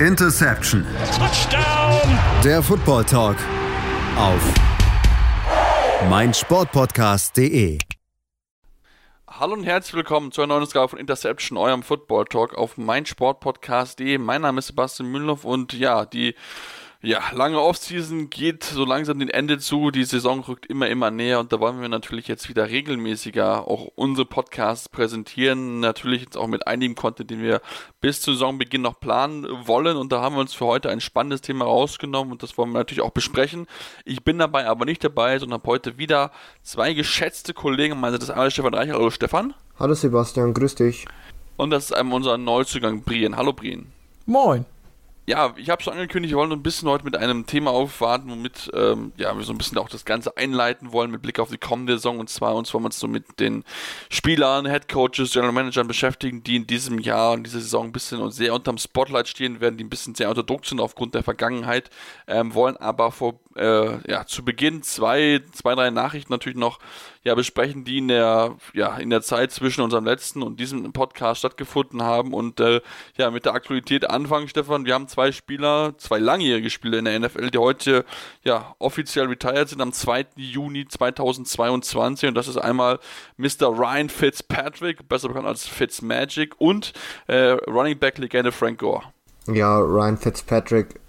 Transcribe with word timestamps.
Interception. 0.00 0.84
Touchdown. 1.16 2.18
Der 2.44 2.62
Football 2.62 3.04
Talk 3.04 3.36
auf 4.18 4.54
meinsportpodcast.de. 6.10 7.78
Hallo 9.26 9.54
und 9.54 9.64
herzlich 9.64 9.94
willkommen 9.94 10.32
zu 10.32 10.42
einer 10.42 10.48
neuen 10.48 10.64
Ausgabe 10.64 10.88
von 10.88 10.98
Interception, 10.98 11.56
eurem 11.56 11.82
Football 11.82 12.26
Talk 12.26 12.54
auf 12.54 12.76
meinsportpodcast.de. 12.76 14.18
Mein 14.18 14.42
Name 14.42 14.58
ist 14.58 14.66
Sebastian 14.66 15.10
Mühlenhoff 15.10 15.46
und 15.46 15.72
ja, 15.72 16.04
die 16.04 16.34
ja, 17.06 17.20
lange 17.32 17.60
Offseason 17.60 18.30
geht 18.30 18.64
so 18.64 18.84
langsam 18.84 19.20
dem 19.20 19.28
Ende 19.28 19.58
zu. 19.58 19.92
Die 19.92 20.02
Saison 20.02 20.40
rückt 20.40 20.66
immer, 20.66 20.88
immer 20.88 21.12
näher 21.12 21.38
und 21.38 21.52
da 21.52 21.60
wollen 21.60 21.80
wir 21.80 21.88
natürlich 21.88 22.26
jetzt 22.26 22.48
wieder 22.48 22.68
regelmäßiger 22.68 23.68
auch 23.68 23.92
unsere 23.94 24.26
Podcasts 24.26 24.88
präsentieren. 24.88 25.78
Natürlich 25.78 26.22
jetzt 26.22 26.36
auch 26.36 26.48
mit 26.48 26.66
einigem 26.66 26.96
Content, 26.96 27.30
den 27.30 27.42
wir 27.42 27.60
bis 28.00 28.20
zu 28.20 28.32
Saisonbeginn 28.32 28.82
noch 28.82 28.98
planen 28.98 29.46
wollen. 29.68 29.96
Und 29.96 30.10
da 30.10 30.20
haben 30.20 30.34
wir 30.34 30.40
uns 30.40 30.52
für 30.52 30.66
heute 30.66 30.90
ein 30.90 31.00
spannendes 31.00 31.42
Thema 31.42 31.66
rausgenommen 31.66 32.32
und 32.32 32.42
das 32.42 32.58
wollen 32.58 32.72
wir 32.72 32.78
natürlich 32.78 33.02
auch 33.02 33.10
besprechen. 33.10 33.68
Ich 34.04 34.24
bin 34.24 34.38
dabei 34.38 34.66
aber 34.66 34.84
nicht 34.84 35.04
dabei, 35.04 35.38
sondern 35.38 35.60
habe 35.60 35.68
heute 35.68 35.98
wieder 35.98 36.32
zwei 36.64 36.92
geschätzte 36.92 37.54
Kollegen. 37.54 38.00
Meine, 38.00 38.18
das 38.18 38.30
ist 38.30 38.30
einmal 38.30 38.50
Stefan 38.50 38.74
Reicher. 38.74 38.94
Hallo 38.94 39.10
Stefan. 39.10 39.54
Hallo 39.78 39.94
Sebastian, 39.94 40.54
grüß 40.54 40.74
dich. 40.74 41.06
Und 41.56 41.70
das 41.70 41.84
ist 41.84 41.92
einmal 41.92 42.16
unser 42.16 42.36
Neuzugang 42.36 43.02
Brien. 43.02 43.36
Hallo 43.36 43.52
Brien. 43.52 43.92
Moin 44.26 44.66
ja, 45.28 45.54
ich 45.56 45.70
habe 45.70 45.82
schon 45.82 45.92
angekündigt, 45.92 46.32
wir 46.32 46.38
wollen 46.38 46.52
ein 46.52 46.62
bisschen 46.62 46.88
heute 46.88 47.04
mit 47.04 47.16
einem 47.16 47.46
Thema 47.46 47.72
aufwarten, 47.72 48.30
womit 48.30 48.70
ähm, 48.74 49.12
ja, 49.16 49.36
wir 49.36 49.42
so 49.42 49.52
ein 49.52 49.58
bisschen 49.58 49.76
auch 49.78 49.88
das 49.88 50.04
Ganze 50.04 50.36
einleiten 50.36 50.92
wollen 50.92 51.10
mit 51.10 51.20
Blick 51.20 51.40
auf 51.40 51.50
die 51.50 51.58
kommende 51.58 51.94
Saison. 51.94 52.20
Und 52.20 52.30
zwar 52.30 52.54
uns 52.54 52.72
wollen 52.72 52.84
wir 52.84 52.86
uns 52.86 53.00
so 53.00 53.08
mit 53.08 53.40
den 53.40 53.64
Spielern, 54.08 54.66
Head 54.66 54.88
Coaches, 54.88 55.32
General 55.32 55.50
Managern 55.50 55.88
beschäftigen, 55.88 56.44
die 56.44 56.54
in 56.54 56.68
diesem 56.68 57.00
Jahr, 57.00 57.34
in 57.34 57.42
dieser 57.42 57.58
Saison 57.58 57.86
ein 57.86 57.92
bisschen 57.92 58.20
und 58.20 58.30
sehr 58.30 58.54
unterm 58.54 58.78
Spotlight 58.78 59.26
stehen 59.26 59.60
werden, 59.60 59.76
die 59.76 59.84
ein 59.84 59.90
bisschen 59.90 60.14
sehr 60.14 60.28
unter 60.28 60.44
Druck 60.44 60.64
sind 60.64 60.80
aufgrund 60.80 61.16
der 61.16 61.24
Vergangenheit, 61.24 61.90
ähm, 62.28 62.54
wollen 62.54 62.76
aber 62.76 63.10
vor, 63.10 63.40
äh, 63.56 64.08
ja, 64.08 64.26
zu 64.26 64.44
Beginn 64.44 64.84
zwei, 64.84 65.42
zwei, 65.52 65.74
drei 65.74 65.90
Nachrichten 65.90 66.32
natürlich 66.32 66.58
noch 66.58 66.78
ja, 67.26 67.34
besprechen, 67.34 67.82
die 67.82 67.98
in 67.98 68.06
der, 68.06 68.54
ja, 68.72 68.96
in 68.98 69.10
der 69.10 69.20
Zeit 69.20 69.50
zwischen 69.50 69.80
unserem 69.80 70.04
letzten 70.04 70.44
und 70.44 70.60
diesem 70.60 70.92
Podcast 70.92 71.40
stattgefunden 71.40 72.04
haben 72.04 72.32
und 72.32 72.60
äh, 72.60 72.80
ja, 73.16 73.32
mit 73.32 73.44
der 73.46 73.54
Aktualität 73.54 74.08
anfangen, 74.08 74.46
Stefan. 74.46 74.84
Wir 74.84 74.94
haben 74.94 75.08
zwei 75.08 75.32
Spieler, 75.32 75.94
zwei 75.98 76.20
langjährige 76.20 76.70
Spieler 76.70 76.98
in 76.98 77.04
der 77.04 77.18
NFL, 77.18 77.50
die 77.50 77.58
heute 77.58 78.04
ja 78.44 78.76
offiziell 78.78 79.26
retired 79.26 79.68
sind 79.68 79.80
am 79.80 79.92
2. 79.92 80.26
Juni 80.36 80.86
2022 80.86 82.28
und 82.28 82.36
das 82.36 82.46
ist 82.46 82.58
einmal 82.58 83.00
Mr. 83.38 83.76
Ryan 83.76 84.08
Fitzpatrick, 84.08 85.08
besser 85.08 85.26
bekannt 85.26 85.48
als 85.48 85.66
Fitzmagic 85.66 86.54
und 86.58 86.92
äh, 87.26 87.56
Running 87.66 87.98
Back 87.98 88.18
Legende 88.18 88.52
Frank 88.52 88.78
Gore. 88.78 89.02
Ja, 89.48 89.80
Ryan 89.80 90.16
Fitzpatrick 90.16 91.00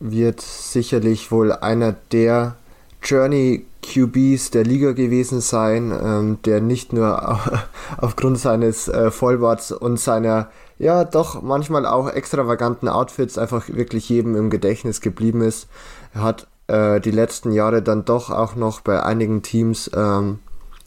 wird 0.00 0.40
sicherlich 0.40 1.30
wohl 1.30 1.52
einer 1.52 1.92
der 1.92 2.56
Journey 3.02 3.66
QBs 3.86 4.50
der 4.50 4.64
Liga 4.64 4.92
gewesen 4.92 5.40
sein, 5.40 5.92
ähm, 6.02 6.38
der 6.44 6.60
nicht 6.60 6.92
nur 6.92 7.38
aufgrund 7.98 8.38
seines 8.38 8.88
äh, 8.88 9.10
Vollbarts 9.10 9.72
und 9.72 9.98
seiner 10.00 10.50
ja 10.78 11.04
doch 11.04 11.40
manchmal 11.40 11.86
auch 11.86 12.08
extravaganten 12.08 12.88
Outfits 12.88 13.38
einfach 13.38 13.68
wirklich 13.68 14.08
jedem 14.08 14.36
im 14.36 14.50
Gedächtnis 14.50 15.00
geblieben 15.00 15.40
ist. 15.40 15.68
Er 16.14 16.22
hat 16.22 16.46
äh, 16.66 17.00
die 17.00 17.10
letzten 17.10 17.52
Jahre 17.52 17.82
dann 17.82 18.04
doch 18.04 18.30
auch 18.30 18.56
noch 18.56 18.80
bei 18.80 19.02
einigen 19.02 19.42
Teams 19.42 19.90
ähm, 19.94 20.40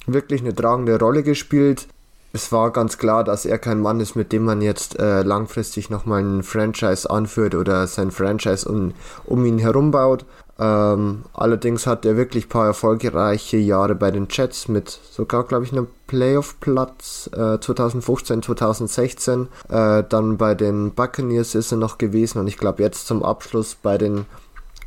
wirklich 0.06 0.42
eine 0.42 0.54
tragende 0.54 1.00
Rolle 1.00 1.24
gespielt. 1.24 1.88
Es 2.32 2.52
war 2.52 2.72
ganz 2.72 3.00
klar, 3.00 3.24
dass 3.24 3.46
er 3.46 3.58
kein 3.58 3.80
Mann 3.80 4.00
ist, 4.00 4.16
mit 4.16 4.32
dem 4.32 4.44
man 4.44 4.62
jetzt 4.62 5.00
äh, 5.00 5.24
langfristig 5.24 5.90
nochmal 5.90 6.24
ein 6.24 6.44
Franchise 6.44 7.10
anführt 7.10 7.56
oder 7.56 7.88
sein 7.88 8.12
Franchise 8.12 8.70
um, 8.70 8.94
um 9.26 9.46
ihn 9.46 9.58
herum 9.58 9.90
baut. 9.90 10.26
Ähm, 10.60 11.24
allerdings 11.34 11.88
hat 11.88 12.06
er 12.06 12.18
wirklich 12.18 12.46
ein 12.46 12.50
paar 12.50 12.66
erfolgreiche 12.66 13.58
Jahre 13.58 13.96
bei 13.96 14.12
den 14.12 14.28
Jets 14.30 14.68
mit 14.68 14.90
sogar, 14.90 15.46
glaube 15.46 15.64
ich, 15.64 15.72
einem 15.72 15.88
Playoff-Platz 16.08 17.30
äh, 17.34 17.60
2015, 17.60 18.44
2016. 18.44 19.48
Äh, 19.70 20.04
dann 20.10 20.38
bei 20.38 20.56
den 20.56 20.92
Buccaneers 20.92 21.56
ist 21.56 21.72
er 21.72 21.78
noch 21.78 21.98
gewesen 21.98 22.40
und 22.40 22.48
ich 22.48 22.58
glaube 22.58 22.84
jetzt 22.84 23.08
zum 23.08 23.24
Abschluss 23.24 23.76
bei 23.76 23.98
den 23.98 24.26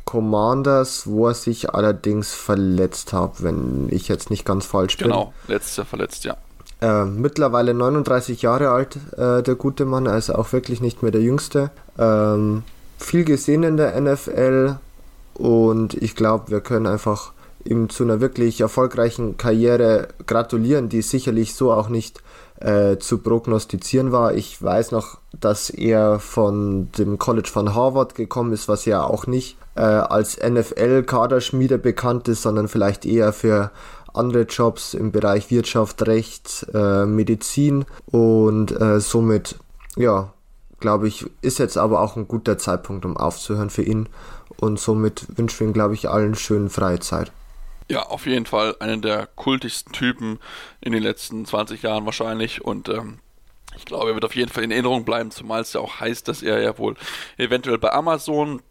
Commanders, 0.05 1.07
wo 1.07 1.27
er 1.27 1.33
sich 1.33 1.73
allerdings 1.73 2.33
verletzt 2.33 3.13
hat, 3.13 3.41
wenn 3.41 3.87
ich 3.89 4.07
jetzt 4.09 4.29
nicht 4.29 4.45
ganz 4.45 4.65
falsch 4.65 4.97
bin. 4.97 5.07
Genau, 5.07 5.33
letztes 5.47 5.77
Jahr 5.77 5.85
verletzt, 5.87 6.23
ja. 6.23 6.37
Äh, 6.81 7.05
mittlerweile 7.05 7.73
39 7.73 8.41
Jahre 8.41 8.69
alt, 8.69 8.97
äh, 9.17 9.41
der 9.41 9.55
gute 9.55 9.85
Mann, 9.85 10.05
also 10.05 10.35
auch 10.35 10.51
wirklich 10.51 10.81
nicht 10.81 11.01
mehr 11.01 11.11
der 11.11 11.21
Jüngste. 11.21 11.71
Ähm, 11.97 12.63
viel 12.99 13.23
gesehen 13.23 13.63
in 13.63 13.77
der 13.77 13.99
NFL, 13.99 14.75
und 15.35 15.95
ich 15.95 16.15
glaube, 16.15 16.51
wir 16.51 16.61
können 16.61 16.87
einfach 16.87 17.33
ihm 17.65 17.89
zu 17.89 18.03
einer 18.03 18.19
wirklich 18.19 18.61
erfolgreichen 18.61 19.37
Karriere 19.37 20.09
gratulieren, 20.25 20.89
die 20.89 21.01
sicherlich 21.01 21.55
so 21.55 21.71
auch 21.71 21.89
nicht 21.89 22.21
äh, 22.59 22.97
zu 22.97 23.19
prognostizieren 23.19 24.11
war. 24.11 24.33
Ich 24.33 24.61
weiß 24.61 24.91
noch, 24.91 25.17
dass 25.39 25.69
er 25.69 26.19
von 26.19 26.91
dem 26.97 27.17
College 27.17 27.49
von 27.51 27.73
Harvard 27.73 28.15
gekommen 28.15 28.53
ist, 28.53 28.67
was 28.67 28.85
ja 28.85 29.03
auch 29.03 29.27
nicht 29.27 29.57
äh, 29.75 29.81
als 29.81 30.37
NFL-Kaderschmiede 30.37 31.77
bekannt 31.77 32.27
ist, 32.27 32.41
sondern 32.41 32.67
vielleicht 32.67 33.05
eher 33.05 33.33
für 33.33 33.71
andere 34.13 34.43
Jobs 34.43 34.93
im 34.93 35.11
Bereich 35.11 35.49
Wirtschaft, 35.49 36.05
Recht, 36.05 36.67
äh, 36.73 37.05
Medizin 37.05 37.85
und 38.05 38.71
äh, 38.79 38.99
somit, 38.99 39.57
ja, 39.95 40.33
glaube 40.79 41.07
ich, 41.07 41.25
ist 41.41 41.59
jetzt 41.59 41.77
aber 41.77 42.01
auch 42.01 42.15
ein 42.15 42.27
guter 42.27 42.57
Zeitpunkt, 42.57 43.05
um 43.05 43.17
aufzuhören 43.17 43.69
für 43.69 43.83
ihn 43.83 44.09
und 44.63 44.79
somit 44.79 45.37
wünschen 45.37 45.59
wir 45.59 45.67
ihm, 45.67 45.73
glaube 45.73 45.93
ich, 45.93 46.09
allen 46.09 46.35
schönen 46.35 46.69
Freizeit. 46.69 47.31
Ja, 47.89 48.03
auf 48.03 48.25
jeden 48.25 48.45
Fall 48.45 48.75
einer 48.79 48.97
der 48.97 49.27
kultigsten 49.27 49.91
Typen 49.93 50.39
in 50.81 50.93
den 50.93 51.03
letzten 51.03 51.45
20 51.45 51.83
Jahren 51.83 52.05
wahrscheinlich 52.05 52.63
und 52.63 52.89
ähm, 52.89 53.19
ich 53.75 53.85
glaube, 53.85 54.11
er 54.11 54.13
wird 54.13 54.25
auf 54.25 54.35
jeden 54.35 54.51
Fall 54.51 54.63
in 54.63 54.71
Erinnerung 54.71 55.03
bleiben, 55.03 55.31
zumal 55.31 55.61
es 55.61 55.73
ja 55.73 55.81
auch 55.81 55.99
heißt, 55.99 56.27
dass 56.27 56.43
er 56.43 56.61
ja 56.61 56.77
wohl 56.77 56.95
eventuell 57.37 57.77
bei 57.77 57.91
Amazon 57.91 58.61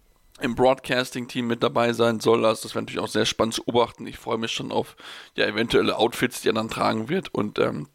im 0.40 0.54
Broadcasting-Team 0.54 1.46
mit 1.46 1.62
dabei 1.62 1.92
sein 1.92 2.20
soll. 2.20 2.44
Also 2.44 2.62
das 2.62 2.74
wäre 2.74 2.82
natürlich 2.82 3.00
auch 3.00 3.08
sehr 3.08 3.26
spannend 3.26 3.54
zu 3.54 3.64
beobachten. 3.64 4.06
Ich 4.06 4.18
freue 4.18 4.38
mich 4.38 4.52
schon 4.52 4.72
auf 4.72 4.96
ja 5.36 5.46
eventuelle 5.46 5.98
Outfits, 5.98 6.40
die 6.40 6.48
er 6.48 6.54
dann 6.54 6.70
tragen 6.70 7.08
wird 7.08 7.34
und 7.34 7.58
ähm, 7.58 7.88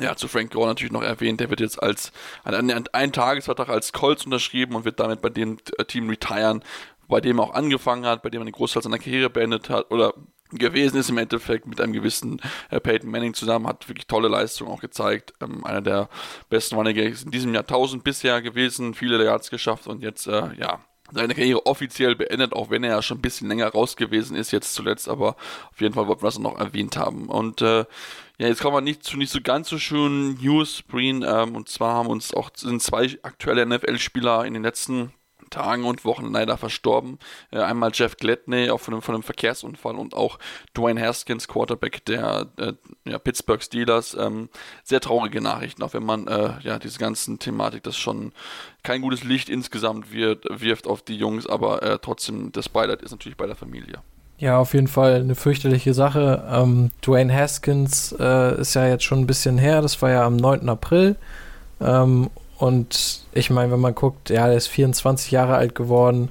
ja, 0.00 0.16
zu 0.16 0.28
Frank 0.28 0.52
Gore 0.52 0.68
natürlich 0.68 0.92
noch 0.92 1.02
erwähnt, 1.02 1.40
der 1.40 1.50
wird 1.50 1.60
jetzt 1.60 1.82
als 1.82 2.12
ein, 2.44 2.88
ein 2.92 3.12
Tagesvertrag 3.12 3.68
als 3.68 3.92
Colts 3.92 4.24
unterschrieben 4.24 4.76
und 4.76 4.84
wird 4.84 5.00
damit 5.00 5.20
bei 5.20 5.28
dem 5.28 5.58
äh, 5.76 5.84
Team 5.84 6.08
retiren, 6.08 6.62
bei 7.08 7.20
dem 7.20 7.38
er 7.38 7.44
auch 7.44 7.54
angefangen 7.54 8.06
hat, 8.06 8.22
bei 8.22 8.30
dem 8.30 8.42
er 8.42 8.44
den 8.44 8.52
Großteil 8.52 8.82
seiner 8.82 8.98
Karriere 8.98 9.30
beendet 9.30 9.70
hat 9.70 9.90
oder 9.90 10.14
gewesen 10.50 10.98
ist 10.98 11.10
im 11.10 11.18
Endeffekt 11.18 11.66
mit 11.66 11.80
einem 11.80 11.92
gewissen 11.92 12.40
äh, 12.70 12.80
Peyton 12.80 13.10
Manning 13.10 13.34
zusammen, 13.34 13.66
hat 13.66 13.88
wirklich 13.88 14.06
tolle 14.06 14.28
Leistungen 14.28 14.70
auch 14.70 14.80
gezeigt. 14.80 15.34
Ähm, 15.40 15.64
einer 15.64 15.82
der 15.82 16.08
besten 16.48 16.76
Runningbacks 16.76 17.22
in 17.22 17.30
diesem 17.30 17.54
Jahrtausend 17.54 18.04
bisher 18.04 18.40
gewesen, 18.40 18.94
viele 18.94 19.22
Yards 19.22 19.50
geschafft 19.50 19.86
und 19.86 20.02
jetzt, 20.02 20.26
äh, 20.26 20.54
ja, 20.58 20.80
seine 21.10 21.34
Karriere 21.34 21.64
offiziell 21.66 22.16
beendet, 22.16 22.52
auch 22.52 22.70
wenn 22.70 22.84
er 22.84 22.90
ja 22.90 23.02
schon 23.02 23.18
ein 23.18 23.22
bisschen 23.22 23.48
länger 23.48 23.68
raus 23.68 23.96
gewesen 23.96 24.36
ist, 24.36 24.50
jetzt 24.50 24.74
zuletzt, 24.74 25.08
aber 25.08 25.36
auf 25.70 25.80
jeden 25.80 25.94
Fall 25.94 26.06
wollten 26.06 26.22
wir 26.22 26.26
das 26.26 26.38
noch 26.38 26.58
erwähnt 26.58 26.96
haben. 26.98 27.28
Und 27.28 27.62
äh, 27.62 27.86
ja, 28.38 28.46
jetzt 28.46 28.60
kommen 28.60 28.76
wir 28.76 28.80
nicht 28.82 29.04
zu 29.04 29.16
nicht 29.16 29.32
so 29.32 29.40
ganz 29.42 29.68
so 29.68 29.78
schönen 29.78 30.38
News, 30.42 30.82
Breen, 30.82 31.24
ähm, 31.26 31.56
und 31.56 31.68
zwar 31.68 31.94
haben 31.94 32.08
uns 32.08 32.34
auch 32.34 32.50
sind 32.54 32.82
zwei 32.82 33.18
aktuelle 33.22 33.64
NFL-Spieler 33.64 34.44
in 34.44 34.54
den 34.54 34.62
letzten 34.62 35.12
Tagen 35.50 35.84
und 35.84 36.04
Wochen 36.04 36.32
leider 36.32 36.56
verstorben. 36.56 37.18
Äh, 37.50 37.60
einmal 37.60 37.90
Jeff 37.92 38.16
Gladney 38.16 38.70
auch 38.70 38.80
von 38.80 38.94
einem, 38.94 39.02
von 39.02 39.14
einem 39.14 39.22
Verkehrsunfall 39.22 39.96
und 39.96 40.14
auch 40.14 40.38
Dwayne 40.76 41.00
Haskins, 41.00 41.48
Quarterback 41.48 42.04
der 42.04 42.46
äh, 42.56 42.72
ja, 43.04 43.18
Pittsburgh 43.18 43.62
Steelers. 43.62 44.14
Ähm, 44.14 44.48
sehr 44.84 45.00
traurige 45.00 45.40
Nachrichten, 45.40 45.82
auch 45.82 45.94
wenn 45.94 46.04
man 46.04 46.26
äh, 46.26 46.52
ja 46.62 46.78
diese 46.78 46.98
ganzen 46.98 47.38
Thematik, 47.38 47.82
das 47.82 47.96
schon 47.96 48.32
kein 48.82 49.02
gutes 49.02 49.24
Licht 49.24 49.48
insgesamt 49.48 50.12
wird, 50.12 50.44
wirft 50.48 50.86
auf 50.86 51.02
die 51.02 51.16
Jungs, 51.16 51.46
aber 51.46 51.82
äh, 51.82 51.98
trotzdem 52.00 52.52
das 52.52 52.68
Beileid 52.68 53.02
ist 53.02 53.10
natürlich 53.10 53.36
bei 53.36 53.46
der 53.46 53.56
Familie. 53.56 54.02
Ja, 54.38 54.58
auf 54.58 54.72
jeden 54.72 54.86
Fall 54.86 55.16
eine 55.16 55.34
fürchterliche 55.34 55.94
Sache. 55.94 56.46
Ähm, 56.48 56.92
Dwayne 57.02 57.34
Haskins 57.34 58.14
äh, 58.18 58.60
ist 58.60 58.74
ja 58.74 58.86
jetzt 58.86 59.02
schon 59.02 59.20
ein 59.20 59.26
bisschen 59.26 59.58
her, 59.58 59.82
das 59.82 60.00
war 60.00 60.10
ja 60.10 60.24
am 60.24 60.36
9. 60.36 60.68
April. 60.68 61.16
Ähm, 61.80 62.30
und 62.58 63.20
ich 63.32 63.50
meine, 63.50 63.72
wenn 63.72 63.80
man 63.80 63.94
guckt, 63.94 64.30
ja, 64.30 64.48
der 64.48 64.56
ist 64.56 64.66
24 64.66 65.30
Jahre 65.30 65.54
alt 65.54 65.76
geworden. 65.76 66.30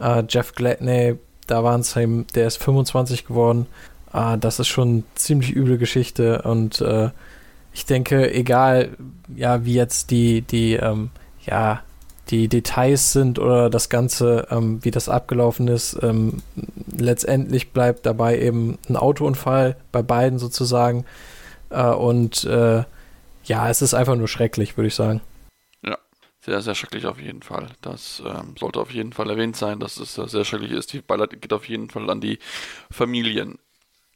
Äh, 0.00 0.24
Jeff 0.26 0.54
Gladney, 0.54 1.16
da 1.46 1.62
waren 1.62 1.82
es 1.82 1.94
ihm, 1.96 2.26
der 2.34 2.46
ist 2.46 2.62
25 2.62 3.26
geworden. 3.26 3.66
Äh, 4.12 4.38
das 4.38 4.58
ist 4.58 4.68
schon 4.68 4.88
eine 4.88 5.02
ziemlich 5.14 5.54
üble 5.54 5.76
Geschichte. 5.76 6.42
Und 6.42 6.80
äh, 6.80 7.10
ich 7.74 7.84
denke, 7.84 8.32
egal, 8.32 8.96
ja, 9.34 9.66
wie 9.66 9.74
jetzt 9.74 10.10
die, 10.10 10.40
die, 10.40 10.74
ähm, 10.74 11.10
ja, 11.44 11.82
die 12.30 12.48
Details 12.48 13.12
sind 13.12 13.38
oder 13.38 13.68
das 13.68 13.90
Ganze, 13.90 14.48
ähm, 14.50 14.82
wie 14.82 14.90
das 14.90 15.10
abgelaufen 15.10 15.68
ist, 15.68 15.98
ähm, 16.02 16.42
letztendlich 16.96 17.72
bleibt 17.72 18.06
dabei 18.06 18.40
eben 18.40 18.78
ein 18.88 18.96
Autounfall 18.96 19.76
bei 19.92 20.00
beiden 20.00 20.38
sozusagen. 20.38 21.04
Äh, 21.68 21.84
und 21.84 22.44
äh, 22.44 22.84
ja, 23.44 23.68
es 23.68 23.82
ist 23.82 23.92
einfach 23.92 24.16
nur 24.16 24.26
schrecklich, 24.26 24.78
würde 24.78 24.88
ich 24.88 24.94
sagen 24.94 25.20
sehr, 26.46 26.62
sehr 26.62 26.74
schrecklich 26.76 27.06
auf 27.06 27.20
jeden 27.20 27.42
Fall. 27.42 27.68
Das 27.80 28.22
ähm, 28.24 28.54
sollte 28.56 28.80
auf 28.80 28.92
jeden 28.92 29.12
Fall 29.12 29.28
erwähnt 29.30 29.56
sein, 29.56 29.80
dass 29.80 29.96
es 29.98 30.14
sehr 30.14 30.44
schrecklich 30.44 30.70
ist. 30.70 30.92
Die 30.92 31.02
Beileid 31.02 31.42
geht 31.42 31.52
auf 31.52 31.68
jeden 31.68 31.90
Fall 31.90 32.08
an 32.08 32.20
die 32.20 32.38
Familien. 32.90 33.58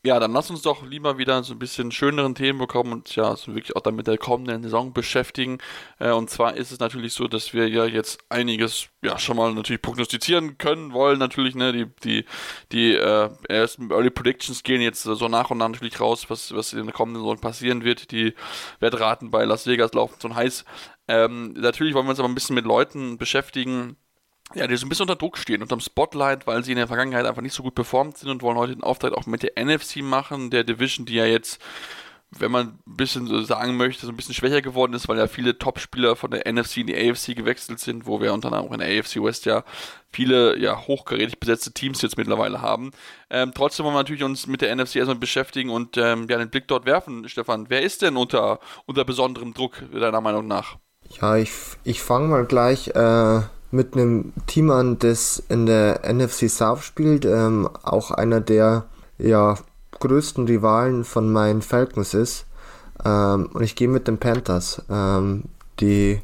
Ja, 0.02 0.18
dann 0.18 0.32
lass 0.32 0.48
uns 0.48 0.62
doch 0.62 0.82
lieber 0.82 1.18
wieder 1.18 1.42
so 1.42 1.52
ein 1.52 1.58
bisschen 1.58 1.92
schöneren 1.92 2.34
Themen 2.34 2.58
bekommen 2.58 2.90
und 2.90 3.14
ja, 3.16 3.36
so 3.36 3.54
wirklich 3.54 3.76
auch 3.76 3.82
dann 3.82 3.96
mit 3.96 4.06
der 4.06 4.16
kommenden 4.16 4.62
Saison 4.62 4.94
beschäftigen. 4.94 5.58
Äh, 5.98 6.12
und 6.12 6.30
zwar 6.30 6.56
ist 6.56 6.72
es 6.72 6.78
natürlich 6.78 7.12
so, 7.12 7.28
dass 7.28 7.52
wir 7.52 7.68
ja 7.68 7.84
jetzt 7.84 8.18
einiges 8.30 8.88
ja 9.02 9.18
schon 9.18 9.36
mal 9.36 9.52
natürlich 9.52 9.82
prognostizieren 9.82 10.56
können 10.56 10.94
wollen. 10.94 11.18
Natürlich, 11.18 11.54
ne, 11.54 11.72
die, 11.72 11.86
die, 12.02 12.24
die 12.72 12.94
äh, 12.94 13.28
ersten 13.50 13.90
Early 13.90 14.08
Predictions 14.08 14.62
gehen 14.62 14.80
jetzt 14.80 15.02
so 15.02 15.28
nach 15.28 15.50
und 15.50 15.58
nach 15.58 15.68
natürlich 15.68 16.00
raus, 16.00 16.30
was, 16.30 16.54
was 16.54 16.72
in 16.72 16.86
der 16.86 16.94
kommenden 16.94 17.22
Saison 17.22 17.38
passieren 17.38 17.84
wird. 17.84 18.10
Die 18.10 18.32
Wettraten 18.78 19.30
bei 19.30 19.44
Las 19.44 19.66
Vegas 19.66 19.92
laufen 19.92 20.16
so 20.18 20.34
heiß. 20.34 20.64
Ähm, 21.08 21.52
natürlich 21.52 21.92
wollen 21.92 22.06
wir 22.06 22.10
uns 22.10 22.20
aber 22.20 22.28
ein 22.28 22.34
bisschen 22.34 22.54
mit 22.54 22.64
Leuten 22.64 23.18
beschäftigen, 23.18 23.98
ja, 24.54 24.66
die 24.66 24.76
so 24.76 24.86
ein 24.86 24.88
bisschen 24.88 25.04
unter 25.04 25.16
Druck 25.16 25.38
stehen, 25.38 25.62
unterm 25.62 25.80
Spotlight, 25.80 26.46
weil 26.46 26.64
sie 26.64 26.72
in 26.72 26.78
der 26.78 26.88
Vergangenheit 26.88 27.26
einfach 27.26 27.42
nicht 27.42 27.54
so 27.54 27.62
gut 27.62 27.74
performt 27.74 28.18
sind 28.18 28.30
und 28.30 28.42
wollen 28.42 28.58
heute 28.58 28.74
den 28.74 28.82
Auftrag 28.82 29.12
auch 29.12 29.26
mit 29.26 29.42
der 29.42 29.52
NFC 29.62 29.96
machen, 30.02 30.50
der 30.50 30.64
Division, 30.64 31.06
die 31.06 31.14
ja 31.14 31.24
jetzt, 31.24 31.60
wenn 32.30 32.50
man 32.50 32.78
ein 32.86 32.96
bisschen 32.96 33.26
so 33.26 33.40
sagen 33.42 33.76
möchte, 33.76 34.06
so 34.06 34.12
ein 34.12 34.16
bisschen 34.16 34.34
schwächer 34.34 34.60
geworden 34.60 34.92
ist, 34.94 35.08
weil 35.08 35.18
ja 35.18 35.28
viele 35.28 35.58
Top-Spieler 35.58 36.16
von 36.16 36.32
der 36.32 36.52
NFC 36.52 36.78
in 36.78 36.88
die 36.88 36.96
AFC 36.96 37.36
gewechselt 37.36 37.78
sind, 37.78 38.06
wo 38.06 38.20
wir 38.20 38.32
unter 38.32 38.48
anderem 38.48 38.66
auch 38.66 38.72
in 38.72 38.80
der 38.80 38.88
AFC 38.88 39.22
West 39.22 39.46
ja 39.46 39.64
viele 40.10 40.58
ja 40.58 40.76
hochkarätig 40.86 41.38
besetzte 41.38 41.72
Teams 41.72 42.02
jetzt 42.02 42.18
mittlerweile 42.18 42.60
haben. 42.60 42.90
Ähm, 43.30 43.52
trotzdem 43.54 43.84
wollen 43.84 43.94
wir 43.94 44.00
natürlich 44.00 44.24
uns 44.24 44.48
mit 44.48 44.62
der 44.62 44.74
NFC 44.74 44.96
erstmal 44.96 45.18
beschäftigen 45.18 45.70
und 45.70 45.96
ähm, 45.96 46.26
ja, 46.28 46.38
den 46.38 46.50
Blick 46.50 46.66
dort 46.66 46.86
werfen, 46.86 47.28
Stefan. 47.28 47.66
Wer 47.68 47.82
ist 47.82 48.02
denn 48.02 48.16
unter, 48.16 48.58
unter 48.86 49.04
besonderem 49.04 49.54
Druck, 49.54 49.82
deiner 49.92 50.20
Meinung 50.20 50.48
nach? 50.48 50.76
Ja, 51.20 51.36
ich, 51.36 51.50
ich 51.84 52.02
fange 52.02 52.28
mal 52.28 52.44
gleich 52.44 52.88
äh, 52.88 53.40
mit 53.70 53.94
einem 53.94 54.32
Team 54.46 54.70
an, 54.70 54.98
das 54.98 55.42
in 55.48 55.66
der 55.66 56.00
NFC 56.12 56.48
South 56.48 56.82
spielt, 56.82 57.24
ähm, 57.24 57.68
auch 57.82 58.10
einer 58.10 58.40
der 58.40 58.84
ja, 59.18 59.56
größten 59.98 60.46
Rivalen 60.46 61.04
von 61.04 61.32
meinen 61.32 61.62
Falcons 61.62 62.14
ist. 62.14 62.46
Ähm, 63.04 63.50
und 63.52 63.62
ich 63.62 63.76
gehe 63.76 63.88
mit 63.88 64.08
den 64.08 64.18
Panthers. 64.18 64.82
Ähm, 64.90 65.44
die 65.78 66.20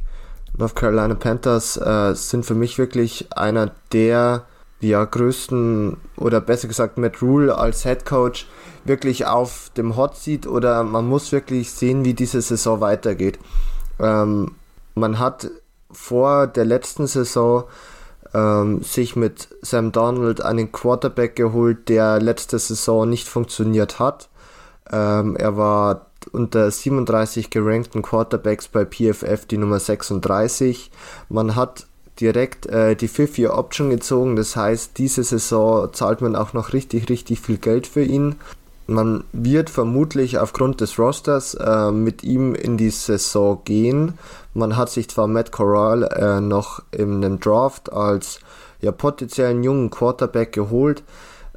North 0.57 0.75
Carolina 0.75 1.15
Panthers 1.15 1.77
äh, 1.77 2.15
sind 2.15 2.45
für 2.45 2.55
mich 2.55 2.79
wirklich 2.79 3.29
einer 3.37 3.73
der 3.93 4.47
ja, 4.81 5.05
größten 5.05 5.97
oder 6.17 6.41
besser 6.41 6.69
gesagt 6.69 6.99
Matt 6.99 7.23
Rule 7.23 7.57
als 7.57 7.83
Head 7.83 8.05
Coach 8.05 8.47
wirklich 8.85 9.27
auf 9.27 9.71
dem 9.77 9.97
Hot 9.97 10.17
Seat 10.17 10.47
oder 10.47 10.83
man 10.85 11.07
muss 11.07 11.33
wirklich 11.33 11.71
sehen, 11.73 12.05
wie 12.05 12.15
diese 12.15 12.41
Saison 12.41 12.81
weitergeht. 12.81 13.39
Ähm, 13.99 14.53
man 14.95 15.19
hat 15.19 15.51
vor 15.97 16.47
der 16.47 16.65
letzten 16.65 17.07
Saison 17.07 17.65
ähm, 18.35 18.83
sich 18.83 19.17
mit 19.17 19.49
Sam 19.63 19.93
Donald 19.93 20.43
einen 20.43 20.71
Quarterback 20.71 21.37
geholt, 21.37 21.89
der 21.89 22.21
letzte 22.21 22.59
Saison 22.59 23.09
nicht 23.09 23.29
funktioniert 23.29 23.99
hat. 23.99 24.29
Ähm, 24.91 25.37
er 25.37 25.57
war 25.57 26.07
unter 26.33 26.71
37 26.71 27.51
gerankten 27.51 28.03
Quarterbacks 28.03 28.69
bei 28.69 28.85
PFF 28.85 29.47
die 29.47 29.59
Nummer 29.59 29.81
36. 29.81 30.91
Man 31.29 31.57
hat 31.57 31.87
direkt 32.21 32.67
äh, 32.67 32.95
die 32.97 33.09
Fifth-Year-Option 33.09 33.91
gezogen, 33.91 34.37
das 34.37 34.57
heißt, 34.57 34.99
diese 34.99 35.23
Saison 35.23 35.93
zahlt 35.93 36.21
man 36.21 36.37
auch 36.37 36.53
noch 36.53 36.73
richtig, 36.73 37.09
richtig 37.09 37.41
viel 37.41 37.59
Geld 37.59 37.87
für 37.87 38.03
ihn. 38.03 38.37
Man 38.87 39.25
wird 39.33 39.69
vermutlich 39.69 40.39
aufgrund 40.39 40.81
des 40.81 40.99
Rosters 40.99 41.55
äh, 41.55 41.91
mit 41.91 42.23
ihm 42.23 42.55
in 42.55 42.77
die 42.77 42.91
Saison 42.91 43.61
gehen. 43.65 44.15
Man 44.55 44.77
hat 44.77 44.91
sich 44.91 45.09
zwar 45.09 45.27
Matt 45.27 45.51
Corral 45.51 46.05
äh, 46.05 46.41
noch 46.41 46.83
in 46.93 47.25
einem 47.25 47.41
Draft 47.41 47.93
als 47.93 48.39
ja, 48.81 48.93
potenziellen 48.93 49.65
jungen 49.65 49.91
Quarterback 49.91 50.53
geholt. 50.53 51.03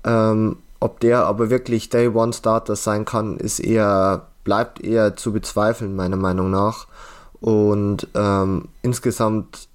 Ähm, 0.03 0.57
ob 0.79 0.99
der 1.01 1.25
aber 1.25 1.49
wirklich 1.49 1.89
Day 1.89 2.07
One 2.07 2.33
Starter 2.33 2.75
sein 2.75 3.05
kann, 3.05 3.37
ist 3.37 3.59
eher, 3.59 4.27
bleibt 4.43 4.81
eher 4.81 5.15
zu 5.15 5.31
bezweifeln, 5.31 5.95
meiner 5.95 6.17
Meinung 6.17 6.49
nach. 6.49 6.87
Und 7.41 8.07
ähm, 8.15 8.69
insgesamt 8.81 9.67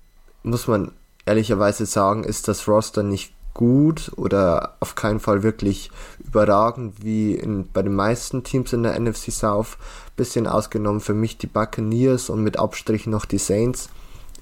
muss 0.43 0.67
man 0.67 0.93
ehrlicherweise 1.27 1.87
sagen, 1.87 2.25
ist 2.25 2.49
das 2.49 2.67
Roster 2.69 3.03
nicht 3.03 3.34
gut 3.55 4.11
oder 4.17 4.75
auf 4.81 4.97
keinen 4.97 5.21
Fall 5.21 5.43
wirklich 5.43 5.91
überragend 6.19 7.03
wie 7.03 7.35
in, 7.35 7.71
bei 7.73 7.83
den 7.83 7.95
meisten 7.95 8.43
Teams 8.43 8.73
in 8.73 8.83
der 8.83 8.99
NFC 8.99 9.33
South. 9.33 9.79
Bisschen 10.17 10.47
ausgenommen 10.47 11.01
für 11.01 11.15
mich 11.15 11.39
die 11.39 11.47
Buccaneers 11.47 12.29
und 12.29 12.43
mit 12.43 12.59
Abstrichen 12.59 13.13
noch 13.13 13.25
die 13.25 13.39
Saints. 13.39 13.89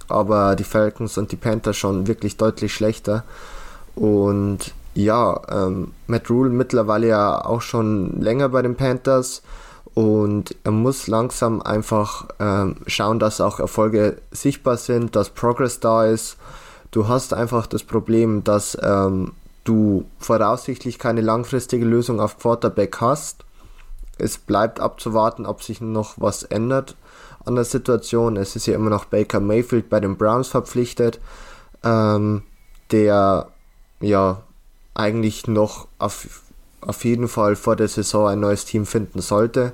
Aber 0.08 0.56
die 0.56 0.64
Falcons 0.64 1.16
und 1.18 1.30
die 1.30 1.36
Panthers 1.36 1.76
schon 1.76 2.06
wirklich 2.06 2.36
deutlich 2.36 2.74
schlechter. 2.74 3.24
Und 3.94 4.74
ja, 4.94 5.40
ähm, 5.48 5.92
Matt 6.06 6.28
Rule 6.28 6.50
mittlerweile 6.50 7.08
ja 7.08 7.44
auch 7.44 7.62
schon 7.62 8.20
länger 8.20 8.48
bei 8.48 8.62
den 8.62 8.76
Panthers 8.76 9.42
und 9.94 10.54
er 10.64 10.72
muss 10.72 11.06
langsam 11.06 11.60
einfach 11.60 12.28
ähm, 12.38 12.76
schauen, 12.86 13.18
dass 13.18 13.40
auch 13.40 13.60
Erfolge 13.60 14.18
sichtbar 14.30 14.78
sind, 14.78 15.16
dass 15.16 15.30
Progress 15.30 15.80
da 15.80 16.06
ist 16.06 16.36
Du 16.92 17.08
hast 17.08 17.32
einfach 17.32 17.66
das 17.66 17.82
Problem, 17.82 18.44
dass 18.44 18.76
ähm, 18.80 19.32
du 19.64 20.04
voraussichtlich 20.18 20.98
keine 20.98 21.22
langfristige 21.22 21.86
Lösung 21.86 22.20
auf 22.20 22.38
Quarterback 22.38 23.00
hast. 23.00 23.46
Es 24.18 24.36
bleibt 24.36 24.78
abzuwarten, 24.78 25.46
ob 25.46 25.62
sich 25.62 25.80
noch 25.80 26.14
was 26.18 26.42
ändert 26.42 26.94
an 27.46 27.54
der 27.54 27.64
Situation. 27.64 28.36
Es 28.36 28.56
ist 28.56 28.66
ja 28.66 28.74
immer 28.74 28.90
noch 28.90 29.06
Baker 29.06 29.40
Mayfield 29.40 29.88
bei 29.88 30.00
den 30.00 30.18
Browns 30.18 30.48
verpflichtet, 30.48 31.18
ähm, 31.82 32.42
der 32.90 33.48
ja 34.00 34.42
eigentlich 34.92 35.46
noch 35.46 35.88
auf, 35.98 36.42
auf 36.82 37.06
jeden 37.06 37.26
Fall 37.26 37.56
vor 37.56 37.74
der 37.74 37.88
Saison 37.88 38.28
ein 38.28 38.40
neues 38.40 38.66
Team 38.66 38.84
finden 38.84 39.22
sollte. 39.22 39.72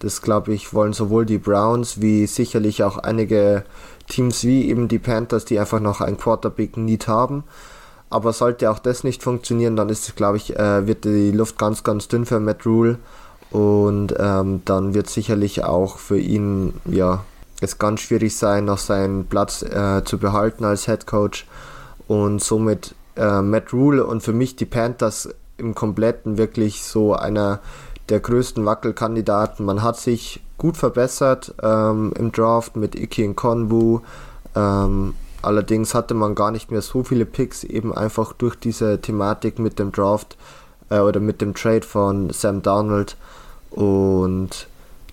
Das 0.00 0.20
glaube 0.20 0.52
ich 0.52 0.74
wollen 0.74 0.92
sowohl 0.92 1.26
die 1.26 1.38
Browns 1.38 2.00
wie 2.00 2.26
sicherlich 2.26 2.82
auch 2.82 2.98
einige 2.98 3.64
Teams 4.08 4.44
wie 4.44 4.68
eben 4.68 4.88
die 4.88 4.98
Panthers, 4.98 5.44
die 5.44 5.58
einfach 5.58 5.80
noch 5.80 6.00
ein 6.00 6.16
Quarterback-Need 6.16 7.08
haben. 7.08 7.44
Aber 8.08 8.32
sollte 8.32 8.70
auch 8.70 8.78
das 8.78 9.04
nicht 9.04 9.22
funktionieren, 9.22 9.76
dann 9.76 9.88
ist, 9.88 10.14
glaube 10.16 10.36
ich, 10.36 10.56
äh, 10.56 10.86
wird 10.86 11.04
die 11.04 11.32
Luft 11.32 11.58
ganz, 11.58 11.82
ganz 11.82 12.08
dünn 12.08 12.24
für 12.24 12.38
Matt 12.38 12.64
Rule. 12.64 12.98
Und 13.50 14.14
ähm, 14.18 14.62
dann 14.64 14.94
wird 14.94 15.08
sicherlich 15.08 15.64
auch 15.64 15.98
für 15.98 16.18
ihn, 16.18 16.74
ja, 16.84 17.24
es 17.60 17.78
ganz 17.78 18.00
schwierig 18.00 18.36
sein, 18.36 18.66
noch 18.66 18.78
seinen 18.78 19.26
Platz 19.26 19.62
äh, 19.62 20.02
zu 20.04 20.18
behalten 20.18 20.64
als 20.64 20.86
Head 20.86 21.06
Coach. 21.06 21.46
Und 22.06 22.42
somit 22.42 22.94
äh, 23.16 23.42
Matt 23.42 23.72
Rule 23.72 24.06
und 24.06 24.22
für 24.22 24.32
mich 24.32 24.56
die 24.56 24.66
Panthers 24.66 25.28
im 25.58 25.74
Kompletten 25.74 26.38
wirklich 26.38 26.82
so 26.82 27.14
einer 27.14 27.60
der 28.08 28.20
größten 28.20 28.64
Wackelkandidaten. 28.64 29.64
Man 29.64 29.82
hat 29.82 29.98
sich 29.98 30.42
gut 30.58 30.76
verbessert 30.76 31.54
ähm, 31.62 32.12
im 32.18 32.32
Draft 32.32 32.76
mit 32.76 32.94
Iki 32.94 33.28
und 33.28 33.36
Konwu. 33.36 34.00
Ähm, 34.54 35.14
allerdings 35.42 35.94
hatte 35.94 36.14
man 36.14 36.34
gar 36.34 36.50
nicht 36.50 36.70
mehr 36.70 36.82
so 36.82 37.02
viele 37.02 37.26
Picks, 37.26 37.64
eben 37.64 37.94
einfach 37.94 38.32
durch 38.32 38.56
diese 38.56 39.00
Thematik 39.00 39.58
mit 39.58 39.78
dem 39.78 39.92
Draft 39.92 40.36
äh, 40.90 41.00
oder 41.00 41.20
mit 41.20 41.40
dem 41.40 41.54
Trade 41.54 41.82
von 41.82 42.30
Sam 42.30 42.62
Donald. 42.62 43.16
Und 43.70 44.68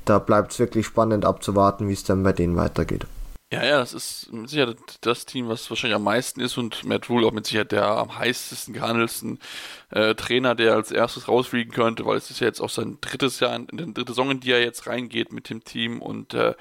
da 0.06 0.20
bleibt 0.20 0.52
es 0.52 0.60
wirklich 0.60 0.86
spannend 0.86 1.26
abzuwarten, 1.26 1.88
wie 1.88 1.94
es 1.94 2.04
dann 2.04 2.24
bei 2.24 2.34
denen 2.34 2.56
weitergeht. 2.56 3.06
Ja, 3.54 3.64
ja, 3.64 3.78
das 3.78 3.94
ist 3.94 4.32
sicher 4.46 4.74
das 5.02 5.28
Team, 5.28 5.48
was 5.48 5.70
wahrscheinlich 5.70 5.96
am 5.96 6.04
meisten 6.04 6.42
ist 6.42 6.58
und 6.58 6.86
Matt 6.86 7.08
Rule 7.08 7.28
auch 7.28 7.32
mit 7.32 7.46
Sicherheit 7.46 7.72
der 7.72 7.86
am 7.86 8.18
heißesten 8.18 8.74
gehandelsten 8.74 9.38
äh, 9.92 10.16
Trainer, 10.16 10.56
der 10.56 10.74
als 10.74 10.90
erstes 10.90 11.28
rausfliegen 11.28 11.72
könnte, 11.72 12.04
weil 12.04 12.18
es 12.18 12.32
ist 12.32 12.40
ja 12.40 12.48
jetzt 12.48 12.62
auch 12.62 12.72
sein 12.72 12.98
drittes 13.00 13.40
Jahr, 13.42 13.56
in, 13.56 13.68
der 13.72 13.86
dritte 13.86 14.14
Saison, 14.14 14.32
in 14.32 14.40
die 14.40 14.52
er 14.52 14.64
jetzt 14.64 14.88
reingeht 14.88 15.32
mit 15.32 15.52
dem 15.52 15.64
Team 15.64 16.02
und 16.02 16.34
äh, 16.34 16.56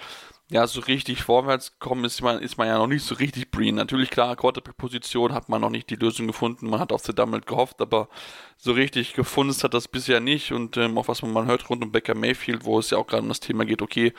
ja, 0.50 0.66
so 0.66 0.80
richtig 0.80 1.22
vorwärts 1.22 1.78
kommen 1.78 2.04
ist 2.04 2.20
man, 2.20 2.38
ist 2.38 2.58
man 2.58 2.68
ja 2.68 2.76
noch 2.76 2.86
nicht 2.86 3.06
so 3.06 3.14
richtig 3.14 3.50
Breen. 3.50 3.74
Natürlich, 3.76 4.10
klar, 4.10 4.36
Quarterback-Position 4.36 5.32
hat 5.32 5.48
man 5.48 5.62
noch 5.62 5.70
nicht 5.70 5.88
die 5.88 5.96
Lösung 5.96 6.26
gefunden. 6.26 6.68
Man 6.68 6.78
hat 6.78 6.92
auf 6.92 7.02
The 7.06 7.14
Dummelt 7.14 7.46
gehofft, 7.46 7.80
aber 7.80 8.10
so 8.58 8.72
richtig 8.72 9.14
gefunden 9.14 9.54
hat 9.62 9.72
das 9.72 9.88
bisher 9.88 10.20
nicht. 10.20 10.52
Und 10.52 10.76
ähm, 10.76 10.98
auch 10.98 11.08
was 11.08 11.22
man 11.22 11.46
hört 11.46 11.70
rund 11.70 11.82
um 11.82 11.90
Becker 11.90 12.14
Mayfield, 12.14 12.66
wo 12.66 12.78
es 12.78 12.90
ja 12.90 12.98
auch 12.98 13.06
gerade 13.06 13.22
um 13.22 13.30
das 13.30 13.40
Thema 13.40 13.64
geht, 13.64 13.80
okay, 13.80 14.12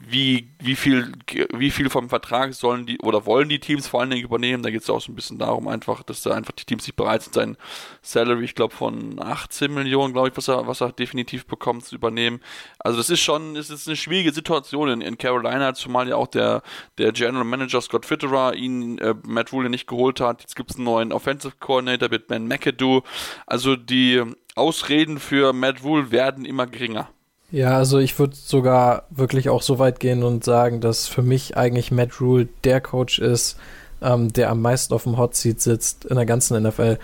wie, 0.00 0.48
wie 0.60 0.76
viel, 0.76 1.12
wie 1.52 1.70
viel 1.70 1.90
vom 1.90 2.08
Vertrag 2.08 2.54
sollen 2.54 2.86
die 2.86 3.00
oder 3.00 3.26
wollen 3.26 3.48
die 3.48 3.58
Teams 3.58 3.88
vor 3.88 4.00
allen 4.00 4.10
Dingen 4.10 4.24
übernehmen? 4.24 4.62
Da 4.62 4.70
geht 4.70 4.82
es 4.82 4.90
auch 4.90 5.00
so 5.00 5.10
ein 5.10 5.16
bisschen 5.16 5.38
darum, 5.38 5.66
einfach, 5.66 6.04
dass 6.04 6.22
da 6.22 6.30
einfach 6.30 6.52
die 6.52 6.64
Teams 6.64 6.86
nicht 6.86 6.94
bereit 6.94 7.22
sind, 7.22 7.34
sein 7.34 7.56
Salary, 8.00 8.44
ich 8.44 8.54
glaube, 8.54 8.74
von 8.74 9.20
18 9.20 9.74
Millionen, 9.74 10.12
glaube 10.12 10.28
ich, 10.28 10.36
was 10.36 10.46
er, 10.46 10.68
was 10.68 10.80
er 10.80 10.92
definitiv 10.92 11.46
bekommt, 11.46 11.84
zu 11.84 11.96
übernehmen. 11.96 12.40
Also 12.78 12.98
das 12.98 13.10
ist 13.10 13.20
schon, 13.20 13.56
es 13.56 13.70
ist 13.70 13.88
eine 13.88 13.96
schwierige 13.96 14.32
Situation 14.32 14.88
in, 14.88 15.00
in 15.00 15.18
Carolina, 15.18 15.74
zumal 15.74 16.08
ja 16.08 16.14
auch 16.14 16.28
der, 16.28 16.62
der 16.96 17.10
General 17.10 17.44
Manager 17.44 17.80
Scott 17.80 18.06
Fitterer 18.06 18.54
ihn 18.54 18.98
äh, 18.98 19.14
Matt 19.26 19.52
Rule 19.52 19.68
nicht 19.68 19.88
geholt 19.88 20.20
hat. 20.20 20.42
Jetzt 20.42 20.54
gibt 20.54 20.70
es 20.70 20.76
einen 20.76 20.84
neuen 20.84 21.12
Offensive 21.12 21.54
Coordinator 21.58 22.08
mit 22.08 22.28
Ben 22.28 22.46
McAdoo. 22.46 23.02
Also 23.46 23.74
die 23.74 24.22
Ausreden 24.54 25.18
für 25.18 25.52
Matt 25.52 25.82
Rule 25.82 26.12
werden 26.12 26.44
immer 26.44 26.68
geringer. 26.68 27.08
Ja, 27.50 27.78
also 27.78 27.98
ich 27.98 28.18
würde 28.18 28.36
sogar 28.36 29.04
wirklich 29.08 29.48
auch 29.48 29.62
so 29.62 29.78
weit 29.78 30.00
gehen 30.00 30.22
und 30.22 30.44
sagen, 30.44 30.80
dass 30.80 31.08
für 31.08 31.22
mich 31.22 31.56
eigentlich 31.56 31.90
Matt 31.90 32.20
Rule 32.20 32.48
der 32.64 32.80
Coach 32.82 33.18
ist, 33.18 33.56
ähm, 34.02 34.32
der 34.32 34.50
am 34.50 34.60
meisten 34.60 34.92
auf 34.92 35.04
dem 35.04 35.16
Hot 35.16 35.34
Seat 35.34 35.60
sitzt 35.60 36.04
in 36.04 36.16
der 36.16 36.26
ganzen 36.26 36.62
NFL. 36.62 36.98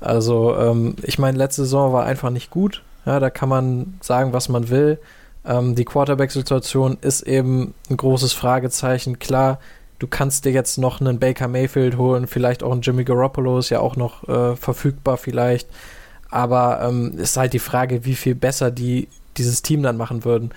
Also 0.00 0.56
ähm, 0.56 0.94
ich 1.02 1.18
meine, 1.18 1.36
letzte 1.36 1.62
Saison 1.62 1.92
war 1.92 2.04
einfach 2.04 2.30
nicht 2.30 2.50
gut. 2.50 2.82
Ja, 3.06 3.18
da 3.18 3.28
kann 3.30 3.48
man 3.48 3.98
sagen, 4.00 4.32
was 4.32 4.48
man 4.48 4.68
will. 4.68 4.98
Ähm, 5.44 5.74
die 5.74 5.84
Quarterback-Situation 5.84 6.98
ist 7.00 7.22
eben 7.22 7.74
ein 7.90 7.96
großes 7.96 8.32
Fragezeichen. 8.34 9.18
Klar, 9.18 9.58
du 9.98 10.06
kannst 10.06 10.44
dir 10.44 10.52
jetzt 10.52 10.78
noch 10.78 11.00
einen 11.00 11.18
Baker 11.18 11.48
Mayfield 11.48 11.96
holen, 11.96 12.28
vielleicht 12.28 12.62
auch 12.62 12.70
einen 12.70 12.82
Jimmy 12.82 13.02
Garoppolo 13.02 13.58
ist 13.58 13.70
ja 13.70 13.80
auch 13.80 13.96
noch 13.96 14.28
äh, 14.28 14.54
verfügbar 14.54 15.16
vielleicht. 15.16 15.68
Aber 16.30 16.82
ähm, 16.82 17.18
ist 17.18 17.36
halt 17.36 17.52
die 17.52 17.58
Frage, 17.58 18.04
wie 18.04 18.14
viel 18.14 18.36
besser 18.36 18.70
die 18.70 19.08
dieses 19.38 19.62
Team 19.62 19.82
dann 19.82 19.96
machen 19.96 20.24
würden. 20.24 20.50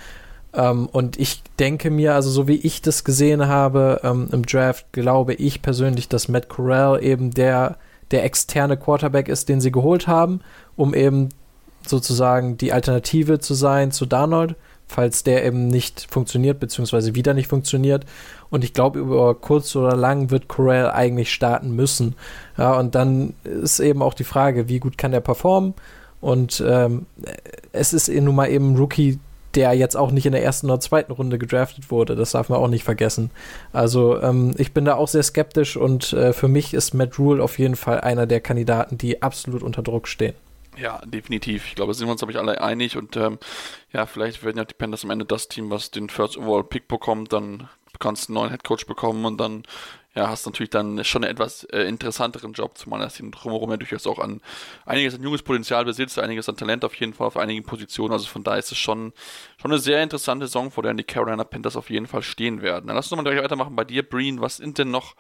Ähm, 0.54 0.88
und 0.88 1.20
ich 1.20 1.42
denke 1.60 1.90
mir, 1.90 2.16
also 2.16 2.30
so 2.30 2.48
wie 2.48 2.56
ich 2.56 2.82
das 2.82 3.04
gesehen 3.04 3.48
habe 3.48 4.02
ähm, 4.04 4.28
im 4.32 4.46
Draft, 4.46 4.92
glaube 4.92 5.34
ich 5.34 5.62
persönlich, 5.62 6.10
dass 6.10 6.28
Matt 6.28 6.50
Corral 6.50 7.04
eben 7.04 7.32
der, 7.32 7.78
der 8.12 8.26
externe 8.26 8.78
Quarterback 8.78 9.30
ist, 9.30 9.48
den 9.48 9.62
sie 9.62 9.72
geholt 9.72 10.08
haben, 10.08 10.42
um 10.76 10.94
eben 10.94 11.30
sozusagen 11.88 12.58
die 12.58 12.74
Alternative 12.74 13.40
zu 13.40 13.54
sein 13.54 13.92
zu 13.92 14.06
Darnold 14.06 14.56
falls 14.92 15.24
der 15.24 15.46
eben 15.46 15.68
nicht 15.68 16.08
funktioniert, 16.12 16.60
beziehungsweise 16.60 17.16
wieder 17.16 17.34
nicht 17.34 17.48
funktioniert. 17.48 18.06
Und 18.50 18.64
ich 18.64 18.74
glaube, 18.74 19.00
über 19.00 19.34
kurz 19.36 19.76
oder 19.76 19.96
lang 19.96 20.30
wird 20.30 20.48
Corral 20.48 20.92
eigentlich 20.92 21.32
starten 21.34 21.72
müssen. 21.76 22.16
Ja, 22.58 22.78
und 22.78 22.94
dann 22.94 23.34
ist 23.44 23.80
eben 23.80 24.02
auch 24.02 24.14
die 24.14 24.26
Frage, 24.26 24.68
wie 24.68 24.80
gut 24.80 24.98
kann 24.98 25.14
er 25.14 25.22
performen? 25.22 25.74
Und 26.22 26.64
ähm, 26.66 27.08
es 27.72 27.94
ist 27.94 28.08
nun 28.08 28.36
mal 28.36 28.50
eben 28.50 28.74
ein 28.74 28.78
Rookie, 28.78 29.20
der 29.56 29.74
jetzt 29.74 29.98
auch 29.98 30.12
nicht 30.12 30.26
in 30.26 30.32
der 30.32 30.44
ersten 30.44 30.68
oder 30.68 30.80
zweiten 30.80 31.12
Runde 31.12 31.38
gedraftet 31.38 31.92
wurde. 31.92 32.16
Das 32.16 32.32
darf 32.32 32.50
man 32.50 32.60
auch 32.60 32.68
nicht 32.68 32.84
vergessen. 32.84 33.32
Also 33.74 34.22
ähm, 34.22 34.54
ich 34.58 34.74
bin 34.74 34.86
da 34.86 34.96
auch 34.96 35.08
sehr 35.08 35.24
skeptisch 35.24 35.76
und 35.76 36.14
äh, 36.14 36.32
für 36.34 36.48
mich 36.48 36.74
ist 36.74 36.94
Matt 36.94 37.20
Rule 37.20 37.44
auf 37.44 37.60
jeden 37.60 37.76
Fall 37.76 38.02
einer 38.02 38.28
der 38.28 38.40
Kandidaten, 38.40 38.98
die 38.98 39.22
absolut 39.22 39.64
unter 39.64 39.82
Druck 39.82 40.08
stehen. 40.08 40.36
Ja, 40.78 41.02
definitiv. 41.06 41.68
Ich 41.68 41.76
glaube, 41.76 41.94
sind 41.94 42.08
wir 42.08 42.12
uns, 42.12 42.22
glaube 42.22 42.32
ich, 42.32 42.40
alle 42.40 42.62
einig 42.62 42.96
und 42.96 43.18
ähm, 43.18 43.40
ja, 43.92 44.06
vielleicht 44.06 44.44
werden 44.44 44.58
ja 44.58 44.64
die 44.64 44.74
Panthers 44.74 45.04
am 45.04 45.10
Ende 45.10 45.26
das 45.26 45.50
Team, 45.50 45.70
was 45.70 45.92
den 45.92 46.10
First 46.10 46.38
Overall 46.38 46.64
Pick 46.64 46.88
bekommt, 46.88 47.34
dann 47.34 47.68
kannst 48.00 48.30
du 48.30 48.32
einen 48.32 48.36
neuen 48.36 48.50
Headcoach 48.52 48.86
bekommen 48.88 49.26
und 49.26 49.38
dann 49.40 49.64
ja, 50.14 50.28
hast 50.28 50.46
natürlich 50.46 50.70
dann 50.70 51.04
schon 51.06 51.24
einen 51.24 51.32
etwas 51.32 51.64
äh, 51.66 51.84
interessanteren 51.84 52.52
Job, 52.52 52.78
zumal 52.78 53.00
das 53.00 53.14
Team 53.14 53.32
drumherum 53.32 53.72
ja 53.72 53.78
durchaus 53.78 54.06
auch 54.08 54.20
an 54.20 54.42
einiges 54.86 55.16
an 55.16 55.24
junges 55.24 55.42
Potenzial 55.42 55.86
besitzt, 55.86 56.20
einiges 56.20 56.50
an 56.50 56.58
Talent 56.58 56.84
auf 56.84 56.96
jeden 56.96 57.14
Fall 57.14 57.28
auf 57.28 57.38
einigen 57.38 57.64
Positionen. 57.64 58.12
Also 58.12 58.28
von 58.28 58.44
daher 58.44 58.60
ist 58.60 58.72
es 58.74 58.78
schon, 58.78 59.14
schon 59.62 59.72
eine 59.72 59.80
sehr 59.80 60.04
interessante 60.04 60.48
Saison, 60.48 60.70
vor 60.70 60.84
der 60.84 60.94
die 60.94 61.04
Carolina 61.04 61.46
Panthers 61.46 61.78
auf 61.78 61.90
jeden 61.90 62.08
Fall 62.08 62.24
stehen 62.24 62.62
werden. 62.62 62.88
Dann 62.88 62.96
lass 62.98 63.10
uns 63.10 63.22
mal 63.22 63.30
gleich 63.30 63.42
weitermachen 63.42 63.76
bei 63.76 63.86
dir, 63.86 64.08
Breen. 64.08 64.42
Was 64.42 64.58
sind 64.58 64.78
denn 64.78 64.92
noch 64.92 65.16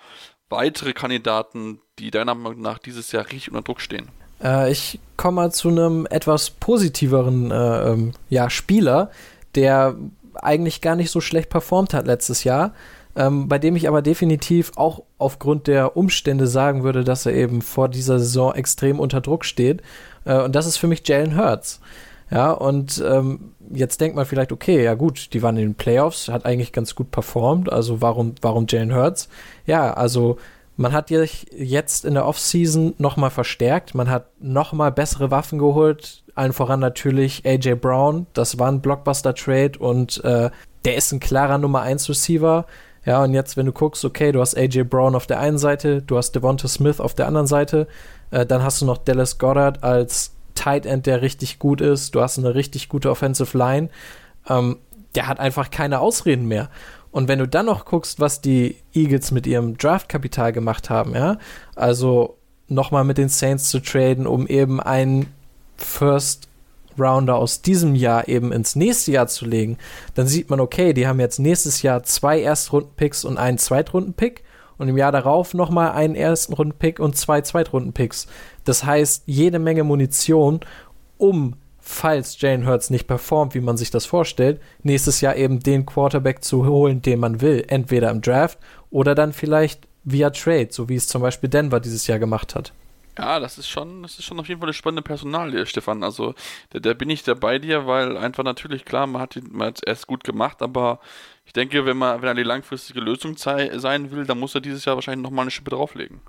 weitere 0.49 0.91
Kandidaten, 0.91 1.79
die 1.97 2.11
deiner 2.11 2.35
Meinung 2.35 2.61
nach 2.61 2.77
dieses 2.77 3.13
Jahr 3.13 3.25
richtig 3.25 3.49
unter 3.49 3.61
Druck 3.61 3.79
stehen? 3.79 4.09
Äh, 4.43 4.71
ich 4.71 4.99
komme 5.15 5.35
mal 5.35 5.53
zu 5.53 5.69
einem 5.69 6.05
etwas 6.09 6.49
positiveren 6.49 7.51
äh, 7.51 7.91
ähm, 7.91 8.11
ja, 8.27 8.49
Spieler, 8.49 9.11
der 9.55 9.95
eigentlich 10.35 10.81
gar 10.81 10.97
nicht 10.97 11.11
so 11.11 11.21
schlecht 11.21 11.49
performt 11.49 11.93
hat 11.93 12.07
letztes 12.07 12.43
Jahr. 12.43 12.73
Ähm, 13.15 13.47
bei 13.47 13.59
dem 13.59 13.75
ich 13.75 13.87
aber 13.87 14.01
definitiv 14.01 14.71
auch 14.75 15.03
aufgrund 15.17 15.67
der 15.67 15.97
Umstände 15.97 16.47
sagen 16.47 16.83
würde, 16.83 17.03
dass 17.03 17.25
er 17.25 17.33
eben 17.33 17.61
vor 17.61 17.89
dieser 17.89 18.19
Saison 18.19 18.53
extrem 18.53 18.99
unter 18.99 19.21
Druck 19.21 19.43
steht. 19.45 19.81
Äh, 20.25 20.41
und 20.41 20.55
das 20.55 20.65
ist 20.65 20.77
für 20.77 20.87
mich 20.87 21.07
Jalen 21.07 21.37
Hurts. 21.37 21.81
Ja, 22.29 22.51
und 22.51 23.03
ähm, 23.05 23.51
jetzt 23.69 23.99
denkt 23.99 24.15
man 24.15 24.25
vielleicht, 24.25 24.53
okay, 24.53 24.81
ja 24.81 24.93
gut, 24.93 25.33
die 25.33 25.43
waren 25.43 25.57
in 25.57 25.63
den 25.63 25.75
Playoffs, 25.75 26.29
hat 26.29 26.45
eigentlich 26.45 26.71
ganz 26.71 26.95
gut 26.95 27.11
performt, 27.11 27.69
also 27.69 28.01
warum, 28.01 28.35
warum 28.41 28.67
Jalen 28.69 28.95
Hurts? 28.95 29.27
Ja, 29.65 29.93
also 29.93 30.37
man 30.77 30.93
hat 30.93 31.11
jetzt 31.11 32.05
in 32.05 32.13
der 32.13 32.25
Offseason 32.25 32.95
nochmal 32.97 33.29
verstärkt. 33.29 33.93
Man 33.93 34.09
hat 34.09 34.27
nochmal 34.39 34.91
bessere 34.91 35.29
Waffen 35.29 35.59
geholt. 35.59 36.23
Allen 36.33 36.53
voran 36.53 36.79
natürlich 36.79 37.45
AJ 37.45 37.75
Brown. 37.75 38.25
Das 38.33 38.57
war 38.57 38.71
ein 38.71 38.81
Blockbuster-Trade 38.81 39.77
und 39.77 40.23
äh, 40.23 40.49
der 40.85 40.95
ist 40.95 41.11
ein 41.11 41.19
klarer 41.19 41.57
Nummer 41.57 41.81
1 41.81 42.09
Receiver. 42.09 42.65
Ja, 43.05 43.23
und 43.23 43.33
jetzt, 43.33 43.57
wenn 43.57 43.65
du 43.65 43.71
guckst, 43.71 44.05
okay, 44.05 44.31
du 44.31 44.41
hast 44.41 44.55
AJ 44.55 44.83
Brown 44.83 45.15
auf 45.15 45.25
der 45.25 45.39
einen 45.39 45.57
Seite, 45.57 46.01
du 46.01 46.17
hast 46.17 46.33
Devonta 46.33 46.67
Smith 46.67 46.99
auf 46.99 47.15
der 47.15 47.27
anderen 47.27 47.47
Seite, 47.47 47.87
äh, 48.29 48.45
dann 48.45 48.63
hast 48.63 48.81
du 48.81 48.85
noch 48.85 48.97
Dallas 48.97 49.37
Goddard 49.39 49.83
als 49.83 50.33
Tight 50.53 50.85
End, 50.85 51.05
der 51.05 51.21
richtig 51.21 51.59
gut 51.59 51.81
ist. 51.81 52.13
Du 52.13 52.21
hast 52.21 52.37
eine 52.37 52.53
richtig 52.53 52.89
gute 52.89 53.09
Offensive 53.09 53.57
Line. 53.57 53.89
Ähm, 54.47 54.77
der 55.15 55.27
hat 55.27 55.39
einfach 55.39 55.71
keine 55.71 55.99
Ausreden 55.99 56.47
mehr. 56.47 56.69
Und 57.11 57.27
wenn 57.27 57.39
du 57.39 57.47
dann 57.47 57.65
noch 57.65 57.85
guckst, 57.85 58.19
was 58.19 58.41
die 58.41 58.77
Eagles 58.93 59.31
mit 59.31 59.45
ihrem 59.45 59.77
Draftkapital 59.77 60.53
gemacht 60.53 60.89
haben, 60.89 61.13
ja, 61.13 61.37
also 61.75 62.37
nochmal 62.67 63.03
mit 63.03 63.17
den 63.17 63.27
Saints 63.27 63.69
zu 63.69 63.79
traden, 63.79 64.25
um 64.25 64.47
eben 64.47 64.79
einen 64.79 65.27
First 65.75 66.47
Rounder 66.99 67.35
aus 67.35 67.61
diesem 67.61 67.95
Jahr 67.95 68.27
eben 68.27 68.51
ins 68.51 68.75
nächste 68.75 69.11
Jahr 69.11 69.27
zu 69.27 69.45
legen, 69.45 69.77
dann 70.15 70.27
sieht 70.27 70.49
man, 70.49 70.59
okay, 70.59 70.93
die 70.93 71.07
haben 71.07 71.19
jetzt 71.19 71.39
nächstes 71.39 71.81
Jahr 71.81 72.03
zwei 72.03 72.41
Erstrunden-Picks 72.41 73.25
und 73.25 73.37
einen 73.37 73.57
Zweitrunden-Pick 73.57 74.43
und 74.77 74.87
im 74.87 74.97
Jahr 74.97 75.11
darauf 75.11 75.53
nochmal 75.53 75.91
einen 75.91 76.15
Erstrunden-Pick 76.15 76.99
und 76.99 77.15
zwei 77.15 77.41
Zweitrunden-Picks. 77.41 78.27
Das 78.63 78.83
heißt, 78.83 79.23
jede 79.25 79.59
Menge 79.59 79.83
Munition, 79.83 80.61
um 81.17 81.55
falls 81.79 82.39
Jane 82.39 82.65
Hurts 82.65 82.89
nicht 82.89 83.07
performt, 83.07 83.53
wie 83.55 83.61
man 83.61 83.77
sich 83.77 83.91
das 83.91 84.05
vorstellt, 84.05 84.61
nächstes 84.83 85.21
Jahr 85.21 85.35
eben 85.35 85.59
den 85.59 85.85
Quarterback 85.85 86.43
zu 86.43 86.65
holen, 86.65 87.01
den 87.01 87.19
man 87.19 87.41
will. 87.41 87.65
Entweder 87.67 88.09
im 88.11 88.21
Draft 88.21 88.59
oder 88.89 89.15
dann 89.15 89.33
vielleicht 89.33 89.87
via 90.03 90.29
Trade, 90.29 90.69
so 90.71 90.89
wie 90.89 90.95
es 90.95 91.07
zum 91.07 91.21
Beispiel 91.21 91.49
Denver 91.49 91.79
dieses 91.79 92.07
Jahr 92.07 92.19
gemacht 92.19 92.55
hat. 92.55 92.73
Ja, 93.17 93.39
das 93.39 93.57
ist 93.57 93.67
schon, 93.67 94.03
das 94.03 94.19
ist 94.19 94.25
schon 94.25 94.39
auf 94.39 94.47
jeden 94.47 94.59
Fall 94.61 94.69
eine 94.69 94.73
spannende 94.73 95.01
Personalie, 95.01 95.65
Stefan. 95.65 96.03
Also, 96.03 96.33
da, 96.69 96.79
da 96.79 96.93
bin 96.93 97.09
ich 97.09 97.23
da 97.23 97.33
bei 97.33 97.59
dir, 97.59 97.85
weil 97.85 98.17
einfach 98.17 98.43
natürlich, 98.43 98.85
klar, 98.85 99.05
man 99.07 99.21
hat, 99.21 99.35
es 99.35 99.83
erst 99.85 100.07
gut 100.07 100.23
gemacht, 100.23 100.61
aber 100.61 100.99
ich 101.45 101.53
denke, 101.53 101.85
wenn 101.85 101.97
man, 101.97 102.21
wenn 102.21 102.29
er 102.29 102.35
die 102.35 102.43
langfristige 102.43 103.01
Lösung 103.01 103.35
sein 103.37 104.11
will, 104.11 104.25
dann 104.25 104.39
muss 104.39 104.55
er 104.55 104.61
dieses 104.61 104.85
Jahr 104.85 104.95
wahrscheinlich 104.95 105.23
nochmal 105.23 105.43
eine 105.43 105.51
Schippe 105.51 105.71
drauflegen. 105.71 106.21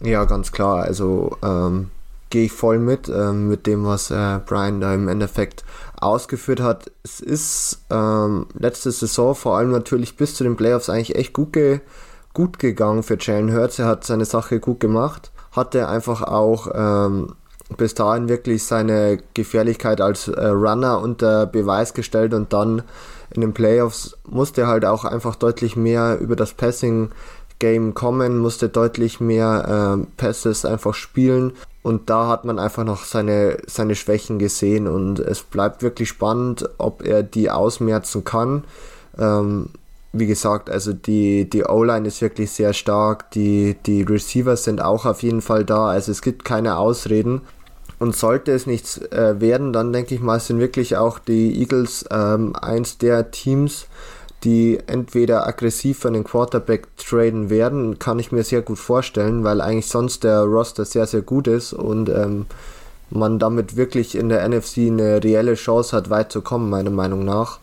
Ja, 0.00 0.24
ganz 0.24 0.52
klar. 0.52 0.82
Also, 0.82 1.36
ähm, 1.42 1.90
gehe 2.32 2.46
ich 2.46 2.52
voll 2.52 2.78
mit, 2.78 3.08
äh, 3.08 3.32
mit 3.32 3.66
dem, 3.66 3.84
was 3.84 4.10
äh, 4.10 4.40
Brian 4.44 4.80
da 4.80 4.94
im 4.94 5.08
Endeffekt 5.08 5.64
ausgeführt 6.00 6.60
hat. 6.60 6.90
Es 7.04 7.20
ist 7.20 7.84
ähm, 7.90 8.46
letzte 8.54 8.90
Saison 8.90 9.34
vor 9.34 9.58
allem 9.58 9.70
natürlich 9.70 10.16
bis 10.16 10.34
zu 10.34 10.42
den 10.42 10.56
Playoffs 10.56 10.88
eigentlich 10.88 11.14
echt 11.14 11.34
gut, 11.34 11.52
ge 11.52 11.80
gut 12.32 12.58
gegangen 12.58 13.02
für 13.02 13.18
Jalen 13.20 13.54
Hurts. 13.54 13.78
Er 13.78 13.86
hat 13.86 14.04
seine 14.04 14.24
Sache 14.24 14.60
gut 14.60 14.80
gemacht, 14.80 15.30
hatte 15.52 15.88
einfach 15.88 16.22
auch 16.22 16.68
ähm, 16.74 17.34
bis 17.76 17.94
dahin 17.94 18.28
wirklich 18.28 18.64
seine 18.64 19.18
Gefährlichkeit 19.34 20.00
als 20.00 20.28
äh, 20.28 20.46
Runner 20.46 21.00
unter 21.00 21.46
Beweis 21.46 21.94
gestellt 21.94 22.34
und 22.34 22.52
dann 22.52 22.82
in 23.30 23.40
den 23.40 23.54
Playoffs 23.54 24.16
musste 24.28 24.62
er 24.62 24.66
halt 24.66 24.84
auch 24.84 25.04
einfach 25.04 25.36
deutlich 25.36 25.76
mehr 25.76 26.18
über 26.20 26.36
das 26.36 26.52
Passing 26.52 27.10
Game 27.58 27.94
kommen, 27.94 28.38
musste 28.38 28.68
deutlich 28.68 29.20
mehr 29.20 29.96
äh, 30.00 30.06
Passes 30.16 30.64
einfach 30.64 30.94
spielen 30.94 31.52
und 31.82 32.10
da 32.10 32.28
hat 32.28 32.44
man 32.44 32.58
einfach 32.58 32.84
noch 32.84 33.04
seine, 33.04 33.58
seine 33.66 33.94
Schwächen 33.94 34.38
gesehen 34.38 34.86
und 34.86 35.18
es 35.18 35.42
bleibt 35.42 35.82
wirklich 35.82 36.08
spannend, 36.08 36.68
ob 36.78 37.02
er 37.04 37.22
die 37.22 37.50
ausmerzen 37.50 38.24
kann. 38.24 38.64
Ähm, 39.18 39.68
wie 40.12 40.26
gesagt, 40.26 40.68
also 40.68 40.92
die, 40.92 41.48
die 41.48 41.64
O-Line 41.64 42.06
ist 42.06 42.20
wirklich 42.20 42.50
sehr 42.50 42.74
stark, 42.74 43.30
die, 43.30 43.76
die 43.86 44.02
Receivers 44.02 44.64
sind 44.64 44.82
auch 44.82 45.06
auf 45.06 45.22
jeden 45.22 45.40
Fall 45.40 45.64
da, 45.64 45.86
also 45.86 46.12
es 46.12 46.20
gibt 46.20 46.44
keine 46.44 46.76
Ausreden. 46.76 47.42
Und 47.98 48.16
sollte 48.16 48.50
es 48.50 48.66
nichts 48.66 48.98
äh, 48.98 49.40
werden, 49.40 49.72
dann 49.72 49.92
denke 49.92 50.16
ich 50.16 50.20
mal, 50.20 50.40
sind 50.40 50.58
wirklich 50.58 50.96
auch 50.96 51.20
die 51.20 51.60
Eagles 51.60 52.04
ähm, 52.10 52.56
eins 52.56 52.98
der 52.98 53.30
Teams, 53.30 53.86
die 54.42 54.80
entweder 54.88 55.46
aggressiv 55.46 56.00
für 56.00 56.08
einen 56.08 56.24
Quarterback 56.24 56.88
traden 56.96 57.48
werden, 57.48 58.00
kann 58.00 58.18
ich 58.18 58.32
mir 58.32 58.42
sehr 58.42 58.62
gut 58.62 58.78
vorstellen, 58.78 59.44
weil 59.44 59.60
eigentlich 59.60 59.86
sonst 59.86 60.24
der 60.24 60.40
Roster 60.40 60.84
sehr, 60.84 61.06
sehr 61.06 61.22
gut 61.22 61.46
ist 61.46 61.72
und 61.72 62.08
ähm, 62.08 62.46
man 63.10 63.38
damit 63.38 63.76
wirklich 63.76 64.16
in 64.16 64.28
der 64.28 64.48
NFC 64.48 64.78
eine 64.78 65.22
reelle 65.22 65.54
Chance 65.54 65.96
hat, 65.96 66.10
weit 66.10 66.32
zu 66.32 66.42
kommen, 66.42 66.70
meiner 66.70 66.90
Meinung 66.90 67.24
nach. 67.24 67.60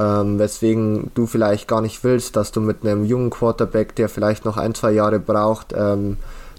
Ähm, 0.00 0.38
weswegen 0.38 1.10
du 1.14 1.26
vielleicht 1.26 1.68
gar 1.68 1.80
nicht 1.80 2.02
willst, 2.02 2.36
dass 2.36 2.50
du 2.50 2.60
mit 2.60 2.84
einem 2.84 3.04
jungen 3.04 3.30
Quarterback, 3.30 3.94
der 3.94 4.08
vielleicht 4.08 4.44
noch 4.44 4.56
ein, 4.56 4.74
zwei 4.74 4.92
Jahre 4.92 5.18
braucht, 5.18 5.74
ähm, 5.76 6.16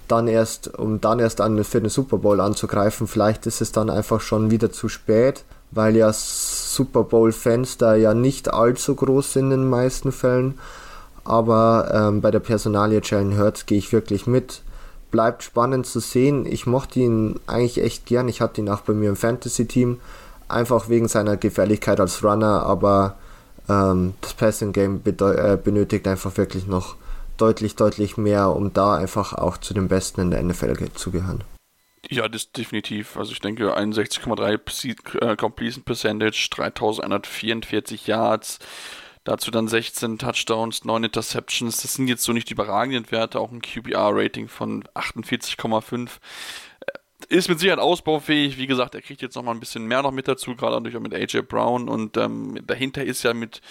dann 0.07 0.27
erst, 0.27 0.77
um 0.77 1.01
dann 1.01 1.19
erst 1.19 1.41
an, 1.41 1.63
für 1.63 1.81
den 1.81 1.89
Super 1.89 2.17
Bowl 2.17 2.39
anzugreifen, 2.39 3.07
vielleicht 3.07 3.47
ist 3.47 3.61
es 3.61 3.71
dann 3.71 3.89
einfach 3.89 4.21
schon 4.21 4.51
wieder 4.51 4.71
zu 4.71 4.87
spät 4.87 5.43
weil 5.75 5.95
ja 5.95 6.11
Super 6.13 7.03
Bowl-Fans 7.03 7.77
da 7.77 7.95
ja 7.95 8.13
nicht 8.13 8.53
allzu 8.53 8.95
groß 8.95 9.33
sind 9.33 9.51
in 9.51 9.61
den 9.61 9.69
meisten 9.69 10.11
Fällen. 10.11 10.59
Aber 11.23 11.89
ähm, 11.93 12.21
bei 12.21 12.31
der 12.31 12.39
Personalie 12.39 13.01
Jalen 13.03 13.37
Hurts 13.37 13.65
gehe 13.65 13.77
ich 13.77 13.93
wirklich 13.93 14.27
mit. 14.27 14.61
Bleibt 15.09 15.43
spannend 15.43 15.85
zu 15.85 15.99
sehen. 15.99 16.45
Ich 16.45 16.65
mochte 16.65 16.99
ihn 16.99 17.39
eigentlich 17.47 17.81
echt 17.81 18.05
gern. 18.05 18.27
Ich 18.27 18.41
hatte 18.41 18.61
ihn 18.61 18.69
auch 18.69 18.81
bei 18.81 18.93
mir 18.93 19.09
im 19.09 19.15
Fantasy-Team. 19.15 19.99
einfach 20.49 20.89
wegen 20.89 21.07
seiner 21.07 21.37
Gefährlichkeit 21.37 21.99
als 21.99 22.23
Runner, 22.23 22.63
aber 22.63 23.15
ähm, 23.69 24.13
das 24.21 24.33
Passing 24.33 24.73
Game 24.73 25.01
äh, 25.05 25.57
benötigt 25.57 26.07
einfach 26.07 26.37
wirklich 26.37 26.67
noch 26.67 26.95
deutlich, 27.37 27.75
deutlich 27.75 28.17
mehr, 28.17 28.49
um 28.49 28.73
da 28.73 28.95
einfach 28.95 29.33
auch 29.33 29.57
zu 29.57 29.73
den 29.73 29.87
Besten 29.87 30.21
in 30.21 30.31
der 30.31 30.43
NFL 30.43 30.89
zu 30.93 31.11
gehören. 31.11 31.43
Ja, 32.09 32.27
das 32.27 32.51
definitiv. 32.51 33.17
Also 33.17 33.31
ich 33.31 33.39
denke 33.39 33.77
61,3 33.77 35.21
äh, 35.21 35.35
Completion 35.37 35.83
Percentage, 35.83 36.49
3144 36.51 38.07
Yards, 38.07 38.59
dazu 39.23 39.51
dann 39.51 39.69
16 39.69 40.19
Touchdowns, 40.19 40.83
9 40.83 41.05
Interceptions. 41.05 41.81
Das 41.81 41.93
sind 41.93 42.07
jetzt 42.07 42.23
so 42.23 42.33
nicht 42.33 42.49
die 42.49 42.53
überragenden 42.53 43.09
Werte, 43.11 43.39
auch 43.39 43.51
ein 43.51 43.61
QBR-Rating 43.61 44.49
von 44.49 44.83
48,5 44.95 46.09
ist 47.25 47.49
mit 47.49 47.59
Sicherheit 47.59 47.79
ausbaufähig. 47.79 48.57
Wie 48.57 48.67
gesagt, 48.67 48.95
er 48.95 49.01
kriegt 49.01 49.21
jetzt 49.21 49.35
noch 49.35 49.43
mal 49.43 49.51
ein 49.51 49.59
bisschen 49.59 49.85
mehr 49.85 50.01
noch 50.01 50.11
mit 50.11 50.27
dazu, 50.27 50.55
gerade 50.55 50.75
natürlich 50.75 50.97
auch 50.97 51.01
mit 51.01 51.13
AJ 51.13 51.43
Brown. 51.43 51.89
Und 51.89 52.17
ähm, 52.17 52.59
dahinter 52.65 53.03
ist 53.03 53.23
ja 53.23 53.33
mit 53.33 53.61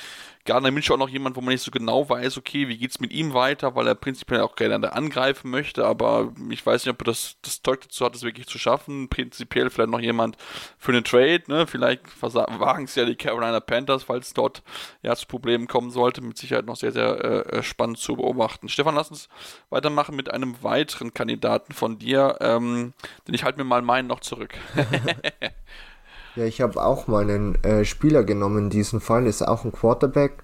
Gardner 0.45 0.73
Minshew 0.73 0.95
auch 0.95 0.99
noch 0.99 1.09
jemand, 1.09 1.37
wo 1.37 1.41
man 1.41 1.53
nicht 1.53 1.63
so 1.63 1.71
genau 1.71 2.09
weiß, 2.09 2.37
okay, 2.37 2.67
wie 2.67 2.77
geht's 2.77 2.99
mit 2.99 3.13
ihm 3.13 3.33
weiter, 3.33 3.77
weil 3.77 3.87
er 3.87 3.95
prinzipiell 3.95 4.41
auch 4.41 4.57
gerne 4.57 4.93
angreifen 4.93 5.51
möchte, 5.51 5.85
aber 5.87 6.33
ich 6.51 6.65
weiß 6.65 6.85
nicht, 6.85 6.93
ob 6.93 7.01
er 7.03 7.05
das, 7.05 7.37
das 7.43 7.63
Zeug 7.63 7.83
dazu 7.83 8.05
hat, 8.05 8.15
das 8.15 8.23
wirklich 8.23 8.47
zu 8.47 8.59
schaffen. 8.59 9.09
Prinzipiell 9.09 9.71
vielleicht 9.71 9.91
noch 9.91 10.01
jemand 10.01 10.37
für 10.79 10.93
einen 10.93 11.05
Trade, 11.05 11.45
ne? 11.47 11.67
Vielleicht 11.67 12.03
wagen 12.23 12.85
es 12.85 12.95
ja 12.97 13.05
die 13.05 13.15
Carolina 13.15 13.61
Panthers, 13.61 14.05
falls 14.05 14.35
dort 14.35 14.63
ja 15.03 15.15
zu 15.15 15.27
Problemen 15.27 15.69
kommen 15.69 15.91
sollte. 15.91 16.21
Mit 16.23 16.39
Sicherheit 16.39 16.67
noch 16.67 16.77
sehr, 16.77 16.93
sehr 16.93 17.25
äh, 17.25 17.59
äh, 17.59 17.63
spannend 17.63 17.99
zu 17.99 18.17
beobachten. 18.17 18.69
Stefan, 18.69 18.97
lass 18.97 19.11
uns 19.11 19.29
weitermachen 19.71 20.17
mit 20.17 20.31
einem 20.31 20.61
weiteren 20.63 21.15
Kandidaten 21.15 21.73
von 21.73 21.99
dir, 21.99 22.39
ähm, 22.41 22.95
denn 23.27 23.35
ich 23.35 23.45
halte 23.45 23.59
mir 23.59 23.65
mal 23.65 23.83
meinen 23.83 24.09
noch 24.09 24.21
zurück. 24.21 24.55
Ja, 26.35 26.45
ich 26.45 26.63
habe 26.63 26.83
auch 26.83 27.09
mal 27.09 27.23
einen 27.23 27.63
äh, 27.63 27.85
Spieler 27.85 28.25
genommen 28.25 28.65
in 28.65 28.71
diesem 28.71 29.03
Fall, 29.03 29.27
ist 29.27 29.47
auch 29.47 29.65
ein 29.65 29.73
Quarterback. 29.73 30.43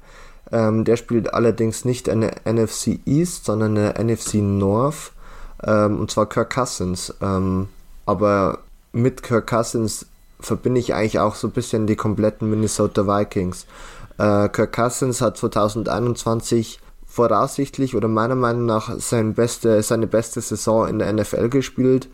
Ähm, 0.53 0.85
der 0.85 0.97
spielt 0.97 1.33
allerdings 1.33 1.85
nicht 1.85 2.09
eine 2.11 2.33
NFC 2.45 3.01
East, 3.07 3.47
sondern 3.47 3.77
eine 3.77 3.95
NFC 4.05 4.35
North. 4.35 5.13
Ähm, 5.63 5.99
und 5.99 6.11
zwar 6.11 6.29
Kirk 6.29 6.51
Cousins. 6.55 7.15
Ähm, 7.23 7.69
aber 8.05 8.59
mit 8.93 9.23
Kirk 9.23 9.47
Cousins 9.47 10.07
verbinde 10.41 10.81
ich 10.81 10.95
eigentlich 10.95 11.19
auch 11.19 11.35
so 11.35 11.49
ein 11.49 11.53
bisschen 11.53 11.87
die 11.87 11.97
kompletten 11.97 12.51
Minnesota 12.51 13.07
Vikings. 13.07 13.67
Äh, 14.19 14.49
Kirk 14.51 14.73
Cousins 14.73 15.23
hat 15.23 15.39
2021 15.39 16.81
voraussichtlich 17.07 17.97
oder 17.97 18.09
meiner 18.09 18.35
Meinung 18.35 18.67
nach 18.67 18.99
sein 18.99 19.35
beste, 19.35 19.83
seine 19.83 20.07
beste 20.07 20.43
Saison 20.43 20.87
in 20.87 20.99
der 20.99 21.13
NFL 21.13 21.49
gespielt. 21.49 22.09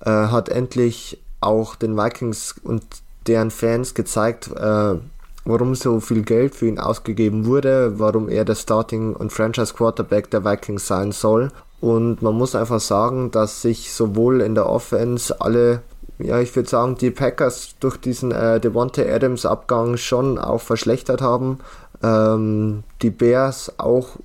Äh, 0.00 0.10
hat 0.10 0.48
endlich 0.48 1.20
auch 1.40 1.74
den 1.74 1.96
Vikings 1.96 2.54
und 2.62 2.84
deren 3.26 3.50
Fans 3.50 3.94
gezeigt, 3.94 4.50
äh, 4.56 4.94
warum 5.44 5.74
so 5.74 6.00
viel 6.00 6.22
Geld 6.22 6.54
für 6.54 6.66
ihn 6.66 6.78
ausgegeben 6.78 7.46
wurde, 7.46 7.98
warum 7.98 8.28
er 8.28 8.44
der 8.44 8.54
Starting- 8.54 9.14
und 9.14 9.32
Franchise-Quarterback 9.32 10.30
der 10.30 10.44
Vikings 10.44 10.86
sein 10.86 11.12
soll. 11.12 11.50
Und 11.80 12.22
man 12.22 12.34
muss 12.34 12.54
einfach 12.54 12.80
sagen, 12.80 13.30
dass 13.30 13.62
sich 13.62 13.92
sowohl 13.92 14.40
in 14.40 14.54
der 14.54 14.68
Offense 14.68 15.40
alle, 15.40 15.82
ja, 16.18 16.40
ich 16.40 16.54
würde 16.56 16.68
sagen, 16.68 16.96
die 16.96 17.10
Packers 17.10 17.76
durch 17.80 17.96
diesen 17.96 18.32
äh, 18.32 18.58
Devontae 18.60 19.10
Adams-Abgang 19.12 19.96
schon 19.96 20.38
auch 20.38 20.60
verschlechtert 20.60 21.20
haben. 21.20 21.58
Ähm, 22.02 22.82
die 23.02 23.10
Bears 23.10 23.78
auch 23.78 24.16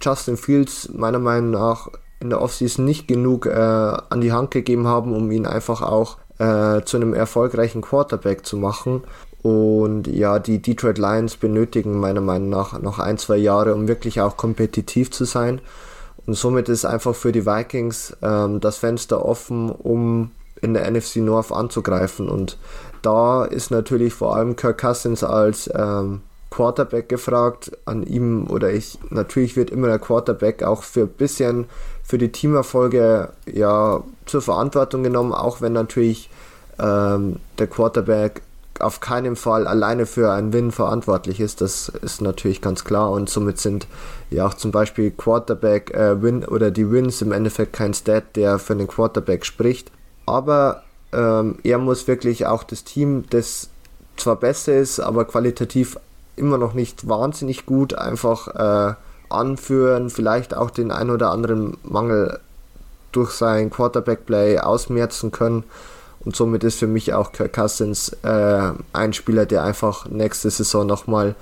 Justin 0.00 0.36
Fields 0.36 0.88
meiner 0.92 1.18
Meinung 1.18 1.50
nach 1.50 1.88
in 2.20 2.30
der 2.30 2.40
Offseason 2.40 2.84
nicht 2.84 3.08
genug 3.08 3.46
äh, 3.46 3.50
an 3.50 4.20
die 4.20 4.32
Hand 4.32 4.50
gegeben 4.50 4.86
haben, 4.86 5.14
um 5.14 5.30
ihn 5.30 5.46
einfach 5.46 5.82
auch 5.82 6.18
äh, 6.40 6.82
zu 6.84 6.96
einem 6.96 7.12
erfolgreichen 7.12 7.82
Quarterback 7.82 8.46
zu 8.46 8.56
machen. 8.56 9.02
Und 9.42 10.06
ja, 10.06 10.38
die 10.38 10.60
Detroit 10.60 10.98
Lions 10.98 11.36
benötigen 11.36 12.00
meiner 12.00 12.20
Meinung 12.20 12.48
nach 12.48 12.80
noch 12.80 12.98
ein, 12.98 13.18
zwei 13.18 13.36
Jahre, 13.36 13.74
um 13.74 13.88
wirklich 13.88 14.20
auch 14.20 14.36
kompetitiv 14.36 15.10
zu 15.10 15.24
sein. 15.24 15.60
Und 16.26 16.34
somit 16.34 16.68
ist 16.68 16.84
einfach 16.84 17.14
für 17.14 17.32
die 17.32 17.46
Vikings 17.46 18.16
ähm, 18.22 18.60
das 18.60 18.78
Fenster 18.78 19.24
offen, 19.24 19.70
um 19.70 20.30
in 20.62 20.74
der 20.74 20.90
NFC 20.90 21.16
North 21.16 21.52
anzugreifen. 21.52 22.28
Und 22.28 22.58
da 23.02 23.44
ist 23.44 23.70
natürlich 23.70 24.14
vor 24.14 24.36
allem 24.36 24.56
Kirk 24.56 24.78
Cousins 24.78 25.22
als 25.22 25.70
ähm, 25.74 26.20
Quarterback 26.50 27.08
gefragt. 27.08 27.72
An 27.84 28.02
ihm 28.02 28.46
oder 28.48 28.72
ich, 28.72 28.98
natürlich 29.10 29.56
wird 29.56 29.70
immer 29.70 29.88
der 29.88 29.98
Quarterback 29.98 30.62
auch 30.62 30.82
für 30.82 31.02
ein 31.02 31.08
bisschen 31.08 31.66
für 32.02 32.18
die 32.18 32.32
Teamerfolge 32.32 33.30
ja 33.50 34.02
zur 34.30 34.42
Verantwortung 34.42 35.02
genommen, 35.02 35.32
auch 35.32 35.60
wenn 35.60 35.72
natürlich 35.72 36.30
ähm, 36.78 37.36
der 37.58 37.66
Quarterback 37.66 38.42
auf 38.78 39.00
keinen 39.00 39.36
Fall 39.36 39.66
alleine 39.66 40.06
für 40.06 40.30
einen 40.32 40.52
Win 40.52 40.72
verantwortlich 40.72 41.40
ist. 41.40 41.60
Das 41.60 41.88
ist 41.88 42.22
natürlich 42.22 42.62
ganz 42.62 42.84
klar 42.84 43.10
und 43.10 43.28
somit 43.28 43.58
sind 43.58 43.86
ja 44.30 44.46
auch 44.46 44.54
zum 44.54 44.70
Beispiel 44.70 45.10
Quarterback 45.10 45.90
äh, 45.92 46.22
Win 46.22 46.44
oder 46.44 46.70
die 46.70 46.90
Wins 46.90 47.20
im 47.20 47.32
Endeffekt 47.32 47.74
kein 47.74 47.94
Stat, 47.94 48.36
der 48.36 48.58
für 48.58 48.76
den 48.76 48.86
Quarterback 48.86 49.44
spricht. 49.44 49.90
Aber 50.26 50.82
ähm, 51.12 51.58
er 51.62 51.78
muss 51.78 52.08
wirklich 52.08 52.46
auch 52.46 52.62
das 52.62 52.84
Team, 52.84 53.24
das 53.30 53.68
zwar 54.16 54.36
besser 54.36 54.76
ist, 54.76 55.00
aber 55.00 55.24
qualitativ 55.24 55.98
immer 56.36 56.58
noch 56.58 56.74
nicht 56.74 57.08
wahnsinnig 57.08 57.66
gut, 57.66 57.94
einfach 57.94 58.48
äh, 58.48 58.94
anführen, 59.28 60.10
vielleicht 60.10 60.54
auch 60.54 60.70
den 60.70 60.90
ein 60.90 61.10
oder 61.10 61.30
anderen 61.30 61.76
Mangel 61.82 62.40
durch 63.12 63.32
sein 63.32 63.70
Quarterback-Play 63.70 64.58
ausmerzen 64.58 65.30
können. 65.30 65.64
Und 66.24 66.36
somit 66.36 66.64
ist 66.64 66.78
für 66.78 66.86
mich 66.86 67.14
auch 67.14 67.32
Kirk 67.32 67.54
Cousins 67.54 68.10
äh, 68.22 68.72
ein 68.92 69.12
Spieler, 69.12 69.46
der 69.46 69.64
einfach 69.64 70.06
nächste 70.06 70.50
Saison 70.50 70.86
nochmal 70.86 71.34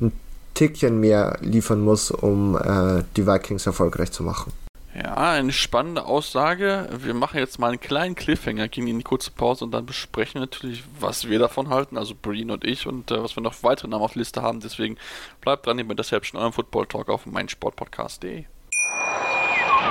ein 0.00 0.12
Tickchen 0.54 1.00
mehr 1.00 1.38
liefern 1.40 1.80
muss, 1.80 2.10
um 2.10 2.56
äh, 2.56 3.02
die 3.16 3.26
Vikings 3.26 3.66
erfolgreich 3.66 4.12
zu 4.12 4.22
machen. 4.22 4.52
Ja, 4.94 5.14
eine 5.14 5.52
spannende 5.52 6.06
Aussage. 6.06 6.88
Wir 6.98 7.12
machen 7.12 7.38
jetzt 7.38 7.58
mal 7.58 7.68
einen 7.68 7.80
kleinen 7.80 8.14
Cliffhanger, 8.14 8.68
gehen 8.68 8.86
in 8.86 8.98
die 8.98 9.04
kurze 9.04 9.30
Pause 9.30 9.66
und 9.66 9.72
dann 9.72 9.84
besprechen 9.84 10.34
wir 10.34 10.40
natürlich, 10.40 10.84
was 10.98 11.28
wir 11.28 11.38
davon 11.38 11.68
halten, 11.68 11.98
also 11.98 12.14
Breen 12.14 12.50
und 12.50 12.64
ich 12.64 12.86
und 12.86 13.10
äh, 13.10 13.22
was 13.22 13.36
wir 13.36 13.42
noch 13.42 13.62
weitere 13.62 13.88
Namen 13.88 14.04
auf 14.04 14.14
der 14.14 14.20
Liste 14.20 14.40
haben. 14.40 14.60
Deswegen 14.60 14.96
bleibt 15.42 15.66
dran, 15.66 15.78
ihr 15.78 15.86
bei 15.86 15.92
Deception, 15.92 16.40
eurem 16.40 16.54
Football 16.54 16.86
Talk 16.86 17.10
auf 17.10 17.26
meinsportpodcast.de. 17.26 18.46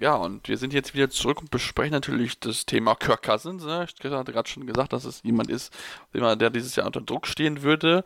Ja, 0.00 0.14
und 0.14 0.48
wir 0.48 0.56
sind 0.56 0.72
jetzt 0.72 0.94
wieder 0.94 1.10
zurück 1.10 1.42
und 1.42 1.50
besprechen 1.50 1.92
natürlich 1.92 2.40
das 2.40 2.64
Thema 2.64 2.94
Kirk 2.94 3.22
Cousins. 3.22 3.66
Ne? 3.66 3.86
Ich 3.86 4.02
hatte 4.10 4.32
gerade 4.32 4.48
schon 4.48 4.66
gesagt, 4.66 4.94
dass 4.94 5.04
es 5.04 5.22
jemand 5.24 5.50
ist, 5.50 5.74
der 6.14 6.48
dieses 6.48 6.74
Jahr 6.74 6.86
unter 6.86 7.02
Druck 7.02 7.26
stehen 7.26 7.60
würde. 7.60 8.02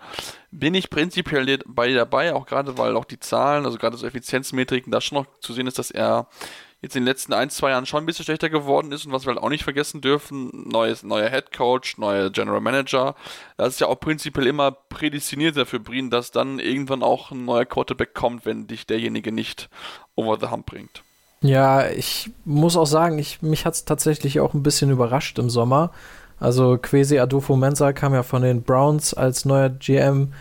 Bin 0.51 0.75
ich 0.75 0.91
prinzipiell 0.91 1.61
bei 1.65 1.93
dabei, 1.93 2.35
auch 2.35 2.47
gerade 2.47 2.79
weil 2.79 2.97
auch 2.97 3.05
die 3.05 3.21
Zahlen, 3.21 3.65
also 3.65 3.79
gerade 3.79 3.97
so 3.97 4.09
Effizienzmetriken, 4.09 4.91
da 4.91 5.01
schon 5.01 5.19
noch 5.19 5.27
zu 5.39 5.53
sehen 5.53 5.69
ist, 5.69 5.79
dass 5.79 5.93
er 5.93 6.27
jetzt 6.83 6.97
in 6.97 7.03
den 7.03 7.07
letzten 7.07 7.33
ein, 7.33 7.49
zwei 7.49 7.71
Jahren 7.71 7.87
schon 7.87 8.03
ein 8.03 8.07
bisschen 8.07 8.25
schlechter 8.25 8.51
geworden 8.51 8.91
ist 8.91 9.07
und 9.07 9.13
was 9.13 9.25
wir 9.25 9.33
halt 9.33 9.43
auch 9.45 9.49
nicht 9.49 9.63
vergessen 9.63 10.01
dürfen, 10.01 10.51
neues, 10.69 11.05
neuer 11.05 11.31
Head 11.31 11.53
Coach, 11.57 11.97
neuer 11.99 12.29
General 12.31 12.61
Manager, 12.61 13.15
das 13.57 13.75
ist 13.75 13.81
ja 13.81 13.87
auch 13.87 14.01
prinzipiell 14.01 14.49
immer 14.49 14.73
prädestiniert 14.73 15.57
dafür, 15.57 15.79
Brien, 15.79 16.11
dass 16.11 16.33
dann 16.33 16.59
irgendwann 16.59 17.05
auch 17.05 17.31
ein 17.31 17.45
neuer 17.45 17.67
Quarterback 17.67 18.15
kommt, 18.15 18.47
wenn 18.47 18.67
dich 18.67 18.85
derjenige 18.85 19.31
nicht 19.31 19.71
over 20.17 20.41
the 20.41 20.49
hump 20.49 20.67
bringt. 20.67 21.05
Ja, 21.45 21.91
ich 21.91 22.31
muss 22.47 22.75
auch 22.75 22.87
sagen, 22.87 23.19
ich, 23.19 23.43
mich 23.43 23.67
hat 23.67 23.75
es 23.75 23.85
tatsächlich 23.85 24.41
auch 24.41 24.55
ein 24.55 24.63
bisschen 24.63 24.91
überrascht 24.91 25.39
im 25.39 25.51
Sommer. 25.51 25.91
Also 26.41 26.79
Quesi 26.79 27.19
Adolfo 27.19 27.55
Mensa 27.55 27.93
kam 27.93 28.15
ja 28.15 28.23
von 28.23 28.41
den 28.41 28.63
Browns 28.63 29.13
als 29.13 29.45
neuer 29.45 29.69
GM, 29.69 30.33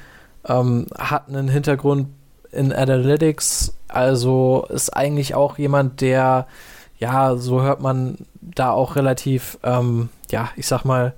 ähm, 0.48 0.88
hat 0.98 1.28
einen 1.28 1.50
Hintergrund 1.50 2.08
in 2.54 2.72
Analytics, 2.72 3.76
also 3.90 4.66
ist 4.70 4.96
eigentlich 4.96 5.36
auch 5.36 5.58
jemand, 5.58 6.00
der, 6.00 6.48
ja, 7.00 7.36
so 7.36 7.62
hört 7.62 7.82
man 7.82 8.20
da 8.40 8.72
auch 8.72 8.96
relativ, 8.96 9.60
ähm, 9.62 10.08
ja, 10.32 10.52
ich 10.56 10.68
sag 10.68 10.86
mal, 10.86 11.14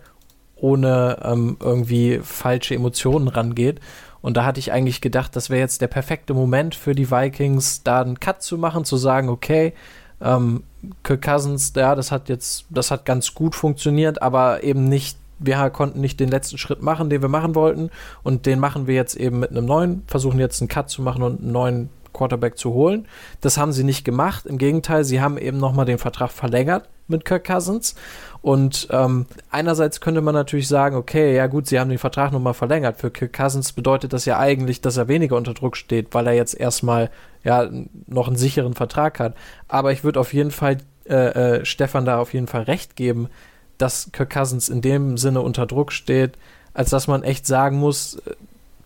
ohne 0.56 1.19
ähm, 1.21 1.58
irgendwie 1.60 2.21
falsche 2.24 2.74
Emotionen 2.74 3.28
rangeht. 3.28 3.82
Und 4.25 4.38
da 4.38 4.43
hatte 4.43 4.59
ich 4.59 4.71
eigentlich 4.71 5.01
gedacht, 5.01 5.35
das 5.35 5.51
wäre 5.51 5.59
jetzt 5.59 5.81
der 5.81 5.88
perfekte 5.88 6.33
Moment 6.33 6.73
für 6.73 6.95
die 6.95 7.11
Vikings, 7.11 7.83
da 7.83 8.01
einen 8.01 8.19
Cut 8.19 8.41
zu 8.41 8.57
machen, 8.57 8.83
zu 8.83 8.97
sagen, 8.97 9.29
okay, 9.29 9.75
ähm, 10.19 10.63
Kirk 11.03 11.21
Cousins, 11.21 11.73
ja, 11.75 11.93
das 11.93 12.11
hat 12.11 12.27
jetzt, 12.27 12.65
das 12.71 12.89
hat 12.89 13.05
ganz 13.05 13.35
gut 13.35 13.53
funktioniert, 13.53 14.23
aber 14.23 14.63
eben 14.63 14.89
nicht 14.89 15.19
wir 15.38 15.69
konnten 15.69 16.01
nicht 16.01 16.19
den 16.19 16.29
letzten 16.29 16.57
Schritt 16.57 16.81
machen, 16.81 17.11
den 17.11 17.21
wir 17.21 17.29
machen 17.29 17.53
wollten. 17.53 17.91
Und 18.23 18.47
den 18.47 18.57
machen 18.57 18.88
wir 18.88 18.95
jetzt 18.95 19.15
eben 19.15 19.38
mit 19.38 19.51
einem 19.51 19.65
neuen, 19.65 20.01
versuchen 20.07 20.39
jetzt 20.39 20.59
einen 20.59 20.69
Cut 20.69 20.89
zu 20.89 21.03
machen 21.03 21.21
und 21.21 21.41
einen 21.41 21.51
neuen 21.51 21.89
Quarterback 22.11 22.57
zu 22.57 22.73
holen. 22.73 23.05
Das 23.41 23.59
haben 23.59 23.73
sie 23.73 23.83
nicht 23.83 24.05
gemacht. 24.05 24.47
Im 24.47 24.57
Gegenteil, 24.57 25.03
sie 25.03 25.21
haben 25.21 25.38
eben 25.38 25.59
nochmal 25.59 25.85
den 25.85 25.99
Vertrag 25.99 26.31
verlängert 26.31 26.89
mit 27.07 27.25
Kirk 27.25 27.45
Cousins. 27.45 27.95
Und 28.41 28.87
ähm, 28.91 29.25
einerseits 29.49 30.01
könnte 30.01 30.21
man 30.21 30.35
natürlich 30.35 30.67
sagen, 30.67 30.95
okay, 30.95 31.35
ja 31.35 31.47
gut, 31.47 31.67
sie 31.67 31.79
haben 31.79 31.89
den 31.89 31.99
Vertrag 31.99 32.31
nochmal 32.31 32.53
verlängert. 32.53 32.99
Für 32.99 33.09
Kirk 33.09 33.33
Cousins 33.33 33.73
bedeutet 33.73 34.13
das 34.13 34.25
ja 34.25 34.37
eigentlich, 34.37 34.81
dass 34.81 34.97
er 34.97 35.07
weniger 35.07 35.35
unter 35.35 35.53
Druck 35.53 35.77
steht, 35.77 36.13
weil 36.13 36.27
er 36.27 36.33
jetzt 36.33 36.59
erstmal 36.59 37.09
ja 37.43 37.69
noch 38.07 38.27
einen 38.27 38.37
sicheren 38.37 38.73
Vertrag 38.73 39.19
hat. 39.19 39.35
Aber 39.67 39.91
ich 39.91 40.03
würde 40.03 40.19
auf 40.19 40.33
jeden 40.33 40.51
Fall 40.51 40.77
äh, 41.07 41.57
äh, 41.57 41.65
Stefan 41.65 42.05
da 42.05 42.19
auf 42.19 42.33
jeden 42.33 42.47
Fall 42.47 42.63
recht 42.63 42.95
geben, 42.95 43.29
dass 43.77 44.11
Kirk 44.11 44.31
Cousins 44.31 44.69
in 44.69 44.81
dem 44.81 45.17
Sinne 45.17 45.41
unter 45.41 45.65
Druck 45.65 45.91
steht, 45.91 46.37
als 46.73 46.89
dass 46.89 47.07
man 47.07 47.23
echt 47.23 47.45
sagen 47.45 47.77
muss, 47.77 48.21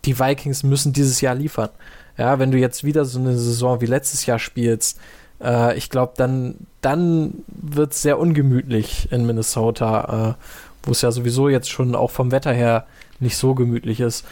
die 0.05 0.19
Vikings 0.19 0.63
müssen 0.63 0.93
dieses 0.93 1.21
Jahr 1.21 1.36
liefern. 1.36 1.69
Ja, 2.17 2.39
wenn 2.39 2.51
du 2.51 2.58
jetzt 2.58 2.84
wieder 2.84 3.05
so 3.05 3.19
eine 3.19 3.38
Saison 3.38 3.82
wie 3.82 3.86
letztes 3.86 4.25
Jahr 4.25 4.39
spielst, 4.39 4.99
äh, 5.41 5.78
ich 5.78 5.89
glaube, 5.89 6.13
dann, 6.17 6.56
dann 6.82 7.43
wird 7.47 7.93
es 7.93 8.02
sehr 8.02 8.19
ungemütlich 8.19 9.12
in 9.12 9.25
Minnesota, 9.25 10.38
äh, 10.38 10.43
wo 10.84 10.91
es 10.91 11.02
ja 11.02 11.12
sowieso 11.12 11.49
jetzt 11.49 11.69
schon 11.69 11.95
auch 11.95 12.12
vom 12.12 12.32
Wetter 12.32 12.54
her 12.54 12.86
nicht 13.19 13.38
so 13.38 13.54
gemütlich 13.54 13.99
ist. 13.99 14.25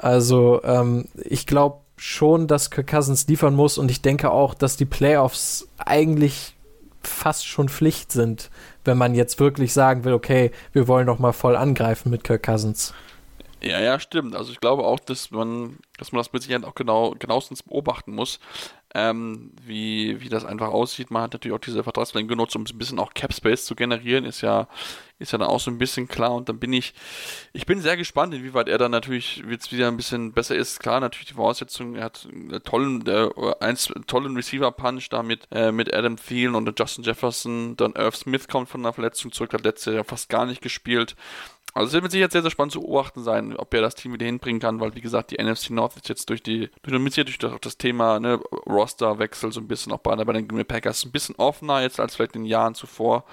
Also 0.00 0.62
ähm, 0.64 1.06
ich 1.16 1.46
glaube 1.46 1.78
schon, 1.96 2.46
dass 2.46 2.70
Kirk 2.70 2.86
Cousins 2.86 3.26
liefern 3.26 3.54
muss 3.54 3.78
und 3.78 3.90
ich 3.90 4.02
denke 4.02 4.30
auch, 4.30 4.54
dass 4.54 4.76
die 4.76 4.84
Playoffs 4.84 5.66
eigentlich 5.78 6.54
fast 7.02 7.46
schon 7.46 7.68
Pflicht 7.68 8.12
sind, 8.12 8.50
wenn 8.84 8.98
man 8.98 9.14
jetzt 9.14 9.40
wirklich 9.40 9.72
sagen 9.72 10.04
will, 10.04 10.12
okay, 10.12 10.52
wir 10.72 10.88
wollen 10.88 11.06
doch 11.06 11.18
mal 11.18 11.32
voll 11.32 11.56
angreifen 11.56 12.10
mit 12.10 12.24
Kirk 12.24 12.44
Cousins. 12.44 12.94
Ja, 13.60 13.80
ja, 13.80 13.98
stimmt. 13.98 14.36
Also 14.36 14.52
ich 14.52 14.60
glaube 14.60 14.84
auch, 14.84 15.00
dass 15.00 15.32
man, 15.32 15.78
dass 15.96 16.12
man 16.12 16.20
das 16.20 16.32
mit 16.32 16.42
Sicherheit 16.42 16.64
auch 16.64 16.76
genau, 16.76 17.16
genauestens 17.18 17.64
beobachten 17.64 18.14
muss, 18.14 18.38
ähm, 18.94 19.50
wie, 19.66 20.20
wie 20.20 20.28
das 20.28 20.44
einfach 20.44 20.68
aussieht. 20.68 21.10
Man 21.10 21.22
hat 21.22 21.32
natürlich 21.32 21.56
auch 21.56 21.60
diese 21.60 21.82
Vertragsverlängerung 21.82 22.38
genutzt, 22.38 22.54
um 22.54 22.62
ein 22.62 22.78
bisschen 22.78 23.00
auch 23.00 23.14
Cap 23.14 23.34
Space 23.34 23.64
zu 23.64 23.74
generieren, 23.74 24.24
ist 24.24 24.42
ja, 24.42 24.68
ist 25.18 25.32
ja 25.32 25.38
dann 25.38 25.48
auch 25.48 25.58
so 25.58 25.72
ein 25.72 25.78
bisschen 25.78 26.06
klar. 26.06 26.32
Und 26.34 26.48
dann 26.48 26.60
bin 26.60 26.72
ich, 26.72 26.94
ich 27.52 27.66
bin 27.66 27.80
sehr 27.80 27.96
gespannt, 27.96 28.32
inwieweit 28.32 28.68
er 28.68 28.78
dann 28.78 28.92
natürlich 28.92 29.42
jetzt 29.50 29.72
wieder 29.72 29.88
ein 29.88 29.96
bisschen 29.96 30.32
besser 30.32 30.54
ist. 30.54 30.78
Klar, 30.78 31.00
natürlich 31.00 31.26
die 31.26 31.34
Voraussetzungen, 31.34 31.96
er 31.96 32.04
hat 32.04 32.28
einen 32.30 32.62
tollen, 32.62 33.04
äh, 33.08 33.28
eins, 33.58 33.92
tollen 34.06 34.36
Receiver-Punch 34.36 35.08
da 35.10 35.24
mit, 35.24 35.48
äh, 35.50 35.72
mit 35.72 35.92
Adam 35.92 36.16
Thielen 36.16 36.54
und 36.54 36.78
Justin 36.78 37.02
Jefferson. 37.02 37.76
Dann 37.76 37.94
Irv 37.94 38.14
Smith 38.14 38.46
kommt 38.46 38.68
von 38.68 38.82
einer 38.82 38.92
Verletzung 38.92 39.32
zurück, 39.32 39.52
hat 39.52 39.64
letztes 39.64 39.94
Jahr 39.94 40.04
fast 40.04 40.28
gar 40.28 40.46
nicht 40.46 40.62
gespielt. 40.62 41.16
Also 41.74 41.88
es 41.88 41.92
wird 41.92 42.02
mit 42.02 42.12
Sicherheit 42.12 42.32
sehr, 42.32 42.42
sehr 42.42 42.50
spannend 42.50 42.72
zu 42.72 42.80
beobachten 42.80 43.22
sein, 43.22 43.54
ob 43.56 43.72
er 43.74 43.82
das 43.82 43.94
Team 43.94 44.12
wieder 44.12 44.26
hinbringen 44.26 44.60
kann, 44.60 44.80
weil 44.80 44.94
wie 44.94 45.00
gesagt, 45.00 45.30
die 45.30 45.42
NFC 45.42 45.70
North 45.70 45.96
ist 45.96 46.08
jetzt 46.08 46.28
durch 46.30 46.42
die, 46.42 46.70
durch, 46.82 47.38
durch 47.38 47.60
das, 47.60 47.78
Thema 47.78 48.18
ne, 48.20 48.40
Roster-Wechsel 48.66 49.52
so 49.52 49.60
ein 49.60 49.68
bisschen 49.68 49.92
auch 49.92 49.98
bei, 49.98 50.16
bei 50.16 50.32
den 50.32 50.48
Green 50.48 50.66
Packers 50.66 51.04
ein 51.04 51.12
bisschen 51.12 51.36
offener 51.36 51.82
jetzt 51.82 52.00
als 52.00 52.16
vielleicht 52.16 52.34
in 52.36 52.42
den 52.42 52.50
Jahren 52.50 52.74
zuvor. 52.74 53.24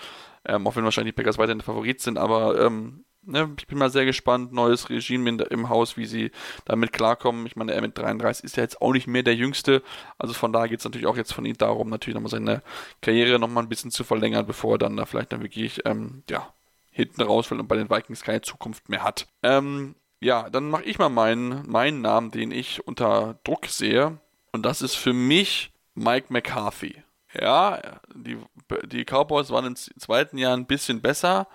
Ähm, 0.47 0.67
auch 0.67 0.75
wenn 0.75 0.83
wahrscheinlich 0.83 1.15
die 1.15 1.21
Packers 1.21 1.39
weiterhin 1.39 1.57
der 1.57 1.65
Favorit 1.65 2.01
sind, 2.01 2.19
aber 2.19 2.59
ähm, 2.61 3.05
ne, 3.25 3.51
ich 3.57 3.67
bin 3.67 3.77
mal 3.77 3.89
sehr 3.89 4.05
gespannt, 4.05 4.53
neues 4.53 4.89
Regime 4.89 5.29
in, 5.29 5.39
im 5.39 5.69
Haus, 5.69 5.97
wie 5.97 6.05
sie 6.05 6.31
damit 6.65 6.93
klarkommen. 6.93 7.45
Ich 7.45 7.55
meine, 7.55 7.73
er 7.73 7.81
mit 7.81 7.97
33 7.97 8.45
ist 8.45 8.57
ja 8.57 8.63
jetzt 8.63 8.81
auch 8.81 8.93
nicht 8.93 9.07
mehr 9.07 9.23
der 9.23 9.35
Jüngste, 9.35 9.81
also 10.17 10.33
von 10.33 10.53
daher 10.53 10.69
geht 10.69 10.79
es 10.79 10.85
natürlich 10.85 11.07
auch 11.07 11.17
jetzt 11.17 11.33
von 11.33 11.45
ihm 11.45 11.57
darum, 11.57 11.89
natürlich 11.89 12.15
nochmal 12.15 12.31
seine 12.31 12.61
Karriere 13.01 13.39
nochmal 13.39 13.63
ein 13.63 13.69
bisschen 13.69 13.91
zu 13.91 14.03
verlängern, 14.03 14.45
bevor 14.45 14.75
er 14.75 14.79
dann 14.79 14.97
da 14.97 15.05
vielleicht 15.05 15.33
dann 15.33 15.41
wirklich, 15.41 15.81
ähm, 15.85 16.23
ja, 16.29 16.53
hinten 16.95 17.21
rausfällt 17.21 17.59
und 17.59 17.67
bei 17.67 17.75
den 17.75 17.89
Vikings 17.89 18.21
keine 18.21 18.41
Zukunft 18.41 18.87
mehr 18.87 19.03
hat. 19.03 19.27
Ähm, 19.43 19.95
ja, 20.21 20.49
dann 20.49 20.69
mache 20.69 20.83
ich 20.83 20.97
mal 20.97 21.09
meinen, 21.09 21.69
meinen 21.69 21.99
Namen, 22.01 22.31
den 22.31 22.51
ich 22.51 22.87
unter 22.87 23.37
Druck 23.43 23.65
sehe. 23.65 24.17
Und 24.53 24.65
das 24.65 24.81
ist 24.81 24.95
für 24.95 25.11
mich 25.11 25.73
Mike 25.93 26.27
McCarthy. 26.29 27.03
Ja, 27.33 27.99
die, 28.13 28.37
die 28.85 29.03
Cowboys 29.03 29.49
waren 29.49 29.65
im 29.65 29.75
zweiten 29.75 30.37
Jahr 30.37 30.55
ein 30.55 30.67
bisschen 30.67 31.01
besser, 31.01 31.49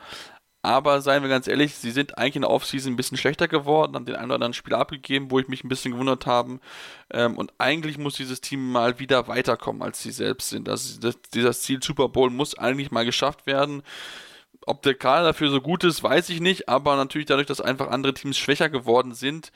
aber 0.61 1.00
seien 1.00 1.22
wir 1.22 1.31
ganz 1.31 1.48
ehrlich, 1.48 1.74
sie 1.74 1.90
sind 1.90 2.18
eigentlich 2.18 2.37
in 2.37 2.42
der 2.42 2.50
Offseason 2.50 2.92
ein 2.92 2.96
bisschen 2.96 3.16
schlechter 3.16 3.48
geworden, 3.48 3.94
haben 3.94 4.05
den 4.05 4.16
einen 4.16 4.26
oder 4.26 4.35
anderen 4.35 4.53
Spieler 4.53 4.76
abgegeben, 4.76 5.31
wo 5.31 5.38
ich 5.38 5.48
mich 5.48 5.64
ein 5.64 5.70
bisschen 5.70 5.92
gewundert 5.92 6.26
habe. 6.26 6.61
Ähm, 7.11 7.38
und 7.38 7.55
eigentlich 7.57 7.96
muss 7.96 8.16
dieses 8.16 8.42
Team 8.42 8.70
mal 8.70 8.98
wieder 8.98 9.26
weiterkommen, 9.26 9.81
als 9.81 10.03
sie 10.03 10.11
selbst 10.11 10.50
sind. 10.50 10.68
Also 10.68 11.00
das, 11.00 11.18
dieses 11.33 11.62
Ziel 11.62 11.83
Super 11.83 12.11
Bowl 12.11 12.29
muss 12.29 12.59
eigentlich 12.59 12.90
mal 12.90 13.07
geschafft 13.07 13.46
werden. 13.46 13.83
Ob 14.66 14.83
der 14.83 14.94
Kader 14.94 15.29
dafür 15.29 15.51
so 15.51 15.61
gut 15.61 15.85
ist, 15.85 16.03
weiß 16.03 16.29
ich 16.29 16.40
nicht, 16.40 16.68
aber 16.68 16.96
natürlich 16.96 17.27
dadurch, 17.27 17.46
dass 17.46 17.61
einfach 17.61 17.88
andere 17.88 18.14
Teams 18.14 18.37
schwächer 18.37 18.68
geworden 18.68 19.14
sind, 19.14 19.53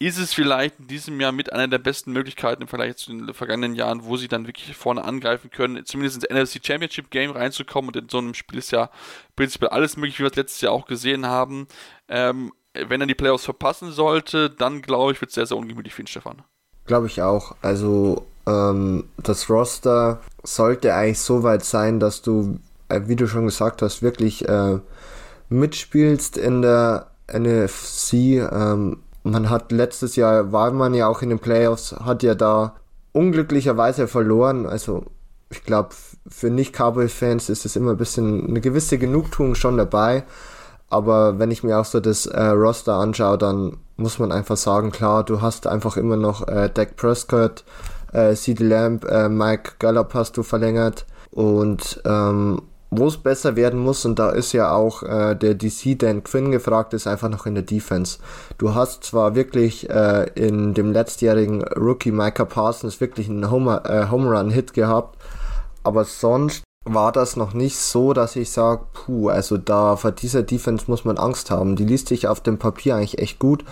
ist 0.00 0.18
es 0.18 0.32
vielleicht 0.32 0.80
in 0.80 0.86
diesem 0.86 1.20
Jahr 1.20 1.30
mit 1.30 1.52
einer 1.52 1.68
der 1.68 1.78
besten 1.78 2.12
Möglichkeiten 2.12 2.62
im 2.62 2.68
Vergleich 2.68 2.96
zu 2.96 3.12
den 3.12 3.34
vergangenen 3.34 3.74
Jahren, 3.74 4.04
wo 4.04 4.16
sie 4.16 4.28
dann 4.28 4.46
wirklich 4.46 4.74
vorne 4.74 5.04
angreifen 5.04 5.50
können, 5.50 5.84
zumindest 5.84 6.24
ins 6.24 6.30
NFC 6.30 6.66
Championship 6.66 7.10
Game 7.10 7.30
reinzukommen. 7.30 7.88
Und 7.88 7.96
in 7.96 8.08
so 8.08 8.18
einem 8.18 8.32
Spiel 8.32 8.58
ist 8.58 8.72
ja 8.72 8.90
prinzipiell 9.36 9.68
alles 9.68 9.98
möglich, 9.98 10.18
wie 10.18 10.22
wir 10.22 10.30
es 10.30 10.36
letztes 10.36 10.62
Jahr 10.62 10.72
auch 10.72 10.86
gesehen 10.86 11.26
haben. 11.26 11.68
Ähm, 12.08 12.50
wenn 12.72 13.02
er 13.02 13.06
die 13.06 13.14
Playoffs 13.14 13.44
verpassen 13.44 13.92
sollte, 13.92 14.48
dann 14.48 14.80
glaube 14.80 15.12
ich, 15.12 15.20
wird 15.20 15.30
es 15.30 15.34
sehr, 15.34 15.46
sehr 15.46 15.58
ungemütlich 15.58 15.92
für 15.92 16.02
ihn, 16.02 16.06
Stefan. 16.06 16.42
Glaube 16.86 17.06
ich 17.06 17.20
auch. 17.20 17.56
Also 17.60 18.26
ähm, 18.46 19.04
das 19.18 19.50
Roster 19.50 20.22
sollte 20.42 20.94
eigentlich 20.94 21.20
so 21.20 21.42
weit 21.42 21.62
sein, 21.62 22.00
dass 22.00 22.22
du 22.22 22.58
wie 23.06 23.16
du 23.16 23.26
schon 23.26 23.46
gesagt 23.46 23.82
hast, 23.82 24.02
wirklich 24.02 24.48
äh, 24.48 24.78
mitspielst 25.48 26.36
in 26.36 26.62
der 26.62 27.08
NFC. 27.32 28.12
Ähm, 28.12 28.98
man 29.22 29.50
hat 29.50 29.72
letztes 29.72 30.16
Jahr, 30.16 30.52
war 30.52 30.70
man 30.72 30.94
ja 30.94 31.06
auch 31.06 31.22
in 31.22 31.28
den 31.28 31.38
Playoffs, 31.38 31.92
hat 31.92 32.22
ja 32.22 32.34
da 32.34 32.76
unglücklicherweise 33.12 34.08
verloren. 34.08 34.66
Also 34.66 35.04
ich 35.50 35.64
glaube, 35.64 35.90
für 36.28 36.50
Nicht-Cowboy-Fans 36.50 37.48
ist 37.48 37.66
es 37.66 37.76
immer 37.76 37.92
ein 37.92 37.96
bisschen 37.96 38.48
eine 38.48 38.60
gewisse 38.60 38.98
Genugtuung 38.98 39.54
schon 39.54 39.76
dabei. 39.76 40.24
Aber 40.88 41.38
wenn 41.38 41.50
ich 41.50 41.62
mir 41.62 41.78
auch 41.78 41.84
so 41.84 42.00
das 42.00 42.26
äh, 42.26 42.42
Roster 42.42 42.94
anschaue, 42.94 43.38
dann 43.38 43.76
muss 43.96 44.18
man 44.18 44.32
einfach 44.32 44.56
sagen, 44.56 44.90
klar, 44.90 45.24
du 45.24 45.40
hast 45.40 45.66
einfach 45.66 45.96
immer 45.96 46.16
noch 46.16 46.48
äh, 46.48 46.68
Dak 46.72 46.96
Prescott, 46.96 47.64
äh, 48.12 48.34
CD 48.34 48.64
Lamb, 48.64 49.04
äh, 49.04 49.28
Mike 49.28 49.72
Gallup 49.78 50.14
hast 50.14 50.36
du 50.36 50.42
verlängert 50.42 51.06
und 51.30 52.02
ähm, 52.04 52.62
wo 52.90 53.06
es 53.06 53.16
besser 53.16 53.56
werden 53.56 53.80
muss, 53.80 54.04
und 54.04 54.18
da 54.18 54.30
ist 54.30 54.52
ja 54.52 54.72
auch 54.72 55.02
äh, 55.02 55.34
der 55.34 55.54
DC 55.54 55.98
Dan 55.98 56.24
Quinn 56.24 56.50
gefragt, 56.50 56.92
ist 56.92 57.06
einfach 57.06 57.28
noch 57.28 57.46
in 57.46 57.54
der 57.54 57.62
Defense. 57.62 58.18
Du 58.58 58.74
hast 58.74 59.04
zwar 59.04 59.34
wirklich 59.34 59.88
äh, 59.88 60.28
in 60.34 60.74
dem 60.74 60.92
letztjährigen 60.92 61.62
Rookie 61.62 62.12
Micah 62.12 62.44
Parsons 62.44 63.00
wirklich 63.00 63.28
einen 63.28 63.50
Home, 63.50 63.82
äh, 63.84 64.10
Home 64.10 64.30
Run 64.30 64.50
Hit 64.50 64.74
gehabt, 64.74 65.18
aber 65.84 66.04
sonst 66.04 66.64
war 66.84 67.12
das 67.12 67.36
noch 67.36 67.52
nicht 67.52 67.78
so, 67.78 68.12
dass 68.12 68.36
ich 68.36 68.50
sage, 68.50 68.82
puh, 68.92 69.28
also 69.28 69.56
da 69.58 69.96
vor 69.96 70.12
dieser 70.12 70.42
Defense 70.42 70.86
muss 70.88 71.04
man 71.04 71.18
Angst 71.18 71.50
haben. 71.50 71.76
Die 71.76 71.84
liest 71.84 72.08
sich 72.08 72.26
auf 72.26 72.40
dem 72.40 72.58
Papier 72.58 72.96
eigentlich 72.96 73.18
echt 73.18 73.38
gut. 73.38 73.64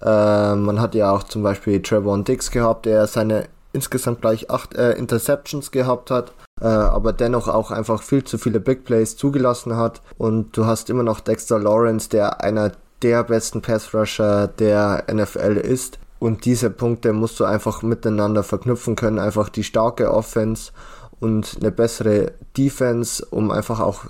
Äh, 0.00 0.54
man 0.54 0.80
hat 0.80 0.94
ja 0.94 1.12
auch 1.12 1.22
zum 1.22 1.42
Beispiel 1.42 1.82
Trevor 1.82 2.18
Dix 2.22 2.50
gehabt, 2.50 2.86
der 2.86 3.06
seine 3.06 3.48
insgesamt 3.76 4.20
gleich 4.20 4.50
acht 4.50 4.74
äh, 4.74 4.92
Interceptions 4.92 5.70
gehabt 5.70 6.10
hat 6.10 6.32
äh, 6.60 6.66
aber 6.66 7.12
dennoch 7.12 7.48
auch 7.48 7.70
einfach 7.70 8.02
viel 8.02 8.24
zu 8.24 8.38
viele 8.38 8.60
Big 8.60 8.84
Plays 8.84 9.16
zugelassen 9.16 9.76
hat. 9.76 10.00
Und 10.16 10.56
du 10.56 10.66
hast 10.66 10.88
immer 10.88 11.02
noch 11.02 11.20
Dexter 11.20 11.58
Lawrence, 11.58 12.08
der 12.08 12.42
einer 12.42 12.72
der 13.02 13.24
besten 13.24 13.60
Pass 13.60 13.92
Rusher 13.92 14.48
der 14.48 15.04
NFL 15.12 15.58
ist. 15.58 15.98
Und 16.18 16.46
diese 16.46 16.70
Punkte 16.70 17.12
musst 17.12 17.38
du 17.40 17.44
einfach 17.44 17.82
miteinander 17.82 18.42
verknüpfen 18.42 18.96
können. 18.96 19.18
Einfach 19.18 19.50
die 19.50 19.64
starke 19.64 20.10
Offense 20.10 20.72
und 21.20 21.58
eine 21.60 21.70
bessere 21.70 22.32
Defense, 22.56 23.24
um 23.30 23.50
einfach 23.50 23.80
auch 23.80 24.06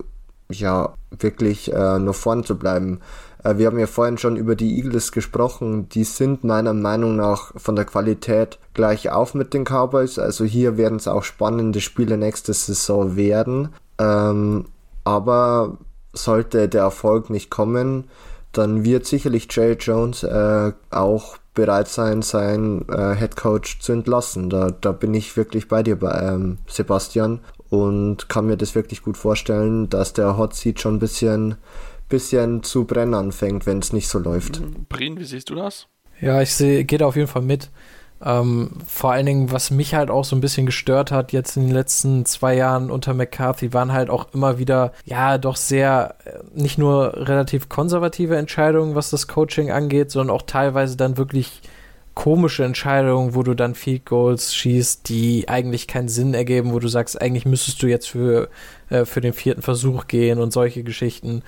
ja 0.48 0.94
wirklich 1.11 1.72
äh, 1.72 1.98
noch 1.98 2.14
vorn 2.14 2.44
zu 2.44 2.57
bleiben. 2.57 3.00
Äh, 3.46 3.59
wir 3.59 3.66
haben 3.66 3.78
ja 3.78 3.87
vorhin 3.87 4.18
schon 4.18 4.37
über 4.37 4.56
die 4.56 4.76
Eagles 4.76 5.12
gesprochen. 5.12 5.88
Die 5.90 6.04
sind 6.04 6.44
meiner 6.44 6.74
Meinung 6.74 7.16
nach 7.16 7.52
von 7.56 7.76
der 7.76 7.85
Qualität 7.85 8.59
gleich 8.74 9.11
auf 9.11 9.35
mit 9.35 9.54
den 9.54 9.64
Cowboys. 9.64 10.18
Also 10.18 10.44
hier 10.44 10.76
werden 10.76 10.96
es 10.96 11.09
auch 11.09 11.22
spannende 11.22 11.80
Spiele 11.80 12.16
nächste 12.16 12.52
Saison 12.52 13.16
werden. 13.16 13.70
Ähm, 13.98 14.66
aber 15.04 15.78
sollte 16.12 16.68
der 16.68 16.82
Erfolg 16.82 17.30
nicht 17.30 17.50
kommen, 17.50 18.04
dann 18.52 18.85
wird 18.85 19.06
sicherlich 19.06 19.48
Jay 19.50 19.76
Jones 19.78 20.22
äh, 20.22 20.72
auch 20.90 21.37
bereit 21.54 21.88
sein, 21.88 22.22
seinen 22.22 22.88
äh, 22.88 23.14
Head 23.14 23.37
Coach 23.37 23.80
zu 23.80 23.92
entlassen. 23.92 24.50
Da, 24.50 24.70
da 24.70 24.92
bin 24.92 25.14
ich 25.14 25.37
wirklich 25.37 25.68
bei 25.68 25.82
dir, 25.82 25.98
ähm, 26.02 26.59
Sebastian, 26.66 27.40
und 27.68 28.28
kann 28.28 28.46
mir 28.46 28.56
das 28.56 28.74
wirklich 28.74 29.02
gut 29.02 29.16
vorstellen, 29.16 29.90
dass 29.90 30.12
der 30.12 30.38
Hot 30.38 30.54
Seat 30.54 30.80
schon 30.80 30.96
ein 30.96 31.00
bisschen 31.00 31.56
bisschen 32.09 32.62
zu 32.62 32.85
brennen 32.85 33.14
anfängt, 33.14 33.66
wenn 33.66 33.79
es 33.79 33.92
nicht 33.92 34.09
so 34.09 34.19
läuft. 34.19 34.61
Brin, 34.88 35.19
wie 35.19 35.25
siehst 35.25 35.51
du 35.51 35.55
das? 35.55 35.88
Ja, 36.21 36.40
ich 36.40 36.55
sehe, 36.55 36.85
geht 36.85 37.03
auf 37.03 37.16
jeden 37.16 37.29
Fall 37.29 37.42
mit. 37.42 37.71
Ähm, 38.25 38.71
vor 38.87 39.12
allen 39.12 39.27
Dingen, 39.27 39.53
was 39.53 39.71
mich 39.71 39.95
halt 39.95 40.11
auch 40.11 40.25
so 40.25 40.35
ein 40.35 40.40
bisschen 40.40 40.64
gestört 40.64 41.12
hat, 41.12 41.33
jetzt 41.33 41.57
in 41.57 41.64
den 41.64 41.75
letzten 41.75 42.25
zwei 42.25 42.55
Jahren 42.55 42.90
unter 42.90 43.12
McCarthy, 43.12 43.75
waren 43.75 43.92
halt 43.92 44.09
auch 44.09 44.33
immer 44.33 44.59
wieder, 44.59 44.92
ja, 45.05 45.37
doch 45.37 45.57
sehr, 45.57 46.14
äh, 46.25 46.38
nicht 46.55 46.79
nur 46.79 47.12
relativ 47.14 47.69
konservative 47.69 48.37
Entscheidungen, 48.37 48.95
was 48.95 49.11
das 49.11 49.29
Coaching 49.29 49.71
angeht, 49.71 50.11
sondern 50.11 50.35
auch 50.35 50.42
teilweise 50.42 50.97
dann 50.97 51.19
wirklich 51.19 51.61
komische 52.14 52.64
Entscheidungen, 52.64 53.35
wo 53.35 53.42
du 53.42 53.53
dann 53.53 53.75
Field 53.75 54.07
Goals 54.07 54.55
schießt, 54.55 55.07
die 55.11 55.51
eigentlich 55.51 55.87
keinen 55.87 56.09
Sinn 56.09 56.33
ergeben, 56.33 56.73
wo 56.73 56.79
du 56.79 56.88
sagst, 56.88 57.21
eigentlich 57.21 57.45
müsstest 57.45 57.83
du 57.83 57.87
jetzt 57.87 58.09
für, 58.09 58.49
äh, 58.88 59.05
für 59.05 59.21
den 59.21 59.35
vierten 59.35 59.61
Versuch 59.61 60.07
gehen 60.07 60.38
und 60.38 60.55
solche 60.55 60.83
Geschichten. 60.83 61.42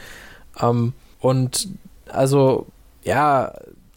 Ähm, 0.60 0.92
und 1.20 1.68
also, 2.08 2.66
ja, 3.02 3.52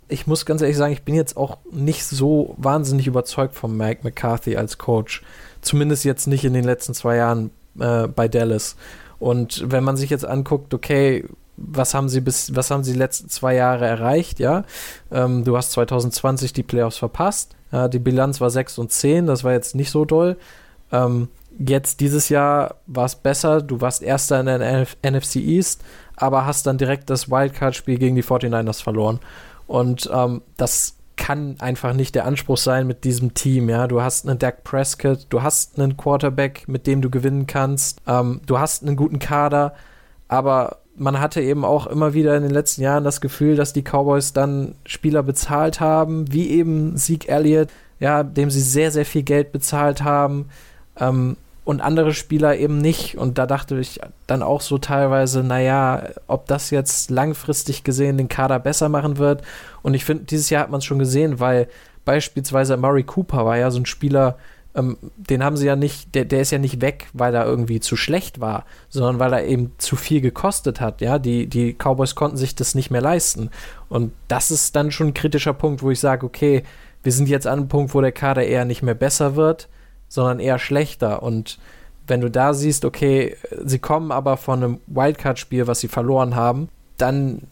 ich 0.07 0.27
muss 0.27 0.45
ganz 0.45 0.61
ehrlich 0.61 0.77
sagen, 0.77 0.93
ich 0.93 1.03
bin 1.03 1.15
jetzt 1.15 1.37
auch 1.37 1.57
nicht 1.71 2.05
so 2.05 2.55
wahnsinnig 2.57 3.07
überzeugt 3.07 3.55
von 3.55 3.75
Mike 3.75 4.01
McCarthy 4.03 4.57
als 4.57 4.77
Coach. 4.77 5.23
Zumindest 5.61 6.03
jetzt 6.03 6.27
nicht 6.27 6.43
in 6.43 6.53
den 6.53 6.65
letzten 6.65 6.93
zwei 6.93 7.15
Jahren 7.15 7.51
äh, 7.79 8.07
bei 8.07 8.27
Dallas. 8.27 8.75
Und 9.19 9.63
wenn 9.71 9.83
man 9.83 9.97
sich 9.97 10.09
jetzt 10.09 10.25
anguckt, 10.25 10.73
okay, 10.73 11.25
was 11.55 11.93
haben 11.93 12.09
sie 12.09 12.21
bis, 12.21 12.55
was 12.55 12.71
haben 12.71 12.83
sie 12.83 12.93
die 12.93 12.99
letzten 12.99 13.29
zwei 13.29 13.55
Jahre 13.55 13.85
erreicht, 13.85 14.39
ja? 14.39 14.63
Ähm, 15.11 15.43
du 15.43 15.55
hast 15.55 15.71
2020 15.71 16.53
die 16.53 16.63
Playoffs 16.63 16.97
verpasst. 16.97 17.55
Ja, 17.71 17.87
die 17.87 17.99
Bilanz 17.99 18.41
war 18.41 18.49
6 18.49 18.79
und 18.79 18.91
10, 18.91 19.27
das 19.27 19.43
war 19.43 19.53
jetzt 19.53 19.75
nicht 19.75 19.91
so 19.91 20.03
doll. 20.03 20.37
Ähm, 20.91 21.29
jetzt 21.57 21.99
dieses 21.99 22.29
Jahr 22.29 22.75
war 22.87 23.05
es 23.05 23.15
besser, 23.15 23.61
du 23.61 23.79
warst 23.79 24.01
Erster 24.01 24.39
in 24.39 24.47
der 24.47 24.59
NF 24.59 24.97
NFC 25.03 25.37
East, 25.37 25.81
aber 26.21 26.45
hast 26.45 26.67
dann 26.67 26.77
direkt 26.77 27.09
das 27.09 27.29
Wildcard-Spiel 27.29 27.97
gegen 27.97 28.15
die 28.15 28.23
49ers 28.23 28.83
verloren. 28.83 29.19
Und 29.67 30.09
ähm, 30.13 30.41
das 30.57 30.95
kann 31.17 31.55
einfach 31.59 31.93
nicht 31.93 32.15
der 32.15 32.25
Anspruch 32.25 32.57
sein 32.57 32.87
mit 32.87 33.03
diesem 33.03 33.33
Team. 33.33 33.69
Ja, 33.69 33.87
du 33.87 34.01
hast 34.01 34.27
einen 34.27 34.39
Dak 34.39 34.63
Prescott, 34.63 35.27
du 35.29 35.41
hast 35.41 35.79
einen 35.79 35.97
Quarterback, 35.97 36.67
mit 36.67 36.87
dem 36.87 37.01
du 37.01 37.09
gewinnen 37.09 37.47
kannst, 37.47 38.01
ähm, 38.07 38.41
du 38.45 38.59
hast 38.59 38.83
einen 38.83 38.95
guten 38.95 39.19
Kader, 39.19 39.73
aber 40.27 40.77
man 40.95 41.19
hatte 41.19 41.41
eben 41.41 41.65
auch 41.65 41.87
immer 41.87 42.13
wieder 42.13 42.35
in 42.35 42.43
den 42.43 42.51
letzten 42.51 42.81
Jahren 42.81 43.03
das 43.03 43.21
Gefühl, 43.21 43.55
dass 43.55 43.73
die 43.73 43.83
Cowboys 43.83 44.33
dann 44.33 44.75
Spieler 44.85 45.23
bezahlt 45.23 45.79
haben, 45.79 46.31
wie 46.31 46.49
eben 46.49 46.97
Zeke 46.97 47.27
Elliott, 47.29 47.69
ja, 47.99 48.23
dem 48.23 48.49
sie 48.49 48.61
sehr, 48.61 48.91
sehr 48.91 49.05
viel 49.05 49.23
Geld 49.23 49.51
bezahlt 49.51 50.03
haben. 50.03 50.49
Ähm, 50.99 51.37
und 51.63 51.81
andere 51.81 52.13
Spieler 52.13 52.57
eben 52.57 52.79
nicht. 52.79 53.17
Und 53.17 53.37
da 53.37 53.45
dachte 53.45 53.79
ich 53.79 53.99
dann 54.27 54.41
auch 54.43 54.61
so 54.61 54.77
teilweise, 54.77 55.43
naja, 55.43 56.03
ob 56.27 56.47
das 56.47 56.69
jetzt 56.71 57.11
langfristig 57.11 57.83
gesehen 57.83 58.17
den 58.17 58.29
Kader 58.29 58.59
besser 58.59 58.89
machen 58.89 59.17
wird. 59.17 59.43
Und 59.81 59.93
ich 59.93 60.05
finde, 60.05 60.23
dieses 60.23 60.49
Jahr 60.49 60.63
hat 60.63 60.71
man 60.71 60.79
es 60.79 60.85
schon 60.85 60.99
gesehen, 60.99 61.39
weil 61.39 61.67
beispielsweise 62.03 62.77
Murray 62.77 63.03
Cooper 63.03 63.45
war 63.45 63.57
ja 63.57 63.69
so 63.69 63.79
ein 63.79 63.85
Spieler, 63.85 64.37
ähm, 64.73 64.97
den 65.17 65.43
haben 65.43 65.57
sie 65.57 65.67
ja 65.67 65.75
nicht, 65.75 66.15
der, 66.15 66.25
der 66.25 66.41
ist 66.41 66.51
ja 66.51 66.57
nicht 66.57 66.81
weg, 66.81 67.07
weil 67.13 67.35
er 67.35 67.45
irgendwie 67.45 67.79
zu 67.79 67.95
schlecht 67.95 68.39
war, 68.39 68.65
sondern 68.89 69.19
weil 69.19 69.33
er 69.33 69.45
eben 69.45 69.73
zu 69.77 69.95
viel 69.95 70.21
gekostet 70.21 70.81
hat. 70.81 71.01
Ja, 71.01 71.19
die, 71.19 71.45
die 71.47 71.73
Cowboys 71.73 72.15
konnten 72.15 72.37
sich 72.37 72.55
das 72.55 72.73
nicht 72.73 72.89
mehr 72.89 73.01
leisten. 73.01 73.51
Und 73.89 74.13
das 74.27 74.49
ist 74.49 74.75
dann 74.75 74.91
schon 74.91 75.07
ein 75.07 75.13
kritischer 75.13 75.53
Punkt, 75.53 75.83
wo 75.83 75.91
ich 75.91 75.99
sage, 75.99 76.25
okay, 76.25 76.63
wir 77.03 77.11
sind 77.11 77.29
jetzt 77.29 77.47
an 77.47 77.59
einem 77.59 77.67
Punkt, 77.67 77.93
wo 77.93 78.01
der 78.01 78.11
Kader 78.11 78.43
eher 78.43 78.65
nicht 78.65 78.81
mehr 78.81 78.95
besser 78.95 79.35
wird, 79.35 79.67
sondern 80.11 80.41
eher 80.41 80.59
schlechter. 80.59 81.23
Und 81.23 81.57
wenn 82.05 82.19
du 82.19 82.29
da 82.29 82.53
siehst, 82.53 82.83
okay, 82.83 83.37
sie 83.63 83.79
kommen 83.79 84.11
aber 84.11 84.35
von 84.35 84.61
einem 84.61 84.79
Wildcard-Spiel, 84.87 85.67
was 85.67 85.79
sie 85.79 85.87
verloren 85.87 86.35
haben, 86.35 86.67
dann 86.97 87.43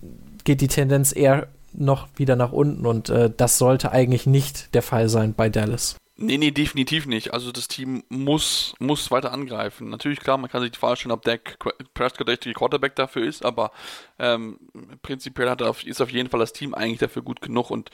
geht 0.43 0.59
die 0.59 0.67
Tendenz 0.67 1.15
eher 1.15 1.47
noch 1.71 2.09
wieder 2.17 2.35
nach 2.35 2.51
unten 2.51 2.85
und 2.85 3.09
äh, 3.09 3.31
das 3.35 3.57
sollte 3.57 3.91
eigentlich 3.91 4.25
nicht 4.25 4.73
der 4.73 4.81
Fall 4.81 5.07
sein 5.07 5.33
bei 5.33 5.49
Dallas. 5.49 5.95
Nee, 6.17 6.37
nee, 6.37 6.51
definitiv 6.51 7.05
nicht. 7.05 7.33
Also 7.33 7.53
das 7.53 7.69
Team 7.69 8.03
muss, 8.09 8.73
muss 8.79 9.09
weiter 9.09 9.31
angreifen. 9.31 9.89
Natürlich, 9.89 10.19
klar, 10.19 10.37
man 10.37 10.49
kann 10.49 10.61
sich 10.61 10.71
die 10.71 10.77
Frage 10.77 10.97
stellen, 10.97 11.13
ob 11.13 11.21
Dak 11.21 11.57
Prescott 11.93 12.27
der 12.27 12.33
richtige 12.33 12.55
Quarterback 12.55 12.95
dafür 12.97 13.25
ist, 13.25 13.45
aber 13.45 13.71
ähm, 14.19 14.59
prinzipiell 15.01 15.49
hat 15.49 15.61
auf, 15.61 15.85
ist 15.85 16.01
auf 16.01 16.11
jeden 16.11 16.29
Fall 16.29 16.39
das 16.39 16.53
Team 16.53 16.73
eigentlich 16.73 16.99
dafür 16.99 17.21
gut 17.21 17.41
genug 17.41 17.69
und 17.71 17.89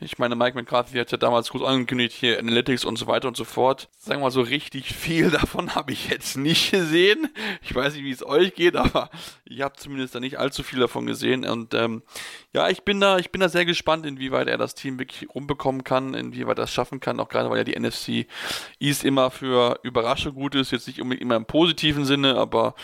ich 0.00 0.18
meine, 0.18 0.36
Mike 0.36 0.56
McCarthy 0.56 0.98
hat 0.98 1.12
ja 1.12 1.18
damals 1.18 1.50
gut 1.50 1.62
angekündigt, 1.62 2.14
hier 2.18 2.38
Analytics 2.38 2.84
und 2.84 2.96
so 2.96 3.06
weiter 3.06 3.28
und 3.28 3.36
so 3.36 3.44
fort. 3.44 3.88
Sagen 3.98 4.20
wir 4.20 4.24
mal 4.24 4.30
so, 4.30 4.40
richtig 4.40 4.94
viel 4.94 5.30
davon 5.36 5.74
habe 5.74 5.92
ich 5.92 6.08
jetzt 6.08 6.36
nicht 6.36 6.70
gesehen. 6.70 7.28
Ich 7.62 7.74
weiß 7.74 7.94
nicht, 7.94 8.04
wie 8.04 8.10
es 8.10 8.24
euch 8.24 8.54
geht, 8.54 8.76
aber 8.76 9.10
ich 9.44 9.60
habe 9.62 9.76
zumindest 9.76 10.14
da 10.14 10.20
nicht 10.20 10.38
allzu 10.38 10.62
viel 10.62 10.80
davon 10.80 11.06
gesehen 11.06 11.44
und 11.44 11.74
ähm, 11.74 12.02
ja, 12.52 12.68
ich 12.68 12.82
bin 12.82 13.00
da, 13.00 13.18
ich 13.18 13.30
bin 13.30 13.40
da 13.40 13.48
sehr 13.48 13.66
gespannt, 13.66 14.06
inwieweit 14.06 14.48
er 14.48 14.58
das 14.58 14.74
Team 14.74 14.98
wirklich 14.98 15.28
rumbekommen 15.34 15.84
kann, 15.84 16.14
inwieweit 16.14 16.58
er 16.58 16.62
das 16.62 16.72
schaffen 16.72 17.00
kann, 17.00 17.20
auch 17.20 17.28
gerade 17.28 17.50
weil 17.50 17.58
er 17.58 17.64
die 17.64 17.78
NFC 17.78 18.26
East 18.80 19.04
immer 19.04 19.30
für 19.30 19.78
Überraschung 19.82 20.34
gut 20.34 20.54
ist, 20.54 20.70
jetzt 20.70 20.86
nicht 20.86 21.00
unbedingt 21.00 21.22
immer 21.22 21.36
im 21.36 21.44
positiven 21.44 22.04
Sinne, 22.04 22.36
aber 22.36 22.74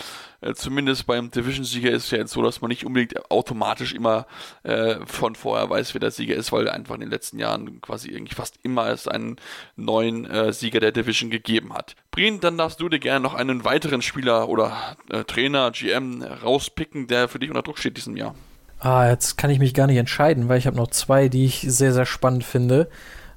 äh, 0.43 0.55
zumindest 0.55 1.07
beim 1.07 1.31
Division-Sieger 1.31 1.91
ist 1.91 2.07
es 2.07 2.11
ja 2.11 2.19
jetzt 2.19 2.33
so, 2.33 2.43
dass 2.43 2.61
man 2.61 2.69
nicht 2.69 2.85
unbedingt 2.85 3.31
automatisch 3.31 3.95
immer 3.95 4.27
äh, 4.65 4.97
von 5.07 5.35
vorher 5.35 5.71
weiß, 5.71 5.95
wer 5.95 6.01
der 6.01 6.11
Sieger 6.11 6.35
ist, 6.35 6.53
weil 6.53 6.69
einfach 6.69 6.95
in 6.95 7.01
den 7.01 7.11
letzten 7.11 7.39
Jahren 7.39 7.81
quasi 7.81 8.09
irgendwie 8.09 8.35
fast 8.35 8.59
immer 8.63 8.89
es 8.89 9.09
einen 9.09 9.37
neuen 9.77 10.29
äh, 10.29 10.53
Sieger 10.53 10.81
der 10.81 10.93
Division 10.93 11.31
gegeben 11.31 11.73
hat. 11.75 11.95
Brien, 12.11 12.41
dann 12.41 12.59
darfst 12.59 12.81
du 12.81 12.89
dir 12.89 12.99
gerne 12.99 13.23
noch 13.23 13.35
einen 13.35 13.65
weiteren 13.65 14.03
Spieler 14.03 14.49
oder 14.49 14.97
äh, 15.11 15.25
Trainer, 15.25 15.71
GM 15.71 16.23
rauspicken, 16.23 17.07
der 17.07 17.29
für 17.29 17.39
dich 17.39 17.51
unter 17.51 17.63
Druck 17.63 17.79
steht 17.79 17.97
diesem 17.97 18.17
Jahr. 18.17 18.35
Ah, 18.81 19.09
jetzt 19.09 19.39
kann 19.39 19.51
ich 19.51 19.61
mich 19.61 19.75
gar 19.75 19.87
nicht 19.87 19.99
entscheiden, 19.99 20.49
weil 20.49 20.59
ich 20.59 20.67
habe 20.67 20.77
noch 20.77 20.91
zwei, 20.91 21.29
die 21.29 21.45
ich 21.45 21.65
sehr, 21.69 21.93
sehr 21.93 22.07
spannend 22.07 22.43
finde. 22.43 22.91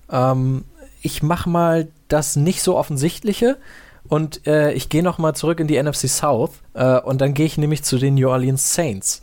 Ähm, 0.10 0.66
ich 1.04 1.22
mache 1.22 1.50
mal 1.50 1.88
das 2.08 2.36
nicht 2.36 2.64
so 2.64 2.76
offensichtliche 2.76 3.58
und 4.08 4.46
äh, 4.48 4.72
ich 4.74 4.90
gehe 4.90 5.04
noch 5.04 5.18
mal 5.18 5.34
zurück 5.34 5.60
in 5.60 5.68
die 5.68 5.82
NFC 5.82 6.08
South 6.08 6.52
äh, 6.74 7.00
und 7.00 7.22
dann 7.22 7.34
gehe 7.34 7.46
ich 7.46 7.58
nämlich 7.58 7.84
zu 7.84 7.98
den 7.98 8.16
New 8.16 8.30
Orleans 8.30 8.74
Saints. 8.74 9.22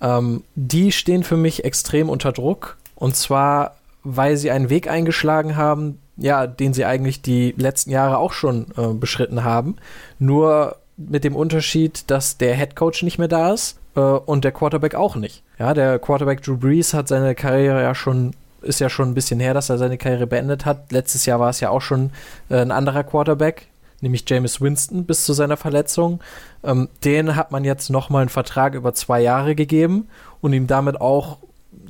Ähm, 0.00 0.44
die 0.54 0.92
stehen 0.92 1.24
für 1.24 1.36
mich 1.36 1.64
extrem 1.64 2.08
unter 2.08 2.32
Druck 2.32 2.76
und 2.94 3.16
zwar, 3.16 3.76
weil 4.02 4.36
sie 4.36 4.50
einen 4.50 4.70
Weg 4.70 4.88
eingeschlagen 4.88 5.56
haben, 5.56 5.98
ja, 6.16 6.46
den 6.46 6.74
sie 6.74 6.84
eigentlich 6.84 7.22
die 7.22 7.54
letzten 7.56 7.90
Jahre 7.90 8.18
auch 8.18 8.32
schon 8.32 8.66
äh, 8.76 8.92
beschritten 8.94 9.44
haben. 9.44 9.76
Nur 10.18 10.76
mit 10.96 11.24
dem 11.24 11.34
Unterschied, 11.34 12.10
dass 12.10 12.38
der 12.38 12.54
Head 12.54 12.76
Coach 12.76 13.02
nicht 13.02 13.18
mehr 13.18 13.28
da 13.28 13.52
ist 13.52 13.78
äh, 13.96 14.00
und 14.00 14.44
der 14.44 14.52
Quarterback 14.52 14.94
auch 14.94 15.16
nicht. 15.16 15.42
Ja, 15.58 15.74
der 15.74 15.98
Quarterback 15.98 16.42
Drew 16.42 16.56
Brees 16.56 16.94
hat 16.94 17.08
seine 17.08 17.34
Karriere 17.34 17.82
ja 17.82 17.94
schon 17.94 18.32
ist 18.64 18.80
ja 18.80 18.88
schon 18.88 19.10
ein 19.10 19.14
bisschen 19.14 19.40
her, 19.40 19.54
dass 19.54 19.68
er 19.70 19.78
seine 19.78 19.98
Karriere 19.98 20.26
beendet 20.26 20.64
hat. 20.64 20.90
Letztes 20.90 21.26
Jahr 21.26 21.38
war 21.38 21.50
es 21.50 21.60
ja 21.60 21.70
auch 21.70 21.82
schon 21.82 22.10
äh, 22.48 22.56
ein 22.56 22.70
anderer 22.70 23.04
Quarterback, 23.04 23.66
nämlich 24.04 24.24
James 24.28 24.60
Winston 24.60 25.04
bis 25.04 25.24
zu 25.24 25.32
seiner 25.32 25.56
Verletzung. 25.56 26.20
Ähm, 26.62 26.88
den 27.04 27.34
hat 27.34 27.50
man 27.50 27.64
jetzt 27.64 27.90
nochmal 27.90 28.22
einen 28.22 28.28
Vertrag 28.28 28.74
über 28.74 28.94
zwei 28.94 29.20
Jahre 29.20 29.54
gegeben 29.54 30.08
und 30.40 30.52
ihm 30.52 30.68
damit 30.68 31.00
auch 31.00 31.38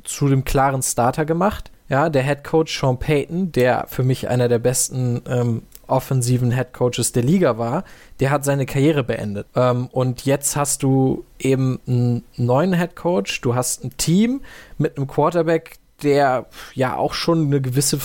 zu 0.03 0.27
dem 0.27 0.43
klaren 0.43 0.81
Starter 0.81 1.25
gemacht. 1.25 1.71
Ja, 1.87 2.09
der 2.09 2.23
Head 2.23 2.43
Coach 2.43 2.79
Sean 2.79 2.97
Payton, 2.97 3.51
der 3.51 3.85
für 3.87 4.03
mich 4.03 4.27
einer 4.27 4.47
der 4.47 4.57
besten 4.57 5.21
ähm, 5.27 5.61
offensiven 5.87 6.51
Head 6.51 6.73
Coaches 6.73 7.11
der 7.11 7.23
Liga 7.23 7.59
war, 7.59 7.83
der 8.19 8.31
hat 8.31 8.43
seine 8.43 8.65
Karriere 8.65 9.03
beendet. 9.03 9.47
Ähm, 9.55 9.87
und 9.91 10.25
jetzt 10.25 10.55
hast 10.55 10.81
du 10.81 11.25
eben 11.37 11.79
einen 11.87 12.23
neuen 12.37 12.73
Head 12.73 12.95
Coach, 12.95 13.41
du 13.41 13.53
hast 13.53 13.83
ein 13.83 13.95
Team 13.97 14.41
mit 14.77 14.97
einem 14.97 15.07
Quarterback, 15.07 15.77
der 16.01 16.47
ja 16.73 16.95
auch 16.95 17.13
schon 17.13 17.45
eine 17.45 17.61
gewisse, 17.61 17.99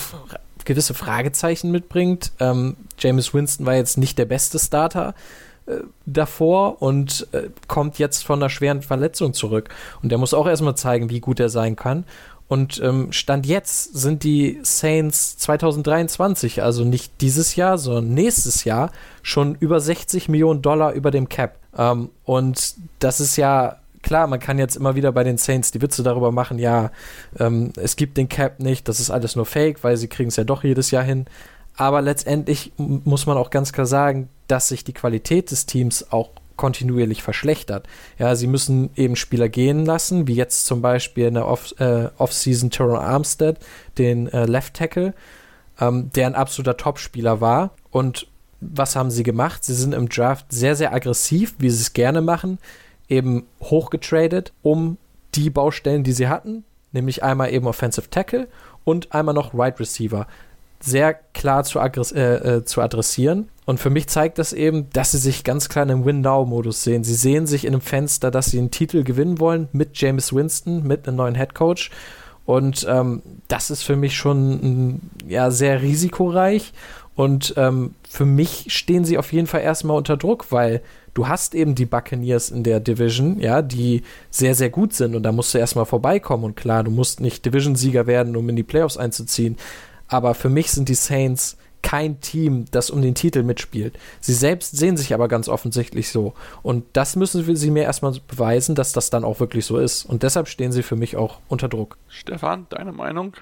gewisse 0.65 0.93
Fragezeichen 0.93 1.71
mitbringt. 1.71 2.31
Ähm, 2.39 2.77
James 2.99 3.33
Winston 3.33 3.65
war 3.65 3.75
jetzt 3.75 3.97
nicht 3.97 4.17
der 4.17 4.25
beste 4.25 4.59
Starter 4.59 5.13
äh, 5.65 5.77
davor 6.05 6.81
und 6.81 7.27
äh, 7.31 7.49
kommt 7.67 7.99
jetzt 7.99 8.23
von 8.23 8.39
einer 8.39 8.49
schweren 8.49 8.81
Verletzung 8.81 9.33
zurück. 9.33 9.69
Und 10.01 10.09
der 10.09 10.17
muss 10.17 10.33
auch 10.33 10.47
erstmal 10.47 10.75
zeigen, 10.75 11.09
wie 11.09 11.19
gut 11.19 11.39
er 11.39 11.49
sein 11.49 11.75
kann. 11.75 12.05
Und 12.47 12.81
ähm, 12.83 13.13
Stand 13.13 13.45
jetzt 13.45 13.93
sind 13.93 14.23
die 14.23 14.59
Saints 14.63 15.37
2023, 15.37 16.61
also 16.61 16.83
nicht 16.83 17.21
dieses 17.21 17.55
Jahr, 17.55 17.77
sondern 17.77 18.13
nächstes 18.13 18.65
Jahr, 18.65 18.91
schon 19.21 19.55
über 19.55 19.79
60 19.79 20.27
Millionen 20.27 20.61
Dollar 20.61 20.91
über 20.91 21.11
dem 21.11 21.29
Cap. 21.29 21.59
Ähm, 21.77 22.09
und 22.25 22.75
das 22.99 23.21
ist 23.21 23.37
ja 23.37 23.77
klar, 24.01 24.27
man 24.27 24.39
kann 24.39 24.59
jetzt 24.59 24.75
immer 24.75 24.95
wieder 24.95 25.11
bei 25.11 25.23
den 25.23 25.37
Saints 25.37 25.71
die 25.71 25.81
Witze 25.81 26.03
darüber 26.03 26.31
machen, 26.31 26.59
ja, 26.59 26.91
ähm, 27.39 27.73
es 27.75 27.95
gibt 27.95 28.17
den 28.17 28.29
Cap 28.29 28.59
nicht, 28.59 28.87
das 28.87 28.99
ist 28.99 29.11
alles 29.11 29.35
nur 29.35 29.45
Fake, 29.45 29.83
weil 29.83 29.97
sie 29.97 30.07
kriegen 30.07 30.29
es 30.29 30.35
ja 30.35 30.43
doch 30.43 30.63
jedes 30.63 30.91
Jahr 30.91 31.03
hin. 31.03 31.25
Aber 31.75 32.01
letztendlich 32.01 32.73
muss 32.77 33.25
man 33.25 33.37
auch 33.37 33.49
ganz 33.49 33.73
klar 33.73 33.85
sagen, 33.85 34.29
dass 34.47 34.67
sich 34.67 34.83
die 34.83 34.93
Qualität 34.93 35.51
des 35.51 35.65
Teams 35.65 36.11
auch 36.11 36.29
kontinuierlich 36.57 37.23
verschlechtert. 37.23 37.87
Ja, 38.19 38.35
sie 38.35 38.45
müssen 38.45 38.91
eben 38.95 39.15
Spieler 39.15 39.49
gehen 39.49 39.85
lassen, 39.85 40.27
wie 40.27 40.35
jetzt 40.35 40.65
zum 40.65 40.81
Beispiel 40.81 41.27
in 41.27 41.33
der 41.33 41.47
Off, 41.47 41.73
äh, 41.79 42.09
Offseason 42.17 42.69
Teron 42.69 42.99
Armstead, 42.99 43.57
den 43.97 44.27
äh, 44.27 44.45
Left 44.45 44.75
Tackle, 44.75 45.13
ähm, 45.79 46.11
der 46.13 46.27
ein 46.27 46.35
absoluter 46.35 46.77
Topspieler 46.77 47.41
war. 47.41 47.71
Und 47.89 48.27
was 48.59 48.95
haben 48.95 49.09
sie 49.09 49.23
gemacht? 49.23 49.63
Sie 49.63 49.73
sind 49.73 49.93
im 49.93 50.07
Draft 50.07 50.45
sehr, 50.49 50.75
sehr 50.75 50.93
aggressiv, 50.93 51.55
wie 51.57 51.71
sie 51.71 51.81
es 51.81 51.93
gerne 51.93 52.21
machen 52.21 52.59
eben 53.11 53.45
hochgetradet, 53.61 54.53
um 54.63 54.97
die 55.35 55.49
Baustellen, 55.49 56.03
die 56.03 56.13
sie 56.13 56.27
hatten, 56.27 56.63
nämlich 56.91 57.23
einmal 57.23 57.53
eben 57.53 57.67
Offensive 57.67 58.09
Tackle 58.09 58.47
und 58.83 59.13
einmal 59.13 59.35
noch 59.35 59.53
Wide 59.53 59.79
Receiver, 59.79 60.27
sehr 60.79 61.13
klar 61.13 61.63
zu, 61.63 61.79
äh, 61.79 62.57
äh, 62.57 62.65
zu 62.65 62.81
adressieren. 62.81 63.49
Und 63.65 63.79
für 63.79 63.91
mich 63.91 64.07
zeigt 64.07 64.39
das 64.39 64.51
eben, 64.51 64.89
dass 64.91 65.11
sie 65.11 65.19
sich 65.19 65.43
ganz 65.43 65.69
klar 65.69 65.87
im 65.87 66.05
Win-Now-Modus 66.05 66.83
sehen. 66.83 67.03
Sie 67.03 67.13
sehen 67.13 67.45
sich 67.45 67.65
in 67.65 67.73
einem 67.73 67.81
Fenster, 67.81 68.31
dass 68.31 68.47
sie 68.47 68.57
einen 68.57 68.71
Titel 68.71 69.03
gewinnen 69.03 69.39
wollen 69.39 69.67
mit 69.71 69.99
James 69.99 70.33
Winston, 70.33 70.83
mit 70.83 71.07
einem 71.07 71.17
neuen 71.17 71.35
Head 71.35 71.53
Coach. 71.53 71.91
Und 72.45 72.85
ähm, 72.89 73.21
das 73.47 73.69
ist 73.69 73.83
für 73.83 73.95
mich 73.95 74.17
schon 74.17 75.01
ja, 75.27 75.51
sehr 75.51 75.81
risikoreich. 75.81 76.73
Und 77.15 77.53
ähm, 77.57 77.95
für 78.07 78.25
mich 78.25 78.65
stehen 78.69 79.05
sie 79.05 79.17
auf 79.17 79.33
jeden 79.33 79.47
Fall 79.47 79.61
erstmal 79.61 79.97
unter 79.97 80.17
Druck, 80.17 80.51
weil 80.51 80.81
du 81.13 81.27
hast 81.27 81.55
eben 81.55 81.75
die 81.75 81.85
Buccaneers 81.85 82.51
in 82.51 82.63
der 82.63 82.79
Division, 82.79 83.39
ja, 83.39 83.61
die 83.61 84.03
sehr, 84.29 84.55
sehr 84.55 84.69
gut 84.69 84.93
sind 84.93 85.15
und 85.15 85.23
da 85.23 85.31
musst 85.31 85.53
du 85.53 85.57
erstmal 85.57 85.85
vorbeikommen. 85.85 86.45
Und 86.45 86.55
klar, 86.55 86.83
du 86.83 86.91
musst 86.91 87.19
nicht 87.19 87.45
Division-Sieger 87.45 88.07
werden, 88.07 88.35
um 88.35 88.47
in 88.49 88.55
die 88.55 88.63
Playoffs 88.63 88.97
einzuziehen. 88.97 89.57
Aber 90.07 90.33
für 90.35 90.49
mich 90.49 90.71
sind 90.71 90.89
die 90.89 90.95
Saints 90.95 91.57
kein 91.81 92.21
Team, 92.21 92.65
das 92.71 92.89
um 92.89 93.01
den 93.01 93.15
Titel 93.15 93.43
mitspielt. 93.43 93.97
Sie 94.19 94.33
selbst 94.33 94.77
sehen 94.77 94.97
sich 94.97 95.13
aber 95.13 95.27
ganz 95.27 95.49
offensichtlich 95.49 96.09
so. 96.09 96.33
Und 96.61 96.85
das 96.93 97.15
müssen 97.15 97.55
sie 97.55 97.71
mir 97.71 97.83
erstmal 97.83 98.13
beweisen, 98.27 98.75
dass 98.75 98.93
das 98.93 99.09
dann 99.09 99.23
auch 99.23 99.39
wirklich 99.39 99.65
so 99.65 99.77
ist. 99.77 100.05
Und 100.05 100.23
deshalb 100.23 100.47
stehen 100.47 100.71
sie 100.71 100.83
für 100.83 100.95
mich 100.95 101.17
auch 101.17 101.39
unter 101.47 101.67
Druck. 101.67 101.97
Stefan, 102.07 102.67
deine 102.69 102.91
Meinung? 102.91 103.33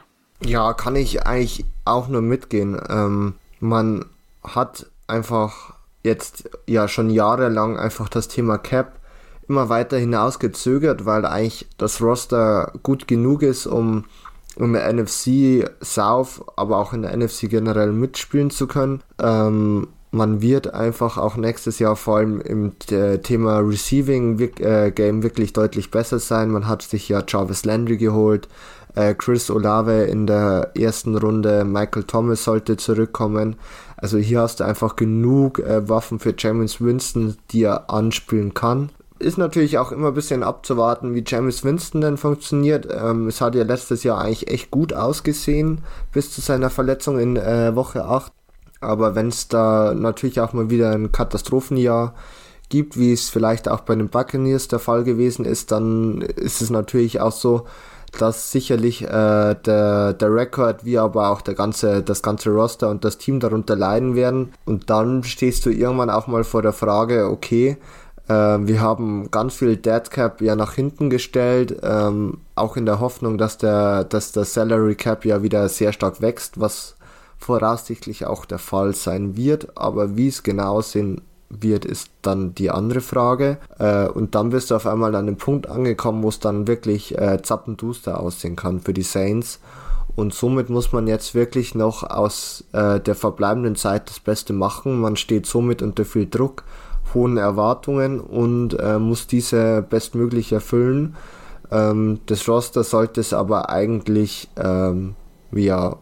Ja, 0.41 0.73
kann 0.73 0.95
ich 0.95 1.25
eigentlich 1.25 1.65
auch 1.83 2.07
nur 2.07 2.21
mitgehen. 2.21 2.79
Ähm, 2.89 3.33
man 3.59 4.05
hat 4.43 4.87
einfach 5.07 5.73
jetzt 6.03 6.49
ja 6.65 6.87
schon 6.87 7.09
jahrelang 7.09 7.77
einfach 7.77 8.09
das 8.09 8.27
Thema 8.27 8.57
Cap 8.57 8.99
immer 9.47 9.67
weiter 9.69 9.97
hinausgezögert, 9.97 11.05
weil 11.05 11.25
eigentlich 11.25 11.67
das 11.77 12.01
Roster 12.01 12.71
gut 12.83 13.07
genug 13.07 13.41
ist, 13.41 13.65
um 13.65 14.05
in 14.55 14.73
der 14.73 14.91
NFC 14.93 15.69
South, 15.81 16.41
aber 16.55 16.77
auch 16.77 16.93
in 16.93 17.01
der 17.01 17.15
NFC 17.15 17.49
generell 17.49 17.91
mitspielen 17.91 18.51
zu 18.51 18.67
können. 18.67 19.01
Ähm, 19.19 19.87
man 20.11 20.41
wird 20.41 20.73
einfach 20.73 21.17
auch 21.17 21.35
nächstes 21.35 21.79
Jahr 21.79 21.95
vor 21.95 22.17
allem 22.17 22.41
im 22.41 22.73
äh, 22.89 23.19
Thema 23.19 23.59
Receiving 23.59 24.39
äh, 24.59 24.91
Game 24.91 25.23
wirklich 25.23 25.53
deutlich 25.53 25.91
besser 25.91 26.19
sein. 26.19 26.49
Man 26.49 26.67
hat 26.67 26.81
sich 26.81 27.09
ja 27.09 27.23
Jarvis 27.27 27.63
Landry 27.63 27.97
geholt, 27.97 28.47
äh, 28.95 29.13
Chris 29.13 29.49
Olave 29.49 30.03
in 30.03 30.27
der 30.27 30.71
ersten 30.75 31.15
Runde, 31.15 31.63
Michael 31.63 32.03
Thomas 32.03 32.43
sollte 32.43 32.77
zurückkommen. 32.77 33.55
Also 33.97 34.17
hier 34.17 34.41
hast 34.41 34.59
du 34.59 34.63
einfach 34.63 34.95
genug 34.95 35.59
äh, 35.59 35.87
Waffen 35.87 36.19
für 36.19 36.33
James 36.37 36.81
Winston, 36.81 37.37
die 37.51 37.63
er 37.63 37.89
anspielen 37.89 38.53
kann 38.53 38.89
ist 39.19 39.37
natürlich 39.37 39.77
auch 39.77 39.91
immer 39.91 40.07
ein 40.07 40.13
bisschen 40.13 40.43
abzuwarten, 40.43 41.13
wie 41.13 41.23
James 41.25 41.63
Winston 41.63 42.01
denn 42.01 42.17
funktioniert. 42.17 42.87
Ähm, 42.89 43.27
es 43.27 43.41
hat 43.41 43.53
ja 43.53 43.63
letztes 43.63 44.03
Jahr 44.03 44.19
eigentlich 44.19 44.49
echt 44.49 44.71
gut 44.71 44.93
ausgesehen, 44.93 45.81
bis 46.13 46.31
zu 46.31 46.41
seiner 46.41 46.69
Verletzung 46.69 47.19
in 47.19 47.35
äh, 47.35 47.75
Woche 47.75 48.05
8. 48.05 48.31
Aber 48.81 49.15
wenn 49.15 49.27
es 49.27 49.49
da 49.49 49.93
natürlich 49.93 50.39
auch 50.39 50.53
mal 50.53 50.69
wieder 50.69 50.91
ein 50.91 51.11
Katastrophenjahr 51.11 52.15
gibt, 52.69 52.97
wie 52.97 53.11
es 53.11 53.29
vielleicht 53.29 53.67
auch 53.67 53.81
bei 53.81 53.95
den 53.95 54.07
Buccaneers 54.07 54.69
der 54.69 54.79
Fall 54.79 55.03
gewesen 55.03 55.43
ist, 55.43 55.71
dann 55.71 56.21
ist 56.21 56.61
es 56.61 56.69
natürlich 56.69 57.19
auch 57.19 57.33
so, 57.33 57.65
dass 58.17 58.51
sicherlich 58.51 59.03
äh, 59.03 59.55
der, 59.55 60.13
der 60.13 60.33
Rekord, 60.33 60.85
wie 60.85 60.97
aber 60.97 61.29
auch 61.29 61.41
der 61.41 61.53
ganze, 61.53 62.01
das 62.01 62.21
ganze 62.21 62.49
Roster 62.49 62.89
und 62.89 63.05
das 63.05 63.17
Team 63.17 63.39
darunter 63.39 63.75
leiden 63.75 64.15
werden. 64.15 64.53
Und 64.65 64.89
dann 64.89 65.23
stehst 65.23 65.65
du 65.65 65.69
irgendwann 65.69 66.09
auch 66.09 66.27
mal 66.27 66.43
vor 66.43 66.61
der 66.61 66.73
Frage, 66.73 67.29
okay, 67.29 67.77
ähm, 68.29 68.67
wir 68.67 68.79
haben 68.79 69.31
ganz 69.31 69.55
viel 69.55 69.75
Dead 69.75 70.09
Cap 70.09 70.41
ja 70.41 70.55
nach 70.55 70.73
hinten 70.73 71.09
gestellt, 71.09 71.79
ähm, 71.83 72.39
auch 72.55 72.77
in 72.77 72.85
der 72.85 72.99
Hoffnung, 72.99 73.37
dass 73.37 73.57
der, 73.57 74.03
dass 74.03 74.31
der 74.31 74.45
Salary 74.45 74.95
Cap 74.95 75.25
ja 75.25 75.41
wieder 75.41 75.67
sehr 75.67 75.91
stark 75.93 76.21
wächst, 76.21 76.59
was 76.59 76.95
voraussichtlich 77.37 78.25
auch 78.25 78.45
der 78.45 78.59
Fall 78.59 78.93
sein 78.93 79.35
wird. 79.35 79.77
Aber 79.77 80.15
wie 80.15 80.27
es 80.27 80.43
genau 80.43 80.81
sein 80.81 81.21
wird, 81.49 81.85
ist 81.85 82.11
dann 82.21 82.53
die 82.55 82.71
andere 82.71 83.01
Frage. 83.01 83.57
Äh, 83.77 84.07
und 84.07 84.35
dann 84.35 84.49
bist 84.49 84.71
du 84.71 84.75
auf 84.75 84.85
einmal 84.85 85.15
an 85.15 85.25
dem 85.25 85.37
Punkt 85.37 85.67
angekommen, 85.67 86.23
wo 86.23 86.29
es 86.29 86.39
dann 86.39 86.67
wirklich 86.67 87.17
äh, 87.17 87.41
zappenduster 87.41 88.19
aussehen 88.19 88.55
kann 88.55 88.79
für 88.79 88.93
die 88.93 89.03
Saints. 89.03 89.59
Und 90.15 90.33
somit 90.33 90.69
muss 90.69 90.91
man 90.91 91.07
jetzt 91.07 91.33
wirklich 91.33 91.75
noch 91.75 92.03
aus 92.03 92.65
äh, 92.73 92.99
der 92.99 93.15
verbleibenden 93.15 93.75
Zeit 93.75 94.09
das 94.09 94.19
Beste 94.19 94.53
machen. 94.53 94.99
Man 94.99 95.15
steht 95.15 95.45
somit 95.45 95.81
unter 95.81 96.05
viel 96.05 96.27
Druck 96.27 96.63
hohen 97.13 97.37
Erwartungen 97.37 98.19
und 98.19 98.79
äh, 98.79 98.99
muss 98.99 99.27
diese 99.27 99.81
bestmöglich 99.81 100.51
erfüllen. 100.51 101.15
Ähm, 101.71 102.19
das 102.25 102.47
Roster 102.47 102.83
sollte 102.83 103.21
es 103.21 103.33
aber 103.33 103.69
eigentlich 103.69 104.49
ähm, 104.57 105.15
ja, 105.51 105.97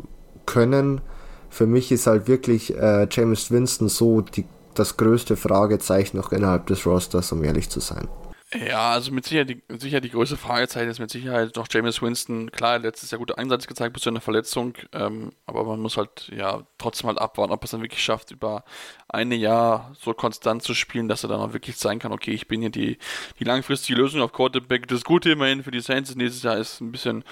können. 0.46 1.02
Für 1.50 1.66
mich 1.66 1.92
ist 1.92 2.08
halt 2.08 2.28
wirklich 2.28 2.76
äh, 2.76 3.08
James 3.10 3.52
Winston 3.52 3.90
so 3.90 4.22
die, 4.22 4.46
das 4.80 4.98
größte 4.98 5.36
Fragezeichen 5.36 6.18
noch 6.18 6.32
innerhalb 6.32 6.68
des 6.68 6.86
Rosters, 6.86 7.32
um 7.32 7.44
ehrlich 7.44 7.70
zu 7.70 7.80
sein. 7.80 8.08
Ja, 8.54 8.92
also 8.92 9.12
mit 9.12 9.26
Sicherheit 9.26 9.50
die, 9.50 9.62
sicher 9.78 10.00
die 10.00 10.10
größte 10.10 10.38
Fragezeichen 10.38 10.90
ist 10.90 11.00
mit 11.00 11.12
Sicherheit 11.12 11.58
noch 11.58 11.68
James 11.70 12.02
Winston. 12.02 12.50
Klar, 12.50 12.80
letztes 12.80 13.12
Jahr 13.12 13.20
gute 13.20 13.38
Einsatz 13.38 13.68
gezeigt 13.68 13.92
bis 13.92 14.04
zu 14.04 14.10
einer 14.10 14.22
Verletzung, 14.22 14.74
ähm, 14.94 15.34
aber 15.46 15.66
man 15.66 15.82
muss 15.82 15.98
halt 15.98 16.32
ja 16.34 16.66
trotzdem 16.78 17.08
halt 17.08 17.20
abwarten, 17.20 17.52
ob 17.52 17.62
er 17.62 17.66
es 17.66 17.72
dann 17.72 17.82
wirklich 17.82 18.02
schafft, 18.02 18.32
über 18.32 18.64
ein 19.10 19.34
Jahr 19.34 19.92
so 20.00 20.14
konstant 20.14 20.64
zu 20.64 20.74
spielen, 20.74 21.10
dass 21.10 21.24
er 21.24 21.30
dann 21.30 21.42
auch 21.42 21.52
wirklich 21.52 21.76
zeigen 21.76 22.00
kann, 22.00 22.14
okay, 22.14 22.32
ich 22.32 22.48
bin 22.48 22.62
hier 22.62 22.70
die, 22.70 22.98
die 23.38 23.44
langfristige 23.44 24.00
Lösung 24.00 24.22
auf 24.22 24.32
Quarterback. 24.32 24.88
Das 24.88 25.04
Gute 25.04 25.32
immerhin 25.32 25.62
für 25.62 25.72
die 25.72 25.82
Saints 25.82 26.16
nächstes 26.16 26.44
Jahr 26.44 26.58
ist 26.58 26.80
ein 26.80 26.94
bisschen 26.94 27.26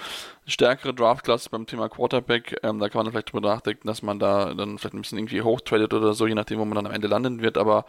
stärkere 0.46 0.94
Draftklasse 0.94 1.50
beim 1.50 1.66
Thema 1.66 1.88
Quarterback. 1.88 2.58
Ähm, 2.62 2.78
da 2.78 2.88
kann 2.88 3.04
man 3.04 3.12
vielleicht 3.12 3.32
drüber 3.32 3.48
nachdenken, 3.48 3.86
dass 3.86 4.02
man 4.02 4.18
da 4.18 4.54
dann 4.54 4.78
vielleicht 4.78 4.94
ein 4.94 5.02
bisschen 5.02 5.18
irgendwie 5.18 5.42
hochtradet 5.42 5.92
oder 5.92 6.14
so, 6.14 6.26
je 6.26 6.34
nachdem, 6.34 6.58
wo 6.60 6.64
man 6.64 6.76
dann 6.76 6.86
am 6.86 6.92
Ende 6.92 7.08
landen 7.08 7.42
wird. 7.42 7.58
Aber 7.58 7.84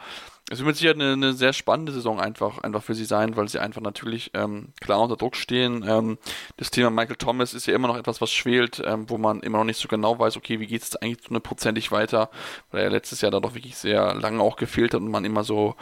es 0.49 0.59
wird 0.59 0.67
mit 0.67 0.77
Sicherheit 0.77 0.95
eine, 0.95 1.13
eine 1.13 1.33
sehr 1.33 1.51
spannende 1.51 1.91
Saison 1.91 2.21
einfach, 2.21 2.59
einfach 2.59 2.81
für 2.81 2.95
sie 2.95 3.03
sein, 3.03 3.35
weil 3.35 3.49
sie 3.49 3.59
einfach 3.59 3.81
natürlich 3.81 4.31
ähm, 4.33 4.69
klar 4.79 5.01
unter 5.01 5.17
Druck 5.17 5.35
stehen. 5.35 5.83
Ähm, 5.87 6.17
das 6.55 6.71
Thema 6.71 6.89
Michael 6.89 7.17
Thomas 7.17 7.53
ist 7.53 7.67
ja 7.67 7.75
immer 7.75 7.89
noch 7.89 7.97
etwas, 7.97 8.21
was 8.21 8.31
schwelt, 8.31 8.81
ähm, 8.85 9.09
wo 9.09 9.17
man 9.17 9.41
immer 9.41 9.57
noch 9.57 9.65
nicht 9.65 9.79
so 9.79 9.89
genau 9.89 10.17
weiß, 10.17 10.37
okay, 10.37 10.59
wie 10.59 10.67
geht 10.67 10.83
es 10.83 10.95
eigentlich 10.95 11.27
hundertprozentig 11.27 11.91
weiter, 11.91 12.29
weil 12.71 12.83
er 12.83 12.89
letztes 12.89 13.21
Jahr 13.21 13.31
da 13.31 13.41
doch 13.41 13.55
wirklich 13.55 13.75
sehr 13.75 14.15
lange 14.15 14.41
auch 14.41 14.55
gefehlt 14.55 14.93
hat 14.93 15.01
und 15.01 15.11
man 15.11 15.25
immer 15.25 15.43
so, 15.43 15.75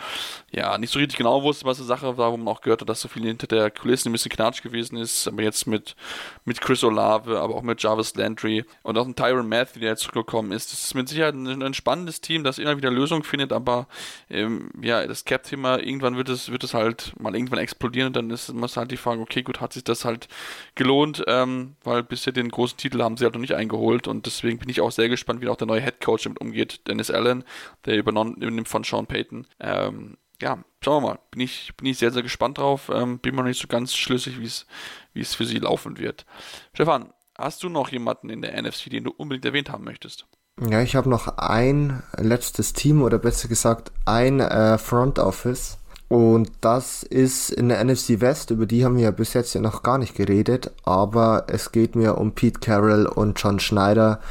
ja, 0.51 0.77
nicht 0.79 0.91
so 0.91 0.97
richtig 0.97 1.19
genau 1.19 1.43
wusste, 1.43 1.65
was 1.65 1.77
die 1.77 1.83
Sache 1.83 2.17
war, 2.17 2.31
wo 2.31 2.37
man 2.37 2.47
auch 2.47 2.61
gehört 2.61 2.81
hat, 2.81 2.89
dass 2.89 3.01
so 3.01 3.07
viel 3.07 3.23
hinter 3.23 3.45
der 3.45 3.69
Kulisse 3.69 4.09
ein 4.09 4.13
bisschen 4.13 4.31
knatsch 4.31 4.63
gewesen 4.63 4.97
ist. 4.97 5.27
Aber 5.27 5.43
jetzt 5.43 5.67
mit, 5.67 5.95
mit 6.43 6.59
Chris 6.65 6.83
Olave, 6.83 7.39
aber 7.39 7.53
auch 7.53 7.61
mit 7.61 7.83
Jarvis 7.83 8.15
Landry 8.15 8.65
und 8.81 8.97
auch 8.97 9.05
ein 9.05 9.15
Tyron 9.15 9.47
Matthew, 9.47 9.81
der 9.81 9.89
jetzt 9.91 10.01
zurückgekommen 10.01 10.51
ist. 10.51 10.73
Das 10.73 10.83
ist 10.83 10.95
mit 10.95 11.07
Sicherheit 11.07 11.35
ein, 11.35 11.61
ein 11.61 11.75
spannendes 11.75 12.21
Team, 12.21 12.43
das 12.43 12.57
immer 12.57 12.75
wieder 12.75 12.89
Lösungen 12.89 13.21
findet, 13.21 13.53
aber 13.53 13.87
ähm, 14.31 14.71
ja, 14.81 15.05
das 15.05 15.25
Cap-Thema, 15.25 15.77
irgendwann 15.77 16.17
wird 16.17 16.27
es, 16.27 16.51
wird 16.51 16.63
es 16.63 16.73
halt 16.73 17.13
mal 17.19 17.35
irgendwann 17.35 17.59
explodieren 17.59 18.07
und 18.07 18.15
dann 18.15 18.31
ist 18.31 18.51
muss 18.51 18.77
halt 18.77 18.89
die 18.89 18.97
Frage, 18.97 19.21
okay, 19.21 19.43
gut, 19.43 19.61
hat 19.61 19.73
sich 19.73 19.83
das 19.83 20.05
halt 20.05 20.27
gelohnt, 20.73 21.23
ähm, 21.27 21.75
weil 21.83 22.01
bisher 22.01 22.33
den 22.33 22.49
großen 22.49 22.77
Titel 22.77 23.03
haben 23.03 23.15
sie 23.15 23.25
halt 23.25 23.35
noch 23.35 23.41
nicht 23.41 23.53
eingeholt 23.53 24.07
und 24.07 24.25
deswegen 24.25 24.57
bin 24.57 24.69
ich 24.69 24.81
auch 24.81 24.91
sehr 24.91 25.07
gespannt, 25.07 25.41
wie 25.41 25.49
auch 25.49 25.57
der 25.57 25.67
neue 25.67 25.81
Head 25.81 26.01
Coach 26.01 26.23
damit 26.23 26.41
umgeht, 26.41 26.87
Dennis 26.87 27.11
Allen, 27.11 27.43
der 27.85 27.95
übernommen 27.95 28.65
von 28.65 28.83
Sean 28.83 29.05
Payton. 29.05 29.45
Ähm, 29.59 30.17
ja, 30.41 30.63
schauen 30.83 31.03
wir 31.03 31.09
mal. 31.09 31.19
Bin 31.31 31.41
ich, 31.41 31.73
bin 31.77 31.87
ich 31.87 31.97
sehr, 31.97 32.11
sehr 32.11 32.23
gespannt 32.23 32.57
drauf. 32.57 32.91
Ähm, 32.93 33.19
bin 33.19 33.35
mir 33.35 33.41
noch 33.41 33.49
nicht 33.49 33.61
so 33.61 33.67
ganz 33.67 33.95
schlüssig, 33.95 34.39
wie 34.39 35.19
es 35.19 35.35
für 35.35 35.45
sie 35.45 35.59
laufen 35.59 35.97
wird. 35.97 36.25
Stefan, 36.73 37.13
hast 37.37 37.63
du 37.63 37.69
noch 37.69 37.89
jemanden 37.89 38.29
in 38.29 38.41
der 38.41 38.61
NFC, 38.61 38.89
den 38.89 39.05
du 39.05 39.11
unbedingt 39.11 39.45
erwähnt 39.45 39.69
haben 39.69 39.83
möchtest? 39.83 40.25
Ja, 40.61 40.81
ich 40.81 40.95
habe 40.95 41.09
noch 41.09 41.37
ein 41.37 42.01
letztes 42.15 42.71
Team 42.71 43.01
oder 43.01 43.19
besser 43.19 43.49
gesagt 43.49 43.91
ein 44.05 44.39
äh, 44.39 44.77
Front 44.77 45.19
Office. 45.19 45.77
Und 46.07 46.51
das 46.61 47.03
ist 47.03 47.49
in 47.49 47.67
der 47.67 47.83
NFC 47.83 48.21
West, 48.21 48.51
über 48.51 48.65
die 48.65 48.85
haben 48.85 48.95
wir 48.95 49.05
ja 49.05 49.11
bis 49.11 49.33
jetzt 49.33 49.53
ja 49.55 49.59
noch 49.59 49.81
gar 49.81 49.97
nicht 49.97 50.15
geredet, 50.15 50.71
aber 50.83 51.45
es 51.47 51.71
geht 51.71 51.95
mir 51.95 52.17
um 52.17 52.33
Pete 52.33 52.59
Carroll 52.59 53.07
und 53.07 53.41
John 53.41 53.59
Schneider, 53.59 54.21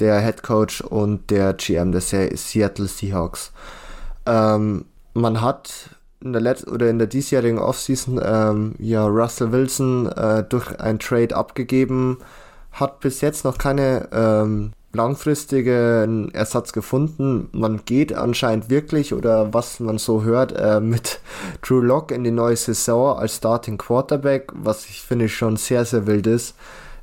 der 0.00 0.20
Head 0.20 0.42
Coach 0.42 0.80
und 0.80 1.30
der 1.30 1.54
GM 1.54 1.92
der 1.92 2.00
Seattle 2.00 2.88
Seahawks. 2.88 3.52
Ähm, 4.26 4.86
man 5.14 5.40
hat 5.40 5.90
in 6.22 6.32
der 6.32 6.42
letzten 6.42 6.70
oder 6.70 6.88
in 6.90 6.98
der 6.98 7.06
diesjährigen 7.06 7.58
Offseason 7.58 8.20
ähm, 8.22 8.74
ja 8.78 9.06
Russell 9.06 9.52
Wilson 9.52 10.06
äh, 10.12 10.44
durch 10.44 10.78
ein 10.78 10.98
Trade 10.98 11.34
abgegeben, 11.34 12.18
hat 12.72 13.00
bis 13.00 13.20
jetzt 13.20 13.44
noch 13.44 13.58
keine 13.58 14.08
ähm, 14.12 14.72
langfristigen 14.92 16.30
Ersatz 16.32 16.72
gefunden. 16.72 17.48
Man 17.52 17.84
geht 17.84 18.12
anscheinend 18.12 18.70
wirklich 18.70 19.14
oder 19.14 19.54
was 19.54 19.80
man 19.80 19.98
so 19.98 20.22
hört 20.22 20.52
äh, 20.52 20.80
mit 20.80 21.20
Drew 21.62 21.80
Lock 21.80 22.10
in 22.10 22.24
die 22.24 22.30
neue 22.30 22.56
Saison 22.56 23.18
als 23.18 23.36
Starting 23.36 23.78
Quarterback, 23.78 24.52
was 24.54 24.86
ich 24.86 25.00
finde 25.00 25.28
schon 25.28 25.56
sehr 25.56 25.84
sehr 25.84 26.06
wild 26.06 26.26
ist. 26.26 26.54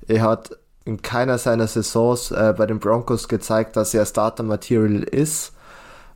Er 0.07 0.21
hat 0.21 0.57
in 0.85 1.01
keiner 1.01 1.37
seiner 1.37 1.67
Saisons 1.67 2.31
äh, 2.31 2.53
bei 2.55 2.65
den 2.65 2.79
Broncos 2.79 3.27
gezeigt, 3.27 3.75
dass 3.75 3.93
er 3.93 4.05
Starter 4.05 4.43
Material 4.43 5.03
ist. 5.03 5.53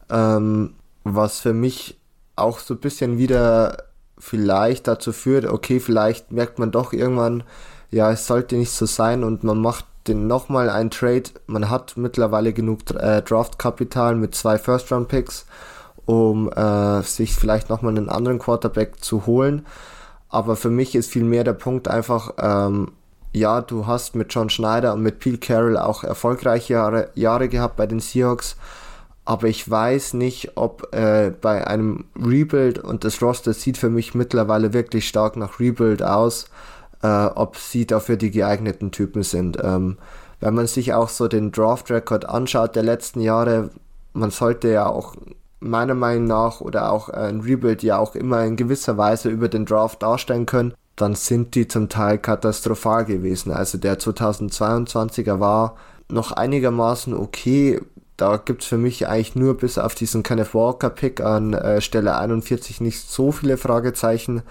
Ähm, 0.10 0.76
was 1.04 1.40
für 1.40 1.54
mich 1.54 2.00
auch 2.36 2.60
so 2.60 2.74
ein 2.76 2.80
bisschen 2.80 3.18
wieder 3.18 3.86
vielleicht 4.18 4.88
dazu 4.88 5.12
führt, 5.12 5.46
okay, 5.46 5.80
vielleicht 5.80 6.32
merkt 6.32 6.60
man 6.60 6.72
doch 6.72 6.94
irgendwann, 6.94 7.44
ja, 7.90 8.12
es 8.12 8.28
sollte 8.28 8.56
nicht 8.56 8.72
so 8.72 8.86
sein 8.86 9.24
und 9.24 9.44
man 9.44 9.60
macht 9.60 9.86
den 10.08 10.28
nochmal 10.28 10.70
einen 10.70 10.90
Trade. 10.90 11.24
Man 11.48 11.70
hat 11.70 11.98
mittlerweile 11.98 12.54
genug 12.54 12.90
äh, 12.92 13.22
Draftkapital 13.22 14.16
mit 14.16 14.34
zwei 14.36 14.58
First-Round-Picks, 14.58 15.46
um 16.06 16.52
äh, 16.52 17.02
sich 17.04 17.36
vielleicht 17.36 17.70
nochmal 17.70 17.98
einen 17.98 18.10
anderen 18.10 18.40
Quarterback 18.40 19.04
zu 19.04 19.26
holen. 19.26 19.66
Aber 20.30 20.56
für 20.56 20.70
mich 20.70 20.96
ist 20.96 21.12
vielmehr 21.12 21.44
der 21.44 21.54
Punkt 21.54 21.88
einfach, 21.88 22.34
ähm, 22.38 22.94
ja, 23.34 23.62
du 23.62 23.86
hast 23.86 24.16
mit 24.16 24.34
John 24.34 24.50
Schneider 24.50 24.94
und 24.94 25.02
mit 25.02 25.20
Pete 25.20 25.38
Carroll 25.38 25.78
auch 25.78 26.04
erfolgreiche 26.04 26.74
Jahre, 26.74 27.10
Jahre 27.16 27.50
gehabt 27.50 27.76
bei 27.76 27.86
den 27.86 28.00
Seahawks, 28.00 28.56
aber 29.32 29.48
ich 29.48 29.70
weiß 29.72 30.16
nicht, 30.16 30.58
ob 30.58 30.94
äh, 30.94 31.32
bei 31.32 31.66
einem 31.66 32.04
Rebuild, 32.22 32.80
und 32.80 33.06
das 33.06 33.22
Roster 33.22 33.54
sieht 33.54 33.78
für 33.78 33.90
mich 33.90 34.14
mittlerweile 34.14 34.74
wirklich 34.74 35.08
stark 35.08 35.38
nach 35.38 35.58
Rebuild 35.58 36.04
aus, 36.04 36.48
äh, 37.02 37.08
ob 37.08 37.56
sie 37.56 37.88
dafür 37.88 38.18
die 38.18 38.30
geeigneten 38.30 38.92
Typen 38.92 39.24
sind. 39.24 39.58
Ähm, 39.64 39.98
wenn 40.42 40.54
man 40.54 40.68
sich 40.68 40.94
auch 40.94 41.08
so 41.08 41.30
den 41.30 41.54
Draft-Record 41.54 42.28
anschaut 42.28 42.76
der 42.76 42.84
letzten 42.84 43.22
Jahre, 43.22 43.70
man 44.12 44.32
sollte 44.32 44.68
ja 44.68 44.88
auch 44.88 45.16
meiner 45.62 45.96
Meinung 45.96 46.26
nach 46.26 46.60
oder 46.60 46.92
auch 46.92 47.08
ein 47.08 47.40
Rebuild 47.40 47.84
ja 47.84 48.00
auch 48.00 48.16
immer 48.16 48.44
in 48.44 48.58
gewisser 48.58 48.98
Weise 48.98 49.30
über 49.30 49.48
den 49.48 49.66
Draft 49.66 50.04
darstellen 50.04 50.46
können, 50.46 50.74
dann 50.98 51.16
sind 51.16 51.56
die 51.56 51.70
zum 51.70 51.88
Teil 51.88 52.18
katastrophal 52.18 53.06
gewesen. 53.06 53.54
Also 53.54 53.78
der 53.78 53.98
2022er 53.98 55.40
war 55.40 55.78
noch 56.10 56.34
einigermaßen 56.34 57.14
okay. 57.14 57.80
Da 58.18 58.38
gibt 58.38 58.62
es 58.62 58.68
für 58.68 58.78
mich 58.78 59.08
eigentlich 59.08 59.36
nur 59.36 59.58
bis 59.58 59.78
auf 59.78 59.96
diesen 59.96 60.24
Kenneth 60.24 60.54
Walker 60.54 60.90
Pick 60.90 61.22
an 61.22 61.54
äh, 61.54 61.82
Stelle 61.82 62.18
41 62.18 62.82
nicht 62.82 63.10
so 63.10 63.32
viele 63.32 63.58
Fragezeichen. 63.58 64.44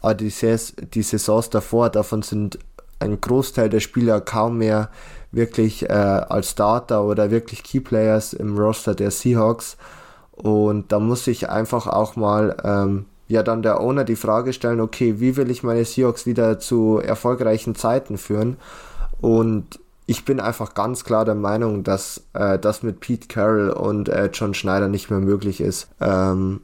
Aber 0.00 0.14
die, 0.14 0.30
Saisons, 0.30 0.74
die 0.92 1.02
Saisons 1.02 1.50
davor, 1.50 1.88
davon 1.90 2.22
sind 2.22 2.58
ein 2.98 3.20
Großteil 3.20 3.68
der 3.68 3.80
Spieler 3.80 4.20
kaum 4.20 4.58
mehr 4.58 4.90
wirklich 5.30 5.88
äh, 5.88 5.92
als 5.92 6.50
Starter 6.50 7.04
oder 7.04 7.30
wirklich 7.30 7.62
Keyplayers 7.62 8.32
im 8.32 8.56
Roster 8.56 8.94
der 8.94 9.10
Seahawks. 9.10 9.76
Und 10.32 10.92
da 10.92 10.98
muss 10.98 11.26
ich 11.26 11.48
einfach 11.48 11.86
auch 11.86 12.16
mal 12.16 12.56
ähm, 12.64 13.06
ja 13.28 13.42
dann 13.42 13.62
der 13.62 13.80
Owner 13.80 14.04
die 14.04 14.16
Frage 14.16 14.52
stellen, 14.52 14.80
okay, 14.80 15.20
wie 15.20 15.36
will 15.36 15.50
ich 15.50 15.62
meine 15.62 15.84
Seahawks 15.84 16.26
wieder 16.26 16.58
zu 16.58 16.98
erfolgreichen 16.98 17.74
Zeiten 17.74 18.18
führen? 18.18 18.56
Und 19.20 19.80
ich 20.12 20.26
bin 20.26 20.40
einfach 20.40 20.74
ganz 20.74 21.04
klar 21.04 21.24
der 21.24 21.34
Meinung, 21.34 21.84
dass 21.84 22.24
äh, 22.34 22.58
das 22.58 22.82
mit 22.82 23.00
Pete 23.00 23.28
Carroll 23.28 23.70
und 23.70 24.10
äh, 24.10 24.28
John 24.30 24.52
Schneider 24.52 24.88
nicht 24.88 25.08
mehr 25.08 25.20
möglich 25.20 25.62
ist. 25.62 25.88
Ähm, 26.02 26.60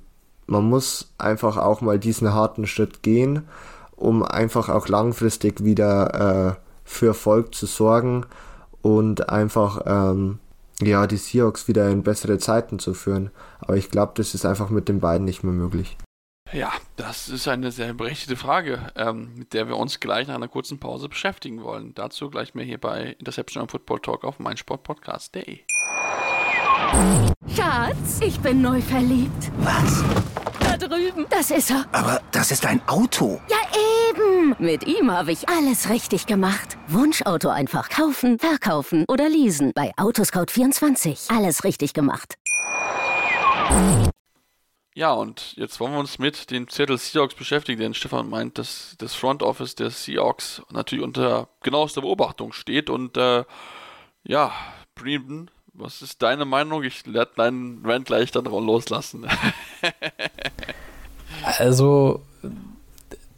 man 0.46 0.64
muss 0.64 1.14
einfach 1.16 1.56
auch 1.56 1.80
mal 1.80 1.98
diesen 1.98 2.34
harten 2.34 2.66
Schritt 2.66 3.02
gehen, 3.02 3.48
um 3.96 4.22
einfach 4.22 4.68
auch 4.68 4.86
langfristig 4.88 5.64
wieder 5.64 6.56
äh, 6.56 6.60
für 6.84 7.06
Erfolg 7.06 7.54
zu 7.54 7.64
sorgen 7.64 8.26
und 8.82 9.30
einfach 9.30 9.80
ähm, 9.86 10.40
ja 10.82 11.06
die 11.06 11.16
Seahawks 11.16 11.68
wieder 11.68 11.88
in 11.88 12.02
bessere 12.02 12.36
Zeiten 12.36 12.78
zu 12.78 12.92
führen. 12.92 13.30
Aber 13.60 13.78
ich 13.78 13.90
glaube, 13.90 14.12
das 14.16 14.34
ist 14.34 14.44
einfach 14.44 14.68
mit 14.68 14.90
den 14.90 15.00
beiden 15.00 15.24
nicht 15.24 15.42
mehr 15.42 15.54
möglich. 15.54 15.96
Ja, 16.52 16.72
das 16.96 17.28
ist 17.28 17.46
eine 17.46 17.70
sehr 17.70 17.92
berechtigte 17.92 18.36
Frage, 18.36 18.90
ähm, 18.96 19.34
mit 19.36 19.52
der 19.52 19.68
wir 19.68 19.76
uns 19.76 20.00
gleich 20.00 20.28
nach 20.28 20.34
einer 20.34 20.48
kurzen 20.48 20.80
Pause 20.80 21.08
beschäftigen 21.08 21.62
wollen. 21.62 21.94
Dazu 21.94 22.30
gleich 22.30 22.54
mehr 22.54 22.64
hier 22.64 22.78
bei 22.78 23.16
Interception 23.18 23.62
und 23.62 23.70
Football 23.70 24.00
Talk 24.00 24.24
auf 24.24 24.38
meinsportpodcast.de. 24.38 25.60
Schatz, 27.54 28.20
ich 28.20 28.40
bin 28.40 28.62
neu 28.62 28.80
verliebt. 28.80 29.50
Was? 29.58 30.02
Da 30.60 30.76
drüben. 30.78 31.26
Das 31.28 31.50
ist 31.50 31.70
er. 31.70 31.84
Aber 31.92 32.22
das 32.32 32.50
ist 32.50 32.64
ein 32.64 32.80
Auto. 32.88 33.40
Ja, 33.48 33.56
eben. 34.10 34.56
Mit 34.58 34.86
ihm 34.86 35.10
habe 35.10 35.32
ich 35.32 35.48
alles 35.48 35.90
richtig 35.90 36.26
gemacht. 36.26 36.78
Wunschauto 36.86 37.48
einfach 37.48 37.90
kaufen, 37.90 38.38
verkaufen 38.38 39.04
oder 39.08 39.28
leasen. 39.28 39.72
Bei 39.74 39.92
Autoscout24. 39.96 41.34
Alles 41.36 41.64
richtig 41.64 41.92
gemacht. 41.92 42.36
Ja, 44.98 45.12
und 45.12 45.54
jetzt 45.56 45.78
wollen 45.78 45.92
wir 45.92 46.00
uns 46.00 46.18
mit 46.18 46.50
dem 46.50 46.66
Zettel 46.66 46.98
Seahawks 46.98 47.36
beschäftigen, 47.36 47.78
denn 47.78 47.94
Stefan 47.94 48.28
meint, 48.28 48.58
dass 48.58 48.96
das 48.98 49.14
Front 49.14 49.44
Office 49.44 49.76
der 49.76 49.90
Seahawks 49.90 50.60
natürlich 50.72 51.04
unter 51.04 51.46
genauester 51.62 52.00
Beobachtung 52.00 52.52
steht. 52.52 52.90
Und 52.90 53.16
äh, 53.16 53.44
ja, 54.24 54.50
Breeden, 54.96 55.52
was 55.72 56.02
ist 56.02 56.20
deine 56.20 56.44
Meinung? 56.44 56.82
Ich 56.82 57.06
werde 57.06 57.30
deinen 57.36 57.86
Rant 57.86 58.06
gleich 58.06 58.32
dann 58.32 58.46
loslassen. 58.46 59.28
also, 61.44 62.24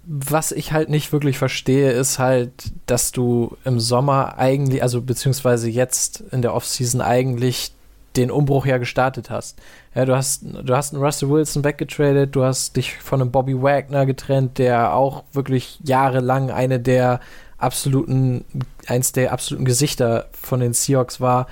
was 0.05 0.53
ich 0.53 0.73
halt 0.73 0.89
nicht 0.89 1.13
wirklich 1.13 1.37
verstehe, 1.37 1.93
ist 1.93 2.19
halt, 2.19 2.73
dass 2.87 3.13
du 3.13 3.59
im 3.67 3.81
Sommer 3.81 4.39
eigentlich, 4.39 4.83
also 4.83 5.03
beziehungsweise 5.03 5.69
jetzt 5.69 6.23
in 6.33 6.41
der 6.41 6.55
Offseason 6.55 7.03
eigentlich 7.03 7.73
den 8.17 8.31
Umbruch 8.31 8.67
ja 8.67 8.79
gestartet 8.79 9.31
hast. 9.31 9.59
Ja, 9.95 10.05
du 10.05 10.17
hast, 10.17 10.43
du 10.43 10.75
hast 10.75 10.93
einen 10.93 11.03
Russell 11.03 11.31
Wilson 11.31 11.65
weggetradet, 11.65 12.35
du 12.35 12.45
hast 12.45 12.77
dich 12.77 12.99
von 12.99 13.21
einem 13.21 13.31
Bobby 13.31 13.61
Wagner 13.61 14.07
getrennt, 14.07 14.59
der 14.59 14.95
auch 14.95 15.25
wirklich 15.33 15.79
jahrelang 15.85 16.51
eine 16.51 16.81
der 16.81 17.21
absoluten, 17.59 18.45
eins 18.87 19.13
der 19.13 19.33
absoluten 19.33 19.65
Gesichter 19.65 20.29
von 20.33 20.61
den 20.61 20.73
Seahawks 20.73 21.21
war. 21.21 21.47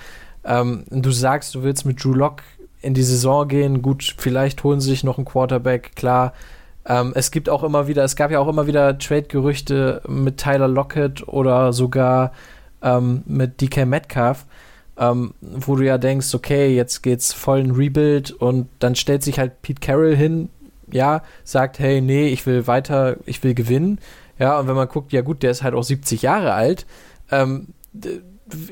Ähm, 0.45 0.85
du 0.91 1.11
sagst, 1.11 1.55
du 1.55 1.63
willst 1.63 1.85
mit 1.85 2.03
Drew 2.03 2.15
Lock 2.15 2.43
in 2.81 2.95
die 2.95 3.03
Saison 3.03 3.47
gehen, 3.47 3.83
gut, 3.83 4.15
vielleicht 4.19 4.65
holen 4.65 4.81
sie 4.81 4.91
sich 4.91 5.05
noch 5.05 5.19
einen 5.19 5.27
Quarterback, 5.27 5.95
klar. 5.95 6.33
Ähm, 6.87 7.13
es 7.15 7.31
gibt 7.31 7.49
auch 7.49 7.63
immer 7.63 7.87
wieder, 7.87 8.03
es 8.05 8.17
gab 8.17 8.31
ja 8.31 8.41
auch 8.41 8.49
immer 8.49 8.67
wieder 8.67 8.99
Trade-Gerüchte 8.99 10.03
mit 10.09 10.39
Tyler 10.39 10.69
Lockett 10.69 11.27
oder 11.29 11.73
sogar 11.73 12.33
ähm, 12.83 13.23
mit 13.27 13.61
DK 13.61 13.85
Metcalf 13.85 14.47
ähm, 14.99 15.35
wo 15.41 15.77
du 15.77 15.85
ja 15.85 15.99
denkst, 15.99 16.35
okay, 16.35 16.75
jetzt 16.75 17.03
geht's 17.03 17.33
voll 17.33 17.61
in 17.61 17.71
Rebuild 17.71 18.33
und 18.33 18.69
dann 18.81 18.95
stellt 18.95 19.23
sich 19.23 19.39
halt 19.39 19.63
Pete 19.63 19.81
Carroll 19.81 20.17
hin, 20.17 20.49
ja, 20.91 21.23
sagt, 21.45 21.79
hey, 21.79 22.01
nee, 22.01 22.29
ich 22.29 22.47
will 22.47 22.67
weiter, 22.67 23.17
ich 23.27 23.43
will 23.45 23.55
gewinnen. 23.55 24.01
Ja, 24.39 24.59
und 24.59 24.69
wenn 24.69 24.77
man 24.77 24.89
guckt, 24.89 25.13
ja 25.13 25.21
gut, 25.21 25.43
der 25.43 25.51
ist 25.51 25.63
halt 25.63 25.75
auch 25.75 25.83
70 25.83 26.23
Jahre 26.23 26.55
alt. 26.55 26.87
Ähm, 27.31 27.69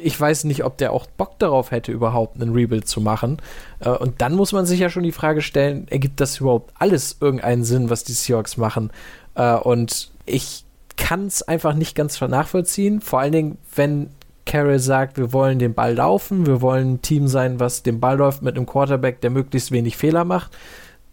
ich 0.03 0.18
weiß 0.18 0.45
nicht, 0.45 0.64
ob 0.64 0.79
der 0.79 0.93
auch 0.93 1.07
Bock 1.07 1.39
darauf 1.39 1.70
hätte, 1.70 1.93
überhaupt 1.93 2.41
einen 2.41 2.55
Rebuild 2.55 2.89
zu 2.89 3.01
machen. 3.01 3.39
Äh, 3.81 3.91
und 3.91 4.20
dann 4.22 4.35
muss 4.35 4.53
man 4.53 4.66
sich 4.66 4.81
ja 4.81 4.91
schon 4.91 5.03
die 5.03 5.12
Frage 5.12 5.43
stellen, 5.43 5.87
ergibt 5.89 6.20
das 6.20 6.41
überhaupt 6.41 6.72
alles 6.79 7.18
irgendeinen 7.20 7.64
Sinn, 7.64 7.91
was 7.91 8.05
die 8.05 8.12
Seahawks 8.12 8.57
machen? 8.57 8.91
Äh, 9.35 9.55
und 9.55 10.11
ich 10.24 10.64
kann 10.97 11.27
es 11.27 11.43
einfach 11.43 11.74
nicht 11.74 11.95
ganz 11.95 12.20
nachvollziehen. 12.20 13.01
Vor 13.01 13.20
allen 13.20 13.33
Dingen, 13.33 13.59
wenn 13.74 14.11
Carroll 14.47 14.78
sagt, 14.78 15.18
wir 15.18 15.32
wollen 15.32 15.59
den 15.59 15.74
Ball 15.74 15.94
laufen, 15.94 16.47
wir 16.47 16.62
wollen 16.62 16.94
ein 16.94 17.03
Team 17.03 17.28
sein, 17.28 17.61
was 17.61 17.82
den 17.82 18.01
Ball 18.01 18.16
läuft 18.16 18.42
mit 18.42 18.57
einem 18.57 18.64
Quarterback, 18.64 19.20
der 19.20 19.30
möglichst 19.30 19.72
wenig 19.72 19.97
Fehler 19.97 20.24
macht. 20.24 20.57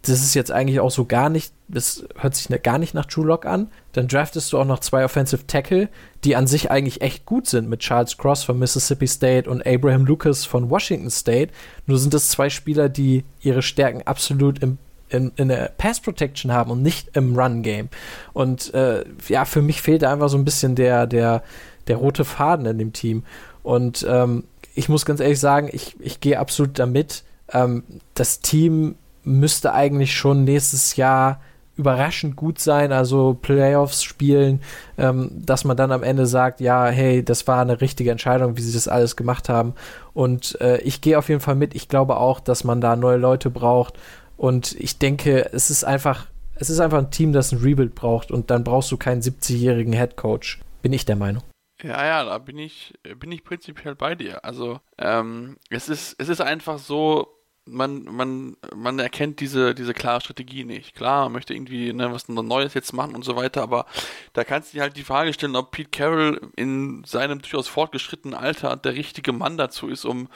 Das 0.03 0.21
ist 0.21 0.33
jetzt 0.33 0.51
eigentlich 0.51 0.81
auch 0.81 0.91
so 0.91 1.05
gar 1.05 1.29
nicht, 1.29 1.53
das 1.69 2.03
hört 2.17 2.35
sich 2.35 2.47
gar 2.61 2.77
nicht 2.77 2.93
nach 2.93 3.05
True 3.05 3.25
Lock 3.25 3.45
an. 3.45 3.69
Dann 3.93 4.09
draftest 4.09 4.51
du 4.51 4.59
auch 4.59 4.65
noch 4.65 4.79
zwei 4.79 5.05
Offensive 5.05 5.47
Tackle, 5.47 5.89
die 6.25 6.35
an 6.35 6.45
sich 6.45 6.71
eigentlich 6.71 7.01
echt 7.01 7.25
gut 7.25 7.47
sind, 7.47 7.69
mit 7.69 7.79
Charles 7.79 8.17
Cross 8.17 8.43
von 8.43 8.59
Mississippi 8.59 9.07
State 9.07 9.49
und 9.49 9.65
Abraham 9.65 10.05
Lucas 10.05 10.45
von 10.45 10.69
Washington 10.69 11.09
State. 11.09 11.53
Nur 11.87 11.99
sind 11.99 12.13
das 12.13 12.29
zwei 12.29 12.49
Spieler, 12.49 12.89
die 12.89 13.23
ihre 13.41 13.61
Stärken 13.61 14.01
absolut 14.03 14.61
im 14.61 14.77
in, 15.13 15.31
in 15.35 15.47
der 15.47 15.71
Pass 15.77 15.99
Protection 15.99 16.51
haben 16.51 16.71
und 16.71 16.81
nicht 16.81 17.15
im 17.15 17.37
Run 17.37 17.61
Game. 17.61 17.89
Und 18.33 18.73
äh, 18.73 19.05
ja, 19.27 19.45
für 19.45 19.61
mich 19.61 19.81
fehlt 19.81 20.01
da 20.01 20.11
einfach 20.11 20.29
so 20.29 20.37
ein 20.37 20.45
bisschen 20.45 20.75
der, 20.75 21.07
der, 21.07 21.43
der 21.87 21.97
rote 21.97 22.25
Faden 22.25 22.65
in 22.65 22.77
dem 22.77 22.93
Team. 22.93 23.23
Und 23.63 24.05
ähm, 24.09 24.43
ich 24.75 24.89
muss 24.89 25.05
ganz 25.05 25.19
ehrlich 25.19 25.39
sagen, 25.39 25.69
ich, 25.71 25.95
ich 25.99 26.19
gehe 26.19 26.39
absolut 26.39 26.79
damit. 26.79 27.23
Ähm, 27.51 27.83
das 28.13 28.39
Team 28.39 28.95
müsste 29.23 29.73
eigentlich 29.73 30.13
schon 30.15 30.43
nächstes 30.43 30.95
Jahr 30.95 31.39
überraschend 31.75 32.35
gut 32.35 32.59
sein, 32.59 32.91
also 32.91 33.35
Playoffs 33.41 34.03
spielen, 34.03 34.61
ähm, 34.97 35.31
dass 35.33 35.63
man 35.63 35.75
dann 35.75 35.91
am 35.91 36.03
Ende 36.03 36.27
sagt, 36.27 36.61
ja, 36.61 36.85
hey, 36.87 37.23
das 37.23 37.47
war 37.47 37.61
eine 37.61 37.81
richtige 37.81 38.11
Entscheidung, 38.11 38.57
wie 38.57 38.61
sie 38.61 38.73
das 38.73 38.87
alles 38.87 39.15
gemacht 39.15 39.49
haben. 39.49 39.73
Und 40.13 40.59
äh, 40.61 40.77
ich 40.81 41.01
gehe 41.01 41.17
auf 41.17 41.29
jeden 41.29 41.41
Fall 41.41 41.55
mit. 41.55 41.73
Ich 41.73 41.87
glaube 41.87 42.17
auch, 42.17 42.39
dass 42.39 42.63
man 42.63 42.79
da 42.79 42.95
neue 42.95 43.17
Leute 43.17 43.49
braucht. 43.49 43.95
Und 44.37 44.79
ich 44.79 44.99
denke, 44.99 45.49
es 45.51 45.69
ist 45.71 45.83
einfach, 45.83 46.27
es 46.55 46.69
ist 46.69 46.79
einfach 46.79 46.99
ein 46.99 47.11
Team, 47.11 47.33
das 47.33 47.51
ein 47.51 47.59
Rebuild 47.59 47.95
braucht. 47.95 48.31
Und 48.31 48.51
dann 48.51 48.63
brauchst 48.63 48.91
du 48.91 48.97
keinen 48.97 49.21
70-jährigen 49.21 49.93
Head 49.93 50.15
Coach. 50.15 50.59
Bin 50.83 50.93
ich 50.93 51.05
der 51.05 51.15
Meinung. 51.15 51.41
Ja, 51.83 52.05
ja, 52.05 52.23
da 52.23 52.37
bin 52.37 52.57
ich, 52.57 52.93
bin 53.17 53.31
ich 53.33 53.43
prinzipiell 53.43 53.93
bei 53.95 54.15
dir. 54.15 54.45
Also, 54.45 54.79
ähm, 54.97 55.57
es 55.69 55.89
ist, 55.89 56.15
es 56.17 56.29
ist 56.29 56.39
einfach 56.39 56.79
so, 56.79 57.43
man, 57.65 58.03
man, 58.05 58.55
man 58.73 58.99
erkennt 58.99 59.41
diese, 59.41 59.75
diese 59.75 59.93
klare 59.93 60.21
Strategie 60.21 60.63
nicht. 60.63 60.95
Klar, 60.95 61.25
man 61.25 61.33
möchte 61.33 61.53
irgendwie 61.53 61.91
ne, 61.91 62.11
was 62.13 62.29
Neues 62.29 62.73
jetzt 62.73 62.93
machen 62.93 63.15
und 63.15 63.23
so 63.25 63.35
weiter, 63.35 63.61
aber 63.63 63.85
da 64.31 64.45
kannst 64.45 64.71
du 64.71 64.77
dir 64.77 64.81
halt 64.81 64.95
die 64.95 65.03
Frage 65.03 65.33
stellen, 65.33 65.57
ob 65.57 65.71
Pete 65.71 65.89
Carroll 65.89 66.51
in 66.55 67.03
seinem 67.05 67.39
durchaus 67.39 67.67
fortgeschrittenen 67.67 68.33
Alter 68.37 68.77
der 68.77 68.95
richtige 68.95 69.33
Mann 69.33 69.57
dazu 69.57 69.89
ist, 69.89 70.05
um, 70.05 70.29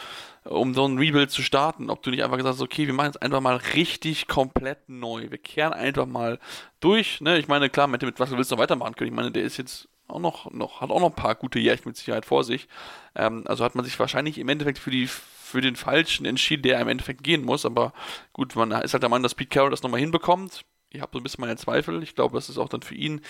um 0.43 0.73
so 0.73 0.85
ein 0.85 0.97
Rebuild 0.97 1.31
zu 1.31 1.41
starten. 1.41 1.89
Ob 1.89 2.03
du 2.03 2.09
nicht 2.11 2.23
einfach 2.25 2.37
gesagt 2.37 2.55
hast, 2.55 2.61
okay, 2.61 2.87
wir 2.87 2.93
machen 2.93 3.07
jetzt 3.07 3.21
einfach 3.21 3.41
mal 3.41 3.55
richtig 3.73 4.27
komplett 4.27 4.89
neu. 4.89 5.31
Wir 5.31 5.37
kehren 5.37 5.73
einfach 5.73 6.05
mal 6.05 6.39
durch. 6.81 7.21
Ne? 7.21 7.37
Ich 7.39 7.47
meine, 7.47 7.69
klar, 7.69 7.87
mit, 7.87 8.01
mit 8.01 8.19
was 8.19 8.31
willst 8.31 8.51
du 8.51 8.55
noch 8.55 8.61
weitermachen 8.61 8.95
können? 8.95 9.11
Ich 9.11 9.15
meine, 9.15 9.31
der 9.31 9.43
ist 9.43 9.57
jetzt 9.57 9.87
auch 10.07 10.19
noch, 10.19 10.51
noch, 10.51 10.81
hat 10.81 10.89
auch 10.89 10.99
noch 10.99 11.09
ein 11.09 11.15
paar 11.15 11.35
gute 11.35 11.59
Jährchen 11.59 11.89
mit 11.89 11.97
Sicherheit 11.97 12.25
vor 12.25 12.43
sich. 12.43 12.67
Ähm, 13.15 13.43
also 13.45 13.63
hat 13.63 13.75
man 13.75 13.85
sich 13.85 13.99
wahrscheinlich 13.99 14.37
im 14.37 14.49
Endeffekt 14.49 14.79
für 14.79 14.91
die 14.91 15.07
für 15.47 15.61
den 15.61 15.77
Falschen 15.77 16.25
entschieden, 16.25 16.63
der 16.63 16.79
im 16.81 16.89
Endeffekt 16.89 17.23
gehen 17.23 17.43
muss. 17.43 17.65
Aber 17.65 17.93
gut, 18.33 18.55
man 18.55 18.71
ist 18.71 18.93
halt 18.93 19.03
der 19.03 19.09
Meinung, 19.09 19.23
dass 19.23 19.35
Pete 19.35 19.49
Carroll 19.49 19.71
das 19.71 19.81
nochmal 19.81 20.01
hinbekommt. 20.01 20.65
ich 20.89 21.01
habe 21.01 21.11
so 21.13 21.19
ein 21.19 21.23
bisschen 21.23 21.41
meine 21.41 21.55
Zweifel. 21.55 22.03
Ich 22.03 22.15
glaube, 22.15 22.35
dass 22.35 22.49
es 22.49 22.57
auch 22.57 22.67
dann 22.69 22.81
für 22.81 22.95
ihn 22.95 23.21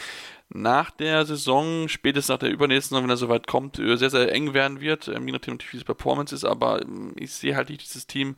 nach 0.50 0.90
der 0.90 1.26
Saison, 1.26 1.88
spätestens 1.90 2.30
nach 2.30 2.40
der 2.40 2.50
übernächsten 2.50 2.96
Saison, 2.96 3.04
wenn 3.04 3.12
er 3.12 3.18
soweit 3.18 3.46
kommt, 3.48 3.78
äh, 3.78 3.98
sehr, 3.98 4.10
sehr 4.10 4.32
eng 4.32 4.54
werden 4.54 4.82
wird. 4.82 5.08
Ähm, 5.08 5.28
je 5.28 5.34
nachdem 5.34 5.56
natürlich, 5.56 5.74
wie 5.74 5.78
die 5.78 5.84
Performance 5.84 6.34
ist, 6.34 6.44
aber 6.44 6.82
ähm, 6.82 7.14
ich 7.16 7.34
sehe 7.34 7.56
halt 7.56 7.70
nicht, 7.70 7.84
dass 7.84 7.94
das 7.94 8.08
Team 8.08 8.36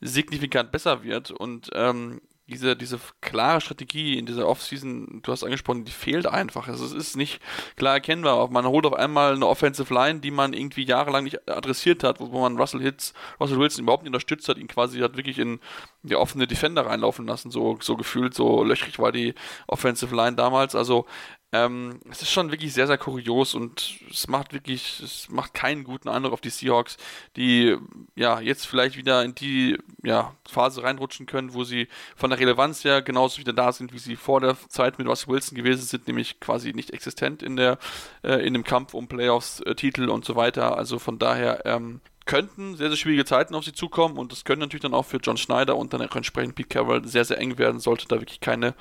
signifikant 0.00 0.72
besser 0.72 1.02
wird. 1.04 1.30
Und 1.30 1.70
ähm, 1.74 2.22
diese, 2.48 2.76
diese 2.76 2.98
klare 3.20 3.60
Strategie 3.60 4.18
in 4.18 4.24
dieser 4.24 4.48
Offseason, 4.48 5.20
du 5.22 5.32
hast 5.32 5.44
angesprochen, 5.44 5.84
die 5.84 5.92
fehlt 5.92 6.26
einfach. 6.26 6.66
Also 6.66 6.84
es 6.86 6.92
ist 6.92 7.16
nicht 7.16 7.40
klar 7.76 7.94
erkennbar. 7.94 8.48
Man 8.50 8.66
holt 8.66 8.86
auf 8.86 8.94
einmal 8.94 9.34
eine 9.34 9.46
Offensive 9.46 9.92
Line, 9.92 10.20
die 10.20 10.30
man 10.30 10.54
irgendwie 10.54 10.84
jahrelang 10.84 11.24
nicht 11.24 11.46
adressiert 11.48 12.02
hat, 12.04 12.20
wo 12.20 12.40
man 12.40 12.56
Russell 12.56 12.80
Hits, 12.80 13.12
Russell 13.38 13.58
Wilson 13.58 13.84
überhaupt 13.84 14.02
nicht 14.02 14.10
unterstützt 14.10 14.48
hat, 14.48 14.56
ihn 14.56 14.66
quasi 14.66 15.00
hat 15.00 15.16
wirklich 15.16 15.38
in 15.38 15.60
die 16.02 16.16
offene 16.16 16.46
Defender 16.46 16.86
reinlaufen 16.86 17.26
lassen, 17.26 17.50
so, 17.50 17.78
so 17.80 17.96
gefühlt, 17.96 18.32
so 18.32 18.64
löchrig 18.64 18.98
war 18.98 19.12
die 19.12 19.34
Offensive 19.66 20.14
Line 20.14 20.36
damals. 20.36 20.74
Also 20.74 21.06
ähm, 21.50 22.00
es 22.10 22.20
ist 22.20 22.30
schon 22.30 22.50
wirklich 22.50 22.74
sehr, 22.74 22.86
sehr 22.86 22.98
kurios 22.98 23.54
und 23.54 24.00
es 24.10 24.28
macht 24.28 24.52
wirklich, 24.52 25.00
es 25.00 25.30
macht 25.30 25.54
keinen 25.54 25.82
guten 25.82 26.08
Eindruck 26.08 26.34
auf 26.34 26.40
die 26.42 26.50
Seahawks, 26.50 26.98
die 27.36 27.76
ja 28.16 28.38
jetzt 28.40 28.66
vielleicht 28.66 28.96
wieder 28.96 29.24
in 29.24 29.34
die 29.34 29.78
ja, 30.02 30.34
Phase 30.46 30.82
reinrutschen 30.82 31.24
können, 31.24 31.54
wo 31.54 31.64
sie 31.64 31.88
von 32.16 32.28
der 32.28 32.38
Relevanz 32.38 32.84
her 32.84 33.00
genauso 33.00 33.38
wieder 33.38 33.54
da 33.54 33.72
sind, 33.72 33.94
wie 33.94 33.98
sie 33.98 34.16
vor 34.16 34.40
der 34.40 34.56
Zeit 34.68 34.98
mit 34.98 35.08
Russell 35.08 35.32
Wilson 35.32 35.56
gewesen 35.56 35.86
sind, 35.86 36.06
nämlich 36.06 36.38
quasi 36.38 36.74
nicht 36.74 36.90
existent 36.90 37.42
in 37.42 37.56
der 37.56 37.78
äh, 38.22 38.46
in 38.46 38.52
dem 38.52 38.64
Kampf 38.64 38.92
um 38.92 39.08
Playoffs, 39.08 39.60
äh, 39.60 39.74
und 40.08 40.24
so 40.24 40.36
weiter. 40.36 40.76
Also 40.76 40.98
von 40.98 41.18
daher 41.18 41.64
ähm, 41.64 42.00
könnten 42.28 42.76
sehr, 42.76 42.88
sehr 42.88 42.96
schwierige 42.98 43.24
Zeiten 43.24 43.54
auf 43.54 43.64
sie 43.64 43.72
zukommen 43.72 44.18
und 44.18 44.32
das 44.32 44.44
können 44.44 44.60
natürlich 44.60 44.82
dann 44.82 44.92
auch 44.92 45.06
für 45.06 45.16
John 45.16 45.38
Schneider 45.38 45.76
und 45.76 45.94
dann 45.94 46.02
auch 46.02 46.14
entsprechend 46.14 46.54
Pete 46.56 46.68
Carroll 46.68 47.06
sehr, 47.06 47.24
sehr 47.24 47.38
eng 47.38 47.56
werden, 47.56 47.80
sollte 47.80 48.06
da 48.06 48.20
wirklich 48.20 48.40
keine 48.40 48.74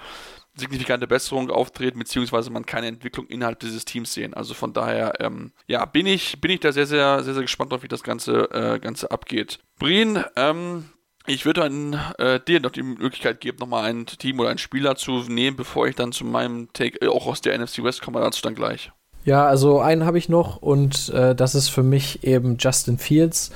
signifikante 0.57 1.07
Besserung 1.07 1.49
auftreten, 1.49 1.99
beziehungsweise 1.99 2.49
man 2.49 2.65
keine 2.65 2.87
Entwicklung 2.87 3.27
innerhalb 3.27 3.59
dieses 3.59 3.85
Teams 3.85 4.13
sehen. 4.13 4.33
Also 4.33 4.53
von 4.53 4.73
daher, 4.73 5.13
ähm, 5.19 5.51
ja, 5.67 5.85
bin 5.85 6.05
ich, 6.05 6.41
bin 6.41 6.51
ich 6.51 6.59
da 6.59 6.71
sehr, 6.71 6.87
sehr, 6.87 7.23
sehr, 7.23 7.33
sehr 7.33 7.43
gespannt 7.43 7.73
auf, 7.73 7.83
wie 7.83 7.87
das 7.87 8.03
Ganze, 8.03 8.49
äh, 8.51 8.79
Ganze 8.79 9.11
abgeht. 9.11 9.59
Brien, 9.79 10.23
ähm, 10.35 10.85
ich 11.25 11.45
würde 11.45 11.61
dann 11.61 11.99
äh, 12.19 12.39
dir 12.39 12.61
noch 12.61 12.71
die 12.71 12.83
Möglichkeit 12.83 13.41
geben, 13.41 13.57
nochmal 13.59 13.89
ein 13.89 14.05
Team 14.05 14.39
oder 14.39 14.49
einen 14.49 14.57
Spieler 14.57 14.95
zu 14.95 15.23
nehmen, 15.27 15.57
bevor 15.57 15.87
ich 15.87 15.95
dann 15.95 16.11
zu 16.11 16.23
meinem 16.23 16.71
Take 16.73 17.01
äh, 17.01 17.07
auch 17.07 17.27
aus 17.27 17.41
der 17.41 17.57
NFC 17.57 17.83
West 17.83 18.01
komme, 18.01 18.21
dazu 18.21 18.41
dann 18.41 18.55
gleich. 18.55 18.91
Ja, 19.25 19.45
also 19.45 19.81
einen 19.81 20.05
habe 20.05 20.17
ich 20.17 20.29
noch 20.29 20.55
und 20.57 21.09
äh, 21.09 21.35
das 21.35 21.53
ist 21.53 21.67
für 21.67 21.83
mich 21.83 22.23
eben 22.23 22.55
Justin 22.57 22.97
Fields. 22.97 23.51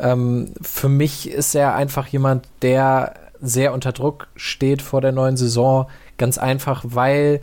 Ähm, 0.00 0.52
für 0.60 0.88
mich 0.88 1.30
ist 1.30 1.54
er 1.54 1.76
einfach 1.76 2.08
jemand, 2.08 2.48
der 2.60 3.14
sehr 3.40 3.72
unter 3.72 3.92
Druck 3.92 4.28
steht 4.34 4.82
vor 4.82 5.00
der 5.00 5.12
neuen 5.12 5.36
Saison. 5.36 5.88
Ganz 6.18 6.38
einfach, 6.38 6.84
weil 6.86 7.40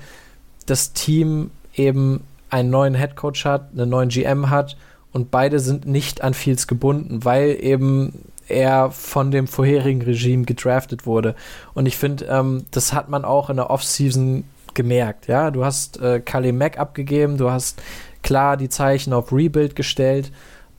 das 0.65 0.93
Team 0.93 1.51
eben 1.75 2.23
einen 2.49 2.69
neuen 2.69 2.95
Headcoach 2.95 3.45
hat, 3.45 3.69
einen 3.73 3.89
neuen 3.89 4.09
GM 4.09 4.49
hat 4.49 4.77
und 5.11 5.31
beide 5.31 5.59
sind 5.59 5.85
nicht 5.85 6.21
an 6.21 6.33
Fields 6.33 6.67
gebunden, 6.67 7.23
weil 7.25 7.57
eben 7.61 8.13
er 8.47 8.91
von 8.91 9.31
dem 9.31 9.47
vorherigen 9.47 10.01
Regime 10.01 10.45
gedraftet 10.45 11.05
wurde. 11.05 11.35
Und 11.73 11.85
ich 11.85 11.97
finde, 11.97 12.25
ähm, 12.25 12.65
das 12.71 12.93
hat 12.93 13.09
man 13.09 13.25
auch 13.25 13.49
in 13.49 13.57
der 13.57 13.69
Offseason 13.69 14.43
gemerkt. 14.73 15.27
Ja, 15.27 15.51
du 15.51 15.65
hast 15.65 15.99
äh, 16.01 16.19
Kali 16.19 16.51
Mack 16.51 16.79
abgegeben, 16.79 17.37
du 17.37 17.51
hast 17.51 17.81
klar 18.23 18.57
die 18.57 18.69
Zeichen 18.69 19.13
auf 19.13 19.31
Rebuild 19.31 19.75
gestellt. 19.75 20.31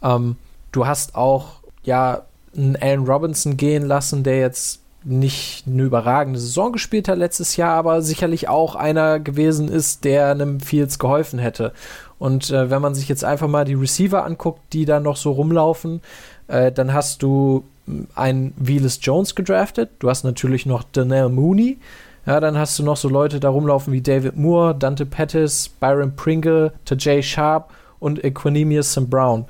Ähm, 0.03 0.37
du 0.73 0.87
hast 0.87 1.15
auch 1.15 1.61
ja 1.83 2.23
einen 2.57 2.77
Allen 2.77 3.05
Robinson 3.05 3.57
gehen 3.57 3.87
lassen, 3.87 4.23
der 4.23 4.39
jetzt 4.39 4.80
nicht 5.05 5.65
eine 5.67 5.85
überragende 5.85 6.39
Saison 6.39 6.73
gespielt 6.73 7.09
hat 7.09 7.19
letztes 7.19 7.57
Jahr, 7.57 7.75
aber 7.75 8.03
sicherlich 8.03 8.49
auch 8.49 8.75
einer 8.75 9.19
gewesen 9.19 9.69
ist, 9.69 10.05
der 10.05 10.31
einem 10.31 10.61
Fields 10.61 10.99
geholfen 10.99 11.39
hätte. 11.39 11.73
Und 12.19 12.51
äh, 12.51 12.71
wenn 12.71 12.83
man 12.83 12.95
sich 12.95 13.09
jetzt 13.09 13.25
einfach 13.25 13.49
mal 13.49 13.65
die 13.65 13.75
Receiver 13.75 14.25
anguckt, 14.25 14.61
die 14.73 14.85
da 14.85 15.01
noch 15.01 15.17
so 15.17 15.33
rumlaufen, 15.33 16.03
äh, 16.49 16.71
dann 16.71 16.93
hast 16.93 17.23
du 17.23 17.65
hm, 17.87 18.09
einen 18.15 18.53
Velas 18.57 18.99
Jones 19.01 19.35
gedraftet, 19.35 19.91
du 20.01 20.11
hast 20.11 20.25
natürlich 20.25 20.67
noch 20.67 20.85
Daniel 20.93 21.31
Mooney, 21.31 21.79
ja, 22.27 22.39
dann 22.39 22.59
hast 22.59 22.79
du 22.79 22.83
noch 22.83 22.99
so 22.99 23.09
Leute 23.09 23.41
da 23.41 23.49
rumlaufen 23.49 23.95
wie 23.95 24.03
David 24.03 24.37
Moore, 24.37 24.75
Dante 24.75 25.07
Pettis, 25.07 25.69
Byron 25.69 26.15
Pringle, 26.15 26.73
Tajay 26.85 27.23
Sharp 27.23 27.73
und 27.99 28.23
Equanimous 28.23 28.93
St. 28.93 29.09
Brown. 29.09 29.47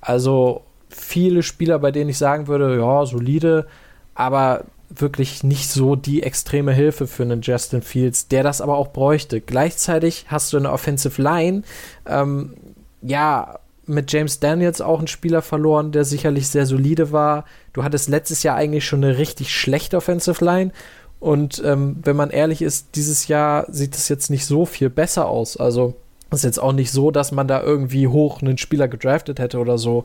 Also 0.00 0.62
viele 0.88 1.42
Spieler, 1.42 1.78
bei 1.78 1.90
denen 1.90 2.08
ich 2.08 2.16
sagen 2.16 2.46
würde, 2.46 2.78
ja, 2.78 3.04
solide, 3.04 3.66
aber 4.14 4.64
wirklich 4.88 5.42
nicht 5.42 5.68
so 5.68 5.96
die 5.96 6.22
extreme 6.22 6.72
Hilfe 6.72 7.06
für 7.06 7.22
einen 7.22 7.42
Justin 7.42 7.82
Fields, 7.82 8.28
der 8.28 8.42
das 8.42 8.60
aber 8.60 8.76
auch 8.76 8.88
bräuchte. 8.88 9.40
Gleichzeitig 9.40 10.26
hast 10.28 10.52
du 10.52 10.56
eine 10.56 10.72
Offensive 10.72 11.20
Line, 11.20 11.62
ähm, 12.06 12.54
ja, 13.02 13.58
mit 13.86 14.12
James 14.12 14.40
Daniels 14.40 14.80
auch 14.80 14.98
einen 14.98 15.06
Spieler 15.06 15.42
verloren, 15.42 15.92
der 15.92 16.04
sicherlich 16.04 16.48
sehr 16.48 16.66
solide 16.66 17.12
war. 17.12 17.44
Du 17.72 17.84
hattest 17.84 18.08
letztes 18.08 18.42
Jahr 18.42 18.56
eigentlich 18.56 18.84
schon 18.84 19.04
eine 19.04 19.16
richtig 19.16 19.54
schlechte 19.54 19.96
Offensive 19.96 20.44
Line. 20.44 20.72
Und 21.20 21.62
ähm, 21.64 21.96
wenn 22.02 22.16
man 22.16 22.30
ehrlich 22.30 22.62
ist, 22.62 22.88
dieses 22.96 23.28
Jahr 23.28 23.64
sieht 23.68 23.94
es 23.94 24.08
jetzt 24.08 24.28
nicht 24.28 24.44
so 24.44 24.66
viel 24.66 24.90
besser 24.90 25.28
aus. 25.28 25.56
Also 25.56 25.94
ist 26.30 26.44
jetzt 26.44 26.58
auch 26.60 26.72
nicht 26.72 26.90
so, 26.90 27.10
dass 27.10 27.32
man 27.32 27.46
da 27.46 27.62
irgendwie 27.62 28.08
hoch 28.08 28.42
einen 28.42 28.58
Spieler 28.58 28.88
gedraftet 28.88 29.38
hätte 29.38 29.58
oder 29.58 29.78
so. 29.78 30.04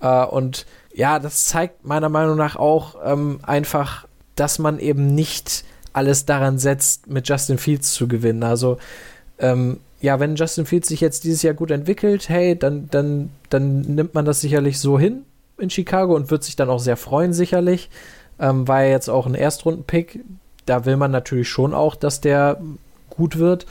Äh, 0.00 0.24
und 0.26 0.66
ja, 0.94 1.18
das 1.18 1.46
zeigt 1.46 1.84
meiner 1.86 2.10
Meinung 2.10 2.36
nach 2.36 2.56
auch 2.56 2.96
ähm, 3.04 3.40
einfach, 3.42 4.06
dass 4.36 4.58
man 4.58 4.78
eben 4.78 5.14
nicht 5.14 5.64
alles 5.92 6.24
daran 6.24 6.58
setzt, 6.58 7.08
mit 7.08 7.28
Justin 7.28 7.58
Fields 7.58 7.92
zu 7.92 8.08
gewinnen. 8.08 8.42
Also, 8.42 8.78
ähm, 9.38 9.78
ja, 10.00 10.18
wenn 10.18 10.36
Justin 10.36 10.66
Fields 10.66 10.88
sich 10.88 11.00
jetzt 11.00 11.24
dieses 11.24 11.42
Jahr 11.42 11.54
gut 11.54 11.70
entwickelt, 11.70 12.28
hey, 12.28 12.58
dann, 12.58 12.88
dann, 12.90 13.30
dann 13.50 13.82
nimmt 13.82 14.14
man 14.14 14.24
das 14.24 14.40
sicherlich 14.40 14.80
so 14.80 14.98
hin 14.98 15.24
in 15.58 15.70
Chicago 15.70 16.14
und 16.16 16.30
wird 16.30 16.42
sich 16.42 16.56
dann 16.56 16.70
auch 16.70 16.80
sehr 16.80 16.96
freuen, 16.96 17.32
sicherlich. 17.32 17.88
Ähm, 18.38 18.66
war 18.66 18.82
ja 18.82 18.90
jetzt 18.90 19.08
auch 19.08 19.26
ein 19.26 19.34
Erstrunden-Pick. 19.34 20.20
Da 20.66 20.84
will 20.86 20.96
man 20.96 21.10
natürlich 21.10 21.48
schon 21.48 21.74
auch, 21.74 21.94
dass 21.94 22.20
der 22.20 22.60
gut 23.10 23.38
wird. 23.38 23.66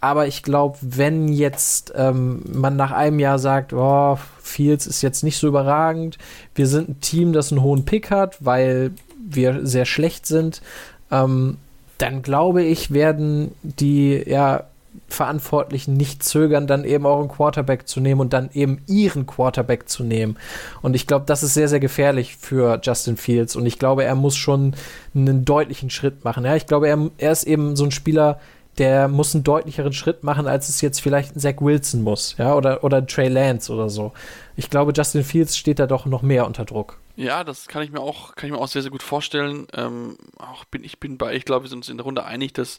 Aber 0.00 0.26
ich 0.26 0.42
glaube, 0.42 0.78
wenn 0.80 1.28
jetzt 1.28 1.92
ähm, 1.96 2.42
man 2.52 2.76
nach 2.76 2.90
einem 2.90 3.20
Jahr 3.20 3.38
sagt, 3.38 3.72
oh, 3.72 4.18
Fields 4.40 4.86
ist 4.86 5.00
jetzt 5.02 5.22
nicht 5.22 5.38
so 5.38 5.46
überragend, 5.46 6.18
wir 6.54 6.66
sind 6.66 6.88
ein 6.88 7.00
Team, 7.00 7.32
das 7.32 7.52
einen 7.52 7.62
hohen 7.62 7.84
Pick 7.84 8.10
hat, 8.10 8.44
weil 8.44 8.90
wir 9.34 9.66
sehr 9.66 9.84
schlecht 9.84 10.26
sind, 10.26 10.62
ähm, 11.10 11.58
dann 11.98 12.22
glaube 12.22 12.62
ich, 12.62 12.92
werden 12.92 13.52
die 13.62 14.22
ja, 14.26 14.64
Verantwortlichen 15.08 15.94
nicht 15.94 16.22
zögern, 16.22 16.66
dann 16.66 16.84
eben 16.84 17.06
auch 17.06 17.20
einen 17.20 17.28
Quarterback 17.28 17.86
zu 17.86 18.00
nehmen 18.00 18.20
und 18.20 18.32
dann 18.32 18.50
eben 18.52 18.82
ihren 18.86 19.26
Quarterback 19.26 19.88
zu 19.88 20.02
nehmen. 20.04 20.36
Und 20.80 20.94
ich 20.94 21.06
glaube, 21.06 21.24
das 21.26 21.42
ist 21.42 21.54
sehr, 21.54 21.68
sehr 21.68 21.80
gefährlich 21.80 22.36
für 22.36 22.80
Justin 22.82 23.16
Fields. 23.16 23.56
Und 23.56 23.66
ich 23.66 23.78
glaube, 23.78 24.04
er 24.04 24.14
muss 24.14 24.36
schon 24.36 24.74
einen 25.14 25.44
deutlichen 25.44 25.90
Schritt 25.90 26.24
machen. 26.24 26.44
Ja, 26.44 26.56
ich 26.56 26.66
glaube, 26.66 26.88
er, 26.88 27.10
er 27.18 27.32
ist 27.32 27.44
eben 27.44 27.76
so 27.76 27.84
ein 27.84 27.90
Spieler, 27.90 28.38
der 28.78 29.08
muss 29.08 29.34
einen 29.34 29.44
deutlicheren 29.44 29.92
Schritt 29.92 30.24
machen, 30.24 30.46
als 30.46 30.68
es 30.68 30.80
jetzt 30.80 31.00
vielleicht 31.00 31.36
ein 31.36 31.40
Zach 31.40 31.60
Wilson 31.60 32.02
muss, 32.02 32.36
ja, 32.38 32.54
oder, 32.54 32.82
oder 32.82 33.06
Trey 33.06 33.28
Lance 33.28 33.70
oder 33.72 33.90
so. 33.90 34.12
Ich 34.56 34.70
glaube, 34.70 34.92
Justin 34.96 35.24
Fields 35.24 35.56
steht 35.56 35.78
da 35.78 35.86
doch 35.86 36.06
noch 36.06 36.22
mehr 36.22 36.46
unter 36.46 36.64
Druck. 36.64 36.98
Ja, 37.14 37.44
das 37.44 37.68
kann 37.68 37.82
ich 37.82 37.90
mir 37.90 38.00
auch, 38.00 38.34
kann 38.34 38.48
ich 38.48 38.52
mir 38.52 38.60
auch 38.60 38.68
sehr, 38.68 38.82
sehr 38.82 38.90
gut 38.90 39.02
vorstellen. 39.02 39.66
Ähm, 39.74 40.16
auch 40.38 40.64
bin, 40.64 40.82
ich 40.82 40.98
bin 40.98 41.18
bei, 41.18 41.34
ich 41.34 41.44
glaube, 41.44 41.64
wir 41.64 41.68
sind 41.68 41.78
uns 41.78 41.88
in 41.90 41.98
der 41.98 42.04
Runde 42.04 42.24
einig, 42.24 42.54
dass 42.54 42.78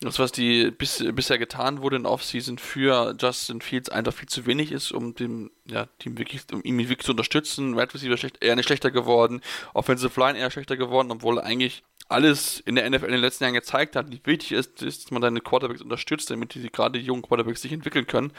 das, 0.00 0.18
was 0.18 0.32
die 0.32 0.70
bis, 0.70 1.04
bisher 1.12 1.38
getan 1.38 1.82
wurde 1.82 1.96
in 1.96 2.06
Offseason 2.06 2.56
für 2.56 3.14
Justin 3.20 3.60
Fields 3.60 3.90
einfach 3.90 4.14
viel 4.14 4.28
zu 4.28 4.46
wenig 4.46 4.72
ist, 4.72 4.92
um 4.92 5.14
dem, 5.14 5.50
ja, 5.66 5.86
Team 5.98 6.16
wirklich, 6.16 6.42
um 6.52 6.62
ihn 6.64 6.78
wirklich 6.78 7.04
zu 7.04 7.12
unterstützen. 7.12 7.78
Red 7.78 7.92
Receiver 7.92 8.16
schlecht, 8.16 8.42
eher 8.42 8.56
nicht 8.56 8.66
schlechter 8.66 8.90
geworden, 8.90 9.42
Offensive 9.74 10.18
Line 10.18 10.38
eher 10.38 10.50
schlechter 10.50 10.78
geworden, 10.78 11.10
obwohl 11.10 11.38
eigentlich 11.38 11.82
alles 12.10 12.60
in 12.60 12.74
der 12.74 12.90
NFL 12.90 13.06
in 13.06 13.12
den 13.12 13.20
letzten 13.20 13.44
Jahren 13.44 13.54
gezeigt 13.54 13.94
hat, 13.94 14.10
wie 14.10 14.20
wichtig 14.24 14.52
ist, 14.52 14.82
ist, 14.82 15.04
dass 15.04 15.10
man 15.12 15.22
seine 15.22 15.40
Quarterbacks 15.40 15.80
unterstützt, 15.80 16.30
damit 16.30 16.54
die 16.54 16.70
gerade 16.70 16.98
die 16.98 17.04
jungen 17.04 17.22
Quarterbacks 17.22 17.62
sich 17.62 17.72
entwickeln 17.72 18.06
können. 18.06 18.32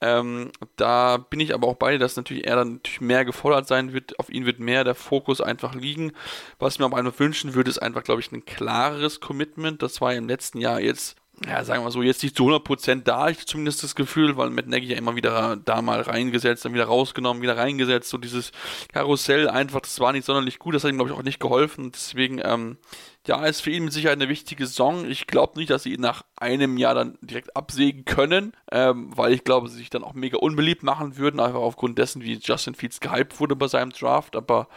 Ähm, 0.00 0.52
da 0.76 1.16
bin 1.16 1.40
ich 1.40 1.52
aber 1.52 1.66
auch 1.66 1.74
bei, 1.74 1.98
dass 1.98 2.16
natürlich 2.16 2.46
er 2.46 2.56
dann 2.56 2.74
natürlich 2.74 3.00
mehr 3.00 3.24
gefordert 3.24 3.66
sein 3.66 3.92
wird, 3.92 4.18
auf 4.20 4.30
ihn 4.30 4.46
wird 4.46 4.60
mehr 4.60 4.84
der 4.84 4.94
Fokus 4.94 5.40
einfach 5.40 5.74
liegen. 5.74 6.12
Was 6.60 6.74
ich 6.74 6.78
mir 6.78 6.84
aber 6.84 6.98
einfach 6.98 7.18
wünschen 7.18 7.54
würde, 7.54 7.70
ist 7.70 7.78
einfach, 7.78 8.04
glaube 8.04 8.20
ich, 8.20 8.30
ein 8.30 8.44
klareres 8.44 9.20
Commitment. 9.20 9.82
Das 9.82 10.00
war 10.00 10.14
im 10.14 10.28
letzten 10.28 10.60
Jahr 10.60 10.80
jetzt 10.80 11.05
ja, 11.44 11.62
sagen 11.64 11.84
wir 11.84 11.90
so, 11.90 12.02
jetzt 12.02 12.22
nicht 12.22 12.36
zu 12.36 12.44
100% 12.44 13.02
da, 13.02 13.28
ich 13.28 13.46
zumindest 13.46 13.82
das 13.82 13.94
Gefühl, 13.94 14.36
weil 14.38 14.48
Matt 14.48 14.68
Nagy 14.68 14.86
ja 14.86 14.96
immer 14.96 15.16
wieder 15.16 15.56
da 15.56 15.82
mal 15.82 16.00
reingesetzt, 16.00 16.64
dann 16.64 16.72
wieder 16.72 16.86
rausgenommen, 16.86 17.42
wieder 17.42 17.58
reingesetzt, 17.58 18.08
so 18.08 18.16
dieses 18.16 18.52
Karussell 18.92 19.48
einfach, 19.48 19.80
das 19.80 20.00
war 20.00 20.12
nicht 20.12 20.24
sonderlich 20.24 20.58
gut, 20.58 20.74
das 20.74 20.84
hat 20.84 20.90
ihm, 20.90 20.96
glaube 20.96 21.10
ich, 21.10 21.16
auch 21.16 21.22
nicht 21.22 21.40
geholfen, 21.40 21.92
deswegen, 21.92 22.40
ähm, 22.42 22.78
ja, 23.26 23.44
ist 23.44 23.60
für 23.60 23.70
ihn 23.70 23.84
mit 23.84 23.92
Sicherheit 23.92 24.18
eine 24.18 24.28
wichtige 24.28 24.66
Saison. 24.66 25.04
Ich 25.10 25.26
glaube 25.26 25.58
nicht, 25.58 25.70
dass 25.70 25.82
sie 25.82 25.94
ihn 25.94 26.00
nach 26.00 26.22
einem 26.36 26.78
Jahr 26.78 26.94
dann 26.94 27.18
direkt 27.20 27.56
absägen 27.56 28.04
können, 28.04 28.52
ähm, 28.70 29.10
weil 29.16 29.32
ich 29.32 29.44
glaube, 29.44 29.68
sie 29.68 29.76
sich 29.76 29.90
dann 29.90 30.04
auch 30.04 30.14
mega 30.14 30.38
unbeliebt 30.38 30.84
machen 30.84 31.16
würden, 31.16 31.40
einfach 31.40 31.60
aufgrund 31.60 31.98
dessen, 31.98 32.22
wie 32.22 32.34
Justin 32.34 32.76
Fields 32.76 33.00
gehypt 33.00 33.40
wurde 33.40 33.56
bei 33.56 33.66
seinem 33.66 33.90
Draft. 33.90 34.36
Aber 34.36 34.68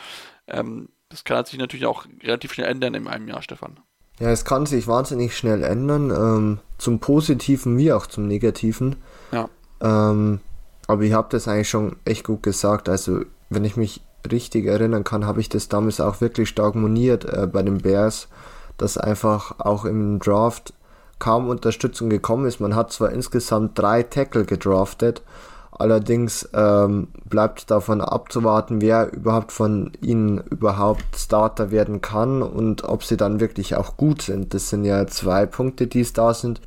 ähm, 0.47 0.89
das 1.09 1.23
kann 1.23 1.45
sich 1.45 1.59
natürlich 1.59 1.85
auch 1.85 2.05
relativ 2.23 2.53
schnell 2.53 2.67
ändern 2.67 2.95
in 2.95 3.07
einem 3.07 3.27
Jahr, 3.27 3.41
Stefan. 3.43 3.79
Ja, 4.19 4.29
es 4.29 4.43
kann 4.45 4.65
sich 4.65 4.87
wahnsinnig 4.87 5.37
schnell 5.37 5.63
ändern, 5.63 6.11
ähm, 6.11 6.59
zum 6.77 6.99
Positiven 6.99 7.77
wie 7.77 7.93
auch 7.93 8.07
zum 8.07 8.27
Negativen. 8.27 8.97
Ja. 9.31 9.49
Ähm, 9.81 10.39
aber 10.87 11.03
ich 11.03 11.13
habe 11.13 11.27
das 11.31 11.47
eigentlich 11.47 11.69
schon 11.69 11.95
echt 12.05 12.25
gut 12.25 12.43
gesagt. 12.43 12.89
Also, 12.89 13.21
wenn 13.49 13.63
ich 13.63 13.77
mich 13.77 14.01
richtig 14.29 14.65
erinnern 14.65 15.03
kann, 15.03 15.25
habe 15.25 15.39
ich 15.39 15.47
das 15.47 15.69
damals 15.69 16.01
auch 16.01 16.19
wirklich 16.19 16.49
stark 16.49 16.75
moniert 16.75 17.25
äh, 17.25 17.47
bei 17.47 17.61
den 17.61 17.79
Bears, 17.79 18.27
dass 18.77 18.97
einfach 18.97 19.59
auch 19.59 19.85
im 19.85 20.19
Draft 20.19 20.73
kaum 21.19 21.47
Unterstützung 21.47 22.09
gekommen 22.09 22.45
ist. 22.45 22.59
Man 22.59 22.75
hat 22.75 22.91
zwar 22.91 23.11
insgesamt 23.11 23.77
drei 23.77 24.03
Tackle 24.03 24.45
gedraftet, 24.45 25.21
allerdings 25.79 26.47
ähm, 26.53 27.07
bleibt 27.25 27.71
davon 27.71 28.01
abzuwarten, 28.01 28.81
wer 28.81 29.11
überhaupt 29.11 29.51
von 29.51 29.91
ihnen 30.01 30.39
überhaupt 30.51 31.15
Starter 31.15 31.71
werden 31.71 32.01
kann 32.01 32.41
und 32.41 32.83
ob 32.83 33.03
sie 33.03 33.17
dann 33.17 33.39
wirklich 33.39 33.75
auch 33.75 33.97
gut 33.97 34.21
sind. 34.21 34.53
Das 34.53 34.69
sind 34.69 34.85
ja 34.85 35.07
zwei 35.07 35.45
Punkte, 35.45 35.87
die 35.87 36.01
es 36.01 36.13
da 36.13 36.33
sind. 36.33 36.61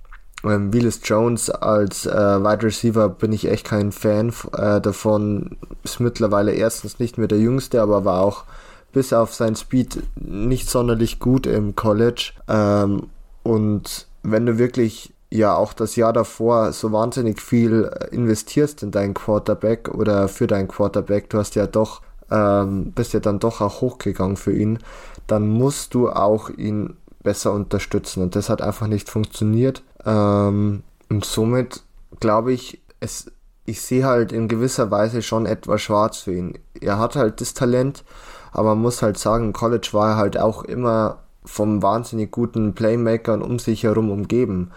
Ähm, 0.45 0.73
Willis 0.73 1.01
Jones 1.05 1.51
als 1.51 2.07
äh, 2.07 2.11
Wide 2.11 2.63
Receiver 2.65 3.09
bin 3.09 3.33
ich 3.33 3.49
echt 3.49 3.67
kein 3.67 3.93
Fan 3.93 4.33
äh, 4.57 4.81
davon. 4.81 5.57
Ist 5.85 6.01
mittlerweile 6.01 6.53
erstens 6.53 6.99
nicht 6.99 7.19
mehr 7.19 7.29
der 7.29 7.39
Jüngste, 7.39 7.83
aber 7.83 8.05
war 8.05 8.21
auch 8.21 8.45
bis 8.93 9.13
auf 9.13 9.35
sein 9.35 9.57
Speed 9.57 10.03
nicht 10.17 10.69
sonderlich 10.69 11.19
gut 11.19 11.47
im 11.47 11.77
College. 11.77 12.33
Ähm, 12.49 13.09
und 13.43 14.07
wenn 14.23 14.47
du 14.47 14.59
wirklich 14.59 15.12
ja 15.33 15.57
auch 15.57 15.73
das 15.73 15.97
Jahr 15.97 16.13
davor 16.13 16.73
so 16.73 16.93
wahnsinnig 16.93 17.41
viel 17.41 17.85
äh, 17.85 18.15
investierst 18.15 18.83
in 18.83 18.91
deinen 18.91 19.15
Quarterback 19.15 19.89
oder 19.89 20.29
für 20.29 20.47
deinen 20.47 20.69
Quarterback, 20.69 21.31
du 21.31 21.39
hast 21.39 21.55
ja 21.55 21.67
doch, 21.67 22.03
ähm, 22.31 22.93
bist 22.93 23.15
ja 23.15 23.21
dann 23.21 23.39
doch 23.39 23.61
auch 23.61 23.81
hochgegangen 23.81 24.37
für 24.37 24.53
ihn, 24.53 24.79
dann 25.27 25.49
musst 25.49 25.95
du 25.95 26.11
auch 26.11 26.51
ihn 26.51 26.97
besser 27.23 27.53
unterstützen. 27.53 28.23
Und 28.23 28.37
das 28.37 28.51
hat 28.51 28.61
einfach 28.61 28.89
nicht 28.89 29.09
funktioniert. 29.09 29.83
Ähm, 30.05 30.83
und 31.09 31.25
somit 31.25 31.83
glaube 32.21 32.53
ich, 32.53 32.83
es, 33.01 33.31
ich 33.65 33.81
sehe 33.81 34.05
halt 34.05 34.33
in 34.33 34.49
gewisser 34.49 34.91
Weise 34.91 35.23
schon 35.23 35.47
etwas 35.47 35.81
schwarz 35.81 36.19
für 36.19 36.35
ihn. 36.35 36.59
Er 36.79 36.99
hat 36.99 37.17
halt 37.17 37.41
das 37.41 37.55
Talent, 37.55 38.05
aber 38.53 38.71
man 38.71 38.83
muss 38.83 39.01
halt 39.01 39.17
sagen, 39.17 39.47
im 39.47 39.53
College 39.55 39.89
war 39.93 40.11
er 40.11 40.17
halt 40.17 40.39
auch 40.39 40.63
immer 40.65 41.21
vom 41.45 41.83
wahnsinnig 41.83 42.31
guten 42.31 42.75
Playmakern 42.75 43.43
um 43.43 43.59
sich 43.59 43.85
herum 43.85 44.11
umgeben. 44.11 44.71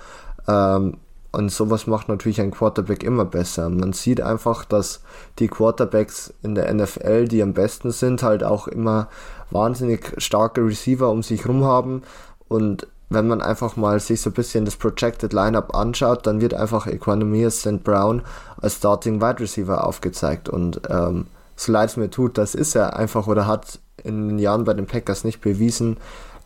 Ähm, 0.47 0.97
und 1.31 1.51
sowas 1.51 1.85
macht 1.85 2.07
natürlich 2.07 2.39
ein 2.39 2.51
Quarterback 2.51 3.03
immer 3.03 3.25
besser. 3.25 3.69
Man 3.69 3.91
sieht 3.91 4.21
einfach, 4.21 4.63
dass 4.63 5.01
die 5.37 5.49
Quarterbacks 5.49 6.33
in 6.43 6.55
der 6.55 6.73
NFL, 6.73 7.27
die 7.27 7.43
am 7.43 7.53
besten 7.53 7.91
sind, 7.91 8.23
halt 8.23 8.41
auch 8.41 8.69
immer 8.69 9.09
wahnsinnig 9.51 10.13
starke 10.17 10.65
Receiver 10.65 11.09
um 11.09 11.23
sich 11.23 11.43
herum 11.43 11.65
haben. 11.65 12.03
Und 12.47 12.87
wenn 13.09 13.27
man 13.27 13.41
einfach 13.41 13.75
mal 13.75 13.99
sich 13.99 14.21
so 14.21 14.29
ein 14.29 14.33
bisschen 14.33 14.63
das 14.63 14.77
Projected 14.77 15.33
Lineup 15.33 15.75
anschaut, 15.75 16.25
dann 16.25 16.39
wird 16.39 16.53
einfach 16.53 16.87
Equanimous 16.87 17.59
St. 17.59 17.83
Brown 17.83 18.21
als 18.61 18.75
Starting 18.75 19.21
Wide 19.21 19.41
Receiver 19.41 19.85
aufgezeigt. 19.85 20.47
Und 20.47 20.81
ähm, 20.89 21.27
so 21.57 21.71
leid 21.71 21.89
es 21.89 21.97
mir 21.97 22.09
tut, 22.09 22.37
das 22.37 22.55
ist 22.55 22.75
er 22.75 22.95
einfach 22.95 23.27
oder 23.27 23.45
hat 23.45 23.79
in 24.03 24.29
den 24.29 24.39
Jahren 24.39 24.63
bei 24.63 24.73
den 24.73 24.87
Packers 24.87 25.23
nicht 25.23 25.41
bewiesen 25.41 25.97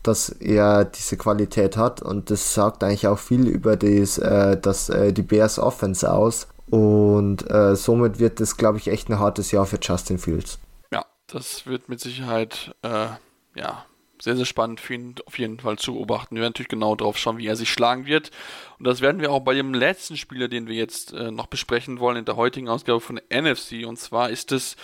dass 0.09 0.29
er 0.29 0.85
diese 0.85 1.17
Qualität 1.17 1.77
hat 1.77 2.01
und 2.01 2.31
das 2.31 2.55
sagt 2.55 2.83
eigentlich 2.83 3.07
auch 3.07 3.19
viel 3.19 3.47
über 3.47 3.77
das, 3.77 4.17
äh, 4.17 4.57
das, 4.59 4.89
äh, 4.89 5.13
die 5.13 5.21
Bears 5.21 5.59
Offense 5.59 6.11
aus 6.11 6.47
und 6.71 7.49
äh, 7.49 7.75
somit 7.75 8.17
wird 8.19 8.39
das, 8.39 8.57
glaube 8.57 8.79
ich, 8.79 8.87
echt 8.87 9.07
ein 9.09 9.19
hartes 9.19 9.51
Jahr 9.51 9.67
für 9.67 9.77
Justin 9.79 10.17
Fields. 10.17 10.57
Ja, 10.91 11.05
das 11.27 11.67
wird 11.67 11.89
mit 11.89 11.99
Sicherheit 11.99 12.75
äh, 12.81 13.07
ja, 13.55 13.85
sehr, 14.21 14.35
sehr 14.35 14.45
spannend 14.45 14.79
für 14.79 14.93
ihn 14.93 15.15
auf 15.25 15.39
jeden 15.39 15.59
Fall 15.59 15.77
zu 15.77 15.93
beobachten. 15.93 16.35
Wir 16.35 16.41
werden 16.41 16.51
natürlich 16.51 16.69
genau 16.69 16.95
drauf 16.95 17.17
schauen, 17.17 17.37
wie 17.37 17.47
er 17.47 17.55
sich 17.55 17.71
schlagen 17.71 18.05
wird. 18.05 18.31
Und 18.77 18.85
das 18.85 19.01
werden 19.01 19.21
wir 19.21 19.31
auch 19.31 19.39
bei 19.39 19.53
dem 19.53 19.73
letzten 19.73 20.17
Spieler, 20.17 20.47
den 20.47 20.67
wir 20.67 20.75
jetzt 20.75 21.13
äh, 21.13 21.31
noch 21.31 21.47
besprechen 21.47 21.99
wollen 21.99 22.17
in 22.17 22.25
der 22.25 22.35
heutigen 22.35 22.69
Ausgabe 22.69 22.99
von 22.99 23.19
NFC. 23.29 23.85
Und 23.85 23.97
zwar 23.97 24.29
ist 24.29 24.51
es 24.51 24.75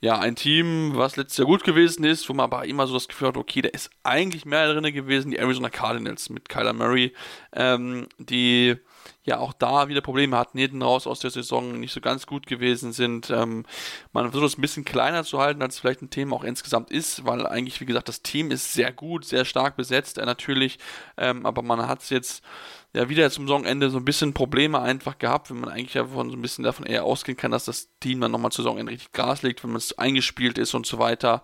ja 0.00 0.18
ein 0.18 0.36
Team, 0.36 0.92
was 0.94 1.16
letztes 1.16 1.38
Jahr 1.38 1.46
gut 1.46 1.64
gewesen 1.64 2.04
ist, 2.04 2.28
wo 2.28 2.32
man 2.32 2.44
aber 2.44 2.66
immer 2.66 2.86
so 2.86 2.94
das 2.94 3.08
Gefühl 3.08 3.28
hat, 3.28 3.36
okay, 3.36 3.62
da 3.62 3.68
ist 3.68 3.90
eigentlich 4.02 4.44
mehr 4.44 4.72
drin 4.72 4.92
gewesen, 4.92 5.30
die 5.30 5.38
Arizona 5.38 5.70
Cardinals 5.70 6.30
mit 6.30 6.48
Kyler 6.48 6.72
Murray, 6.72 7.12
ähm, 7.52 8.06
die 8.18 8.76
ja 9.24 9.38
auch 9.38 9.52
da 9.52 9.88
wieder 9.88 10.00
Probleme 10.00 10.36
hatten, 10.36 10.58
hinten 10.58 10.82
raus 10.82 11.06
aus 11.06 11.20
der 11.20 11.30
Saison 11.30 11.78
nicht 11.78 11.92
so 11.92 12.00
ganz 12.00 12.26
gut 12.26 12.46
gewesen 12.46 12.92
sind. 12.92 13.30
Ähm, 13.30 13.66
man 14.12 14.30
versucht 14.30 14.52
es 14.52 14.58
ein 14.58 14.62
bisschen 14.62 14.84
kleiner 14.84 15.24
zu 15.24 15.38
halten, 15.38 15.62
als 15.62 15.78
vielleicht 15.78 16.02
ein 16.02 16.10
Thema 16.10 16.36
auch 16.36 16.44
insgesamt 16.44 16.90
ist, 16.90 17.26
weil 17.26 17.46
eigentlich, 17.46 17.80
wie 17.80 17.86
gesagt, 17.86 18.08
das 18.08 18.22
Team 18.22 18.50
ist 18.50 18.72
sehr 18.72 18.92
gut, 18.92 19.24
sehr 19.24 19.44
stark 19.44 19.76
besetzt, 19.76 20.18
äh, 20.18 20.24
natürlich, 20.24 20.78
ähm, 21.18 21.44
aber 21.44 21.62
man 21.62 21.86
hat 21.86 22.00
es 22.02 22.10
jetzt 22.10 22.42
ja 22.94 23.08
wieder 23.08 23.30
zum 23.30 23.46
Saisonende 23.46 23.90
so 23.90 23.98
ein 23.98 24.04
bisschen 24.04 24.32
Probleme 24.32 24.80
einfach 24.80 25.18
gehabt, 25.18 25.50
wenn 25.50 25.60
man 25.60 25.68
eigentlich 25.68 25.94
ja 25.94 26.06
von 26.06 26.30
so 26.30 26.36
ein 26.36 26.42
bisschen 26.42 26.64
davon 26.64 26.86
eher 26.86 27.04
ausgehen 27.04 27.36
kann, 27.36 27.50
dass 27.50 27.66
das 27.66 27.90
Team 28.00 28.20
dann 28.20 28.32
nochmal 28.32 28.52
zu 28.52 28.62
Saisonende 28.62 28.92
richtig 28.92 29.12
Gas 29.12 29.42
legt, 29.42 29.62
wenn 29.62 29.70
man 29.70 29.78
es 29.78 29.98
eingespielt 29.98 30.56
ist 30.58 30.74
und 30.74 30.86
so 30.86 30.98
weiter. 30.98 31.42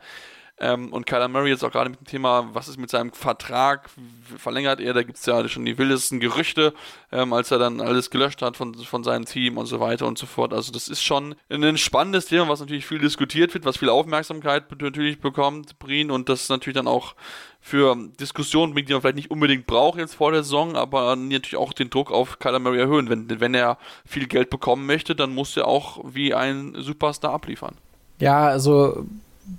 Ähm, 0.59 0.93
und 0.93 1.07
Kyler 1.07 1.29
Murray 1.29 1.51
jetzt 1.51 1.65
auch 1.65 1.71
gerade 1.71 1.91
mit 1.91 2.01
dem 2.01 2.07
Thema, 2.07 2.49
was 2.55 2.69
ist 2.69 2.79
mit 2.79 2.89
seinem 2.89 3.13
Vertrag, 3.13 3.91
verlängert 4.39 4.81
er, 4.81 4.95
da 4.95 5.03
gibt 5.03 5.19
es 5.19 5.27
ja 5.27 5.47
schon 5.49 5.67
die 5.67 5.77
wildesten 5.77 6.19
Gerüchte, 6.19 6.73
ähm, 7.13 7.35
als 7.35 7.51
er 7.51 7.59
dann 7.59 7.83
alles 7.83 8.09
gelöscht 8.09 8.41
hat 8.41 8.57
von, 8.57 8.75
von 8.75 9.05
seinem 9.05 9.27
Team 9.27 9.59
und 9.59 9.67
so 9.67 9.81
weiter 9.81 10.07
und 10.07 10.17
so 10.17 10.25
fort. 10.25 10.55
Also 10.55 10.73
das 10.73 10.89
ist 10.89 11.03
schon 11.03 11.35
ein 11.51 11.77
spannendes 11.77 12.27
Thema, 12.27 12.49
was 12.49 12.61
natürlich 12.61 12.87
viel 12.87 12.99
diskutiert 12.99 13.53
wird, 13.53 13.67
was 13.67 13.77
viel 13.77 13.91
Aufmerksamkeit 13.91 14.65
natürlich 14.81 15.21
bekommt, 15.21 15.79
Brien, 15.79 16.11
und 16.11 16.31
das 16.31 16.49
natürlich 16.49 16.77
dann 16.77 16.89
auch 16.89 17.15
für 17.61 17.97
Diskussionen 18.19 18.73
bringt, 18.73 18.89
die 18.89 18.93
man 18.93 19.03
vielleicht 19.03 19.17
nicht 19.17 19.31
unbedingt 19.31 19.67
braucht 19.67 19.99
jetzt 19.99 20.15
vor 20.15 20.33
der 20.33 20.43
Saison, 20.43 20.77
aber 20.77 21.17
natürlich 21.17 21.57
auch 21.57 21.75
den 21.75 21.91
Druck 21.91 22.11
auf 22.13 22.39
Kyler 22.39 22.61
Murray 22.61 22.79
erhöhen. 22.79 23.11
Wenn, 23.11 23.41
wenn 23.41 23.55
er 23.55 23.77
viel 24.07 24.27
Geld 24.27 24.49
bekommen 24.49 24.87
möchte, 24.87 25.15
dann 25.15 25.35
muss 25.35 25.57
er 25.57 25.67
auch 25.67 25.99
wie 26.05 26.33
ein 26.33 26.75
Superstar 26.79 27.33
abliefern. 27.33 27.75
Ja, 28.21 28.47
also 28.47 29.05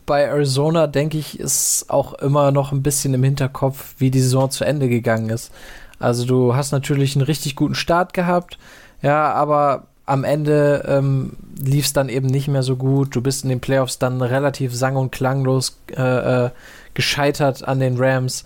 bei 0.06 0.24
Arizona, 0.24 0.88
denke 0.88 1.18
ich, 1.18 1.40
ist 1.40 1.86
auch 1.90 2.14
immer 2.16 2.52
noch 2.52 2.72
ein 2.72 2.84
bisschen 2.84 3.14
im 3.14 3.24
Hinterkopf, 3.24 3.96
wie 3.98 4.12
die 4.12 4.22
Saison 4.22 4.50
zu 4.50 4.64
Ende 4.64 4.90
gegangen 4.90 5.30
ist. 5.30 5.52
Also 6.00 6.26
du 6.26 6.56
hast 6.56 6.72
natürlich 6.72 7.16
einen 7.16 7.26
richtig 7.26 7.56
guten 7.56 7.76
Start 7.76 8.14
gehabt, 8.14 8.58
ja, 9.02 9.34
aber 9.34 9.88
am 10.06 10.24
Ende 10.24 10.86
ähm, 10.88 11.34
lief 11.60 11.86
es 11.86 11.94
dann 11.94 12.10
eben 12.10 12.28
nicht 12.28 12.48
mehr 12.48 12.64
so 12.64 12.76
gut. 12.78 13.16
Du 13.16 13.22
bist 13.22 13.44
in 13.44 13.50
den 13.50 13.60
Playoffs 13.60 14.00
dann 14.00 14.22
relativ 14.22 14.74
sang- 14.74 14.96
und 14.96 15.12
klanglos 15.12 15.78
äh, 15.96 16.46
äh, 16.46 16.50
gescheitert 16.94 17.68
an 17.68 17.80
den 17.80 17.98
Rams. 17.98 18.46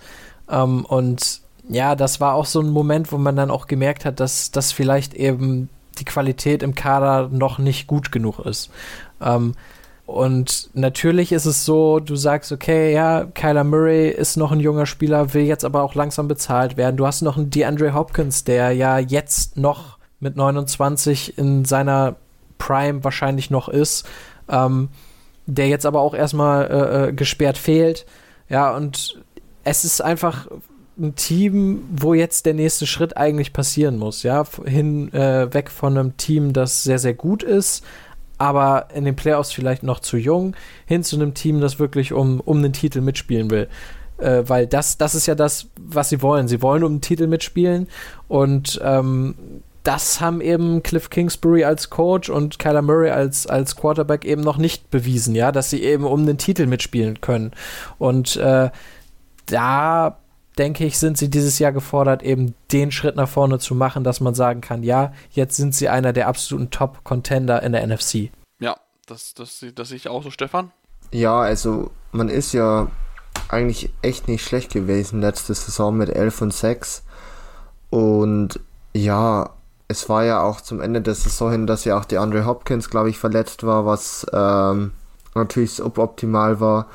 Ähm, 0.49 0.85
und 0.85 1.41
ja, 1.69 1.95
das 1.95 2.19
war 2.19 2.33
auch 2.33 2.45
so 2.45 2.61
ein 2.61 2.69
Moment, 2.69 3.11
wo 3.11 3.17
man 3.17 3.35
dann 3.35 3.51
auch 3.51 3.67
gemerkt 3.67 4.05
hat, 4.05 4.19
dass 4.19 4.51
das 4.51 4.71
vielleicht 4.71 5.13
eben 5.13 5.69
die 5.99 6.05
Qualität 6.05 6.63
im 6.63 6.73
Kader 6.73 7.29
noch 7.31 7.59
nicht 7.59 7.85
gut 7.85 8.11
genug 8.11 8.39
ist. 8.39 8.71
Ähm, 9.21 9.53
und 10.11 10.69
natürlich 10.73 11.31
ist 11.31 11.45
es 11.45 11.65
so, 11.65 11.99
du 11.99 12.15
sagst, 12.15 12.51
okay, 12.51 12.93
ja, 12.93 13.25
Kyler 13.33 13.63
Murray 13.63 14.09
ist 14.09 14.35
noch 14.35 14.51
ein 14.51 14.59
junger 14.59 14.85
Spieler, 14.85 15.33
will 15.33 15.43
jetzt 15.43 15.65
aber 15.65 15.83
auch 15.83 15.95
langsam 15.95 16.27
bezahlt 16.27 16.77
werden. 16.77 16.97
Du 16.97 17.07
hast 17.07 17.21
noch 17.21 17.37
einen 17.37 17.49
DeAndre 17.49 17.93
Hopkins, 17.93 18.43
der 18.43 18.71
ja 18.71 18.99
jetzt 18.99 19.57
noch 19.57 19.97
mit 20.19 20.35
29 20.35 21.37
in 21.37 21.65
seiner 21.65 22.15
Prime 22.57 23.03
wahrscheinlich 23.03 23.49
noch 23.49 23.69
ist, 23.69 24.05
ähm, 24.49 24.89
der 25.45 25.67
jetzt 25.67 25.85
aber 25.85 26.01
auch 26.01 26.13
erstmal 26.13 26.65
äh, 26.65 27.07
äh 27.09 27.13
gesperrt 27.13 27.57
fehlt. 27.57 28.05
Ja, 28.49 28.75
und 28.75 29.19
es 29.63 29.85
ist 29.85 30.01
einfach 30.01 30.47
ein 30.99 31.15
Team, 31.15 31.83
wo 31.91 32.13
jetzt 32.13 32.45
der 32.45 32.53
nächste 32.53 32.85
Schritt 32.85 33.17
eigentlich 33.17 33.53
passieren 33.53 33.97
muss, 33.97 34.23
ja, 34.23 34.43
hin 34.65 35.11
äh, 35.13 35.53
weg 35.53 35.69
von 35.69 35.97
einem 35.97 36.17
Team, 36.17 36.53
das 36.53 36.83
sehr, 36.83 36.99
sehr 36.99 37.13
gut 37.13 37.43
ist, 37.43 37.83
aber 38.41 38.87
in 38.95 39.05
den 39.05 39.15
Playoffs 39.15 39.51
vielleicht 39.51 39.83
noch 39.83 39.99
zu 39.99 40.17
jung, 40.17 40.55
hin 40.87 41.03
zu 41.03 41.15
einem 41.15 41.35
Team, 41.35 41.61
das 41.61 41.77
wirklich 41.77 42.11
um, 42.11 42.39
um 42.39 42.63
den 42.63 42.73
Titel 42.73 42.99
mitspielen 42.99 43.51
will. 43.51 43.67
Äh, 44.17 44.41
weil 44.47 44.65
das, 44.65 44.97
das 44.97 45.13
ist 45.13 45.27
ja 45.27 45.35
das, 45.35 45.67
was 45.79 46.09
sie 46.09 46.23
wollen. 46.23 46.47
Sie 46.47 46.63
wollen 46.63 46.83
um 46.83 46.95
den 46.95 47.01
Titel 47.01 47.27
mitspielen 47.27 47.87
und 48.27 48.81
ähm, 48.83 49.35
das 49.83 50.21
haben 50.21 50.41
eben 50.41 50.81
Cliff 50.81 51.11
Kingsbury 51.11 51.65
als 51.65 51.91
Coach 51.91 52.31
und 52.31 52.57
Kyler 52.57 52.81
Murray 52.81 53.11
als, 53.11 53.45
als 53.45 53.75
Quarterback 53.75 54.25
eben 54.25 54.41
noch 54.41 54.57
nicht 54.57 54.89
bewiesen, 54.89 55.35
ja, 55.35 55.51
dass 55.51 55.69
sie 55.69 55.83
eben 55.83 56.05
um 56.05 56.25
den 56.25 56.39
Titel 56.39 56.65
mitspielen 56.65 57.21
können. 57.21 57.51
Und 57.99 58.37
äh, 58.37 58.71
da 59.45 60.17
denke 60.57 60.85
ich, 60.85 60.99
sind 60.99 61.17
sie 61.17 61.29
dieses 61.29 61.59
Jahr 61.59 61.71
gefordert, 61.71 62.23
eben 62.23 62.55
den 62.71 62.91
Schritt 62.91 63.15
nach 63.15 63.29
vorne 63.29 63.59
zu 63.59 63.75
machen, 63.75 64.03
dass 64.03 64.19
man 64.19 64.33
sagen 64.33 64.61
kann, 64.61 64.83
ja, 64.83 65.13
jetzt 65.31 65.55
sind 65.55 65.73
sie 65.73 65.89
einer 65.89 66.13
der 66.13 66.27
absoluten 66.27 66.69
Top-Contender 66.69 67.63
in 67.63 67.71
der 67.71 67.85
NFC. 67.87 68.31
Ja, 68.59 68.77
das, 69.05 69.33
das, 69.33 69.65
das 69.73 69.89
sehe 69.89 69.97
ich 69.97 70.09
auch 70.09 70.23
so, 70.23 70.31
Stefan. 70.31 70.71
Ja, 71.11 71.39
also 71.39 71.91
man 72.11 72.29
ist 72.29 72.53
ja 72.53 72.87
eigentlich 73.49 73.89
echt 74.01 74.27
nicht 74.27 74.43
schlecht 74.43 74.71
gewesen 74.71 75.21
letzte 75.21 75.53
Saison 75.53 75.95
mit 75.95 76.09
11 76.09 76.41
und 76.41 76.53
6. 76.53 77.03
Und 77.89 78.59
ja, 78.93 79.49
es 79.87 80.07
war 80.09 80.23
ja 80.23 80.41
auch 80.41 80.61
zum 80.61 80.81
Ende 80.81 81.01
der 81.01 81.15
Saison 81.15 81.51
hin, 81.51 81.67
dass 81.67 81.85
ja 81.85 81.97
auch 81.97 82.05
die 82.05 82.17
Andre 82.17 82.45
Hopkins, 82.45 82.89
glaube 82.89 83.09
ich, 83.09 83.17
verletzt 83.17 83.65
war, 83.65 83.85
was 83.85 84.25
ähm, 84.33 84.91
natürlich 85.35 85.73
suboptimal 85.73 86.59
war. 86.59 86.87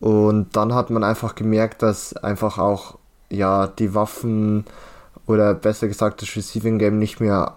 Und 0.00 0.56
dann 0.56 0.74
hat 0.74 0.90
man 0.90 1.04
einfach 1.04 1.34
gemerkt, 1.34 1.82
dass 1.82 2.16
einfach 2.16 2.58
auch 2.58 2.98
ja, 3.28 3.66
die 3.66 3.94
Waffen 3.94 4.64
oder 5.26 5.54
besser 5.54 5.88
gesagt 5.88 6.22
das 6.22 6.34
Receiving 6.34 6.78
Game 6.78 6.98
nicht 6.98 7.20
mehr 7.20 7.54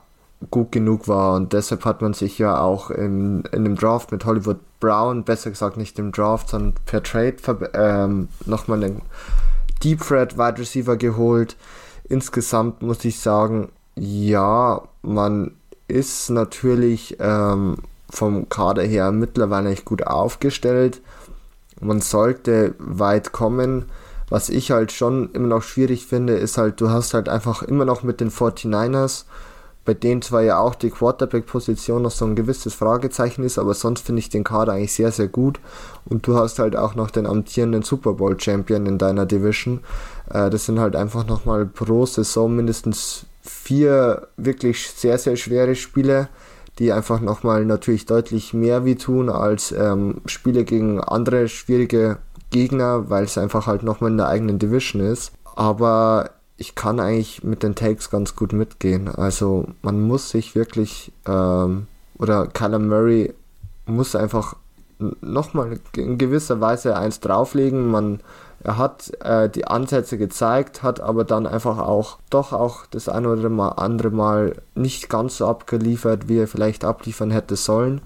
gut 0.51 0.71
genug 0.71 1.07
war 1.07 1.35
und 1.35 1.53
deshalb 1.53 1.85
hat 1.85 2.01
man 2.01 2.13
sich 2.13 2.37
ja 2.37 2.59
auch 2.59 2.91
in, 2.91 3.43
in 3.51 3.63
dem 3.63 3.75
Draft 3.75 4.11
mit 4.11 4.25
Hollywood 4.25 4.59
Brown, 4.79 5.23
besser 5.23 5.49
gesagt 5.49 5.77
nicht 5.77 5.97
im 5.99 6.11
Draft, 6.11 6.49
sondern 6.49 6.73
per 6.85 7.01
Trade 7.01 7.35
ähm, 7.73 8.27
nochmal 8.45 8.83
einen 8.83 9.01
Deep 9.83 10.01
Threat 10.01 10.37
Wide 10.37 10.59
Receiver 10.59 10.97
geholt. 10.97 11.55
Insgesamt 12.03 12.81
muss 12.81 13.03
ich 13.05 13.19
sagen, 13.19 13.69
ja, 13.95 14.81
man 15.01 15.51
ist 15.87 16.29
natürlich 16.29 17.17
ähm, 17.19 17.77
vom 18.09 18.49
Kader 18.49 18.83
her 18.83 19.11
mittlerweile 19.11 19.69
nicht 19.69 19.85
gut 19.85 20.05
aufgestellt. 20.05 21.01
Man 21.83 22.01
sollte 22.01 22.75
weit 22.79 23.31
kommen. 23.31 23.85
Was 24.29 24.49
ich 24.49 24.71
halt 24.71 24.91
schon 24.91 25.31
immer 25.33 25.47
noch 25.47 25.63
schwierig 25.63 26.05
finde, 26.05 26.33
ist 26.33 26.57
halt, 26.57 26.81
du 26.81 26.89
hast 26.89 27.13
halt 27.13 27.29
einfach 27.29 27.61
immer 27.61 27.85
noch 27.85 28.03
mit 28.03 28.19
den 28.19 28.31
49ers, 28.31 29.25
bei 29.85 29.93
denen 29.93 30.21
zwar 30.21 30.41
ja 30.41 30.59
auch 30.59 30.75
die 30.75 30.89
Quarterback-Position 30.89 32.01
noch 32.01 32.11
so 32.11 32.25
ein 32.25 32.35
gewisses 32.35 32.73
Fragezeichen 32.73 33.43
ist, 33.43 33.59
aber 33.59 33.73
sonst 33.73 34.05
finde 34.05 34.19
ich 34.19 34.29
den 34.29 34.43
Kader 34.45 34.73
eigentlich 34.73 34.93
sehr, 34.93 35.11
sehr 35.11 35.27
gut. 35.27 35.59
Und 36.05 36.25
du 36.25 36.35
hast 36.37 36.59
halt 36.59 36.75
auch 36.75 36.95
noch 36.95 37.11
den 37.11 37.27
amtierenden 37.27 37.83
Super 37.83 38.13
Bowl-Champion 38.13 38.85
in 38.85 38.97
deiner 38.97 39.25
Division. 39.25 39.81
Äh, 40.31 40.49
das 40.49 40.65
sind 40.65 40.79
halt 40.79 40.95
einfach 40.95 41.27
nochmal 41.27 41.65
pro 41.65 42.05
Saison 42.05 42.55
mindestens 42.55 43.25
vier 43.41 44.27
wirklich 44.37 44.89
sehr, 44.89 45.17
sehr 45.17 45.35
schwere 45.35 45.75
Spiele, 45.75 46.29
die 46.79 46.91
einfach 46.91 47.19
nochmal 47.19 47.65
natürlich 47.65 48.05
deutlich 48.05 48.53
mehr 48.53 48.85
wie 48.85 48.95
tun 48.95 49.29
als 49.29 49.71
ähm, 49.71 50.21
Spiele 50.25 50.63
gegen 50.63 50.99
andere 50.99 51.47
schwierige 51.47 52.17
Gegner, 52.49 53.09
weil 53.09 53.25
es 53.25 53.37
einfach 53.37 53.67
halt 53.67 53.83
nochmal 53.83 54.11
in 54.11 54.17
der 54.17 54.27
eigenen 54.27 54.59
Division 54.59 55.01
ist. 55.01 55.33
Aber 55.55 56.31
ich 56.57 56.75
kann 56.75 56.99
eigentlich 56.99 57.43
mit 57.43 57.63
den 57.63 57.75
Takes 57.75 58.09
ganz 58.09 58.35
gut 58.35 58.53
mitgehen. 58.53 59.07
Also 59.07 59.67
man 59.81 60.01
muss 60.01 60.29
sich 60.29 60.55
wirklich, 60.55 61.11
ähm, 61.27 61.87
oder 62.17 62.47
Kyler 62.47 62.79
Murray 62.79 63.33
muss 63.85 64.15
einfach 64.15 64.55
nochmal 65.21 65.79
in 65.97 66.17
gewisser 66.17 66.61
Weise 66.61 66.95
eins 66.95 67.19
drauflegen. 67.19 67.87
Man 67.89 68.21
er 68.63 68.77
hat 68.77 69.11
äh, 69.21 69.49
die 69.49 69.67
Ansätze 69.67 70.17
gezeigt, 70.17 70.83
hat 70.83 71.01
aber 71.01 71.25
dann 71.25 71.45
einfach 71.45 71.79
auch 71.79 72.19
doch 72.29 72.53
auch 72.53 72.85
das 72.85 73.09
eine 73.09 73.27
oder 73.27 73.77
andere 73.77 74.09
Mal 74.09 74.55
nicht 74.73 75.09
ganz 75.09 75.37
so 75.37 75.47
abgeliefert, 75.47 76.29
wie 76.29 76.37
er 76.37 76.47
vielleicht 76.47 76.85
abliefern 76.85 77.29
hätte 77.29 77.57
sollen. 77.57 78.01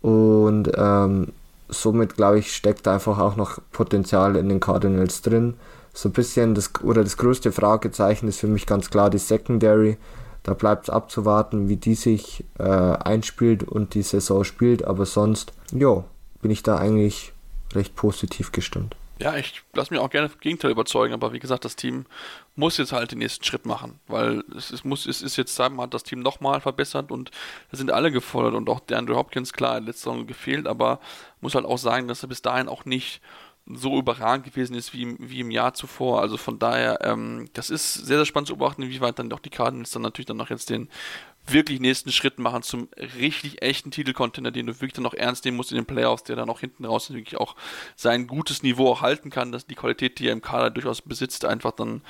Und 0.00 0.70
ähm, 0.76 1.32
somit 1.68 2.14
glaube 2.14 2.38
ich, 2.38 2.54
steckt 2.54 2.86
einfach 2.86 3.18
auch 3.18 3.34
noch 3.34 3.58
Potenzial 3.72 4.36
in 4.36 4.48
den 4.48 4.60
Cardinals 4.60 5.22
drin. 5.22 5.54
So 5.92 6.08
ein 6.08 6.12
bisschen 6.12 6.54
das 6.54 6.70
oder 6.82 7.02
das 7.02 7.16
größte 7.16 7.50
Fragezeichen 7.50 8.28
ist 8.28 8.38
für 8.38 8.46
mich 8.46 8.66
ganz 8.66 8.90
klar 8.90 9.10
die 9.10 9.18
Secondary. 9.18 9.96
Da 10.44 10.54
bleibt 10.54 10.84
es 10.84 10.90
abzuwarten, 10.90 11.68
wie 11.68 11.76
die 11.76 11.94
sich 11.94 12.44
äh, 12.58 12.62
einspielt 12.62 13.64
und 13.64 13.94
die 13.94 14.02
Saison 14.02 14.44
spielt. 14.44 14.84
Aber 14.84 15.06
sonst, 15.06 15.52
ja, 15.72 16.04
bin 16.42 16.50
ich 16.50 16.62
da 16.62 16.76
eigentlich 16.76 17.32
recht 17.72 17.96
positiv 17.96 18.52
gestimmt. 18.52 18.94
Ja, 19.20 19.36
ich 19.36 19.62
lasse 19.72 19.92
mich 19.92 20.00
auch 20.00 20.10
gerne 20.10 20.28
vom 20.28 20.40
Gegenteil 20.40 20.72
überzeugen, 20.72 21.14
aber 21.14 21.32
wie 21.32 21.38
gesagt, 21.38 21.64
das 21.64 21.76
Team 21.76 22.04
muss 22.56 22.78
jetzt 22.78 22.92
halt 22.92 23.12
den 23.12 23.18
nächsten 23.18 23.44
Schritt 23.44 23.64
machen, 23.64 24.00
weil 24.08 24.42
es, 24.56 24.72
es 24.72 24.82
muss, 24.82 25.06
es 25.06 25.22
ist 25.22 25.36
jetzt, 25.36 25.54
sagen 25.54 25.74
wir 25.74 25.82
mal, 25.82 25.86
das 25.86 26.02
Team 26.02 26.18
nochmal 26.18 26.60
verbessert 26.60 27.12
und 27.12 27.30
da 27.70 27.76
sind 27.76 27.92
alle 27.92 28.10
gefordert 28.10 28.54
und 28.54 28.68
auch 28.68 28.80
der 28.80 28.98
Andrew 28.98 29.14
Hopkins, 29.14 29.52
klar, 29.52 29.78
letzte 29.80 30.04
Saison 30.04 30.26
gefehlt, 30.26 30.66
aber 30.66 30.98
muss 31.40 31.54
halt 31.54 31.64
auch 31.64 31.78
sagen, 31.78 32.08
dass 32.08 32.24
er 32.24 32.28
bis 32.28 32.42
dahin 32.42 32.68
auch 32.68 32.84
nicht 32.86 33.20
so 33.66 33.98
überragend 33.98 34.44
gewesen 34.44 34.74
ist 34.74 34.92
wie, 34.92 35.16
wie 35.18 35.40
im 35.40 35.50
Jahr 35.50 35.72
zuvor. 35.74 36.20
Also 36.20 36.36
von 36.36 36.58
daher, 36.58 36.98
ähm, 37.02 37.48
das 37.54 37.70
ist 37.70 37.94
sehr, 37.94 38.18
sehr 38.18 38.26
spannend 38.26 38.48
zu 38.48 38.56
beobachten, 38.56 38.82
inwieweit 38.82 39.18
dann 39.18 39.30
doch 39.30 39.40
die 39.40 39.50
Cardinals 39.50 39.90
dann 39.92 40.02
natürlich 40.02 40.26
dann 40.26 40.36
noch 40.36 40.50
jetzt 40.50 40.68
den 40.68 40.88
wirklich 41.46 41.80
nächsten 41.80 42.10
Schritt 42.10 42.38
machen 42.38 42.62
zum 42.62 42.88
richtig 43.18 43.62
echten 43.62 43.90
Titelcontainer, 43.90 44.50
den 44.50 44.66
du 44.66 44.74
wirklich 44.74 44.94
dann 44.94 45.04
noch 45.04 45.14
ernst 45.14 45.44
nehmen 45.44 45.56
musst 45.56 45.72
in 45.72 45.76
den 45.76 45.86
Playoffs, 45.86 46.24
der 46.24 46.36
dann 46.36 46.48
auch 46.48 46.60
hinten 46.60 46.84
raus 46.84 47.12
wirklich 47.12 47.38
auch 47.38 47.54
sein 47.96 48.26
gutes 48.26 48.62
Niveau 48.62 48.90
auch 48.90 49.02
halten 49.02 49.30
kann, 49.30 49.52
dass 49.52 49.66
die 49.66 49.74
Qualität, 49.74 50.18
die 50.18 50.28
er 50.28 50.32
im 50.32 50.42
Kader 50.42 50.70
durchaus 50.70 51.02
besitzt, 51.02 51.44
einfach 51.44 51.72
dann 51.72 52.02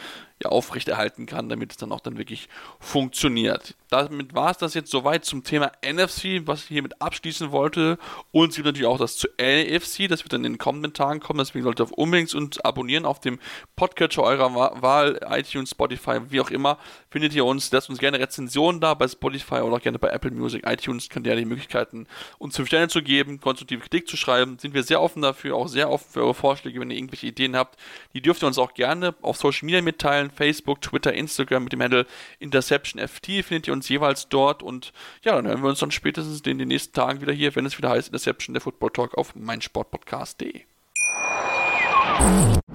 ja 0.42 0.50
aufrechterhalten 0.50 1.26
kann, 1.26 1.48
damit 1.48 1.72
es 1.72 1.76
dann 1.76 1.92
auch 1.92 2.00
dann 2.00 2.18
wirklich 2.18 2.48
funktioniert. 2.80 3.76
Damit 3.88 4.34
war 4.34 4.50
es 4.50 4.58
das 4.58 4.74
jetzt 4.74 4.90
soweit 4.90 5.24
zum 5.24 5.44
Thema 5.44 5.70
NFC, 5.84 6.42
was 6.46 6.62
ich 6.62 6.68
hiermit 6.68 7.00
abschließen 7.00 7.52
wollte. 7.52 7.98
Und 8.32 8.50
es 8.50 8.56
gibt 8.56 8.66
natürlich 8.66 8.88
auch 8.88 8.98
das 8.98 9.16
zu 9.16 9.28
NFC, 9.38 10.08
das 10.08 10.24
wird 10.24 10.32
dann 10.32 10.44
in 10.44 10.54
den 10.54 10.58
kommenden 10.58 10.92
Tagen 10.92 11.20
kommen, 11.20 11.38
deswegen 11.38 11.62
solltet 11.62 11.80
ihr 11.80 11.84
auf 11.84 11.92
unbedingt 11.92 12.34
uns 12.34 12.58
abonnieren 12.60 13.04
auf 13.04 13.20
dem 13.20 13.38
Podcatcher 13.76 14.24
eurer 14.24 14.54
Wahl, 14.82 15.20
iTunes, 15.30 15.70
Spotify, 15.70 16.18
wie 16.30 16.40
auch 16.40 16.50
immer, 16.50 16.78
findet 17.10 17.34
ihr 17.34 17.44
uns. 17.44 17.70
Lasst 17.70 17.88
uns 17.88 17.98
gerne 17.98 18.18
Rezensionen 18.18 18.80
da 18.80 18.94
bei 18.94 19.06
Spotify 19.06 19.56
oder 19.56 19.76
auch 19.76 19.80
gerne 19.80 20.00
bei 20.00 20.08
Apple 20.08 20.32
Music, 20.32 20.66
iTunes, 20.66 21.08
könnt 21.08 21.26
ihr 21.26 21.32
ja 21.32 21.38
die 21.38 21.44
Möglichkeiten, 21.44 22.08
uns 22.38 22.56
5 22.56 22.66
Sterne 22.66 22.88
zu 22.88 23.02
geben, 23.02 23.40
konstruktive 23.40 23.82
Kritik 23.82 24.08
zu 24.08 24.16
schreiben. 24.16 24.58
Sind 24.58 24.74
wir 24.74 24.82
sehr 24.82 25.00
offen 25.00 25.22
dafür, 25.22 25.54
auch 25.54 25.68
sehr 25.68 25.90
offen 25.90 26.10
für 26.10 26.22
eure 26.22 26.34
Vorschläge, 26.34 26.80
wenn 26.80 26.90
ihr 26.90 26.96
irgendwelche 26.96 27.28
Ideen 27.28 27.56
habt. 27.56 27.78
Die 28.12 28.20
dürft 28.20 28.42
ihr 28.42 28.48
uns 28.48 28.58
auch 28.58 28.74
gerne 28.74 29.14
auf 29.22 29.36
Social 29.36 29.66
Media 29.66 29.80
mitteilen, 29.80 30.30
Facebook, 30.34 30.80
Twitter, 30.80 31.12
Instagram 31.12 31.64
mit 31.64 31.72
dem 31.72 31.82
Handle 31.82 32.06
InterceptionFT 32.38 33.26
findet 33.44 33.68
ihr 33.68 33.72
uns 33.72 33.88
jeweils 33.88 34.28
dort 34.28 34.62
und 34.62 34.92
ja, 35.22 35.34
dann 35.36 35.46
hören 35.46 35.62
wir 35.62 35.70
uns 35.70 35.78
dann 35.78 35.90
spätestens 35.90 36.40
in 36.40 36.58
den 36.58 36.68
nächsten 36.68 36.92
Tagen 36.92 37.20
wieder 37.20 37.32
hier, 37.32 37.54
wenn 37.56 37.66
es 37.66 37.78
wieder 37.78 37.90
heißt 37.90 38.08
Interception, 38.08 38.54
der 38.54 38.60
Football 38.60 38.90
Talk 38.90 39.14
auf 39.16 39.34
meinsportpodcast.de. 39.34 40.62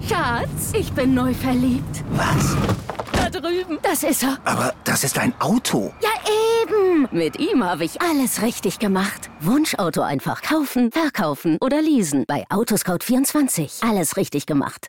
Schatz, 0.08 0.72
ich 0.74 0.92
bin 0.92 1.14
neu 1.14 1.32
verliebt. 1.34 2.04
Was? 2.10 2.56
Da 3.12 3.30
drüben. 3.30 3.78
Das 3.82 4.02
ist 4.02 4.22
er. 4.22 4.38
Aber 4.44 4.74
das 4.84 5.04
ist 5.04 5.18
ein 5.18 5.32
Auto. 5.40 5.92
Ja, 6.02 6.10
eben. 6.62 7.08
Mit 7.10 7.38
ihm 7.38 7.64
habe 7.64 7.84
ich 7.84 8.00
alles 8.00 8.42
richtig 8.42 8.78
gemacht. 8.78 9.30
Wunschauto 9.40 10.02
einfach 10.02 10.42
kaufen, 10.42 10.90
verkaufen 10.92 11.58
oder 11.60 11.80
leasen. 11.80 12.24
Bei 12.26 12.44
Autoscout24. 12.48 13.88
Alles 13.88 14.16
richtig 14.16 14.46
gemacht. 14.46 14.88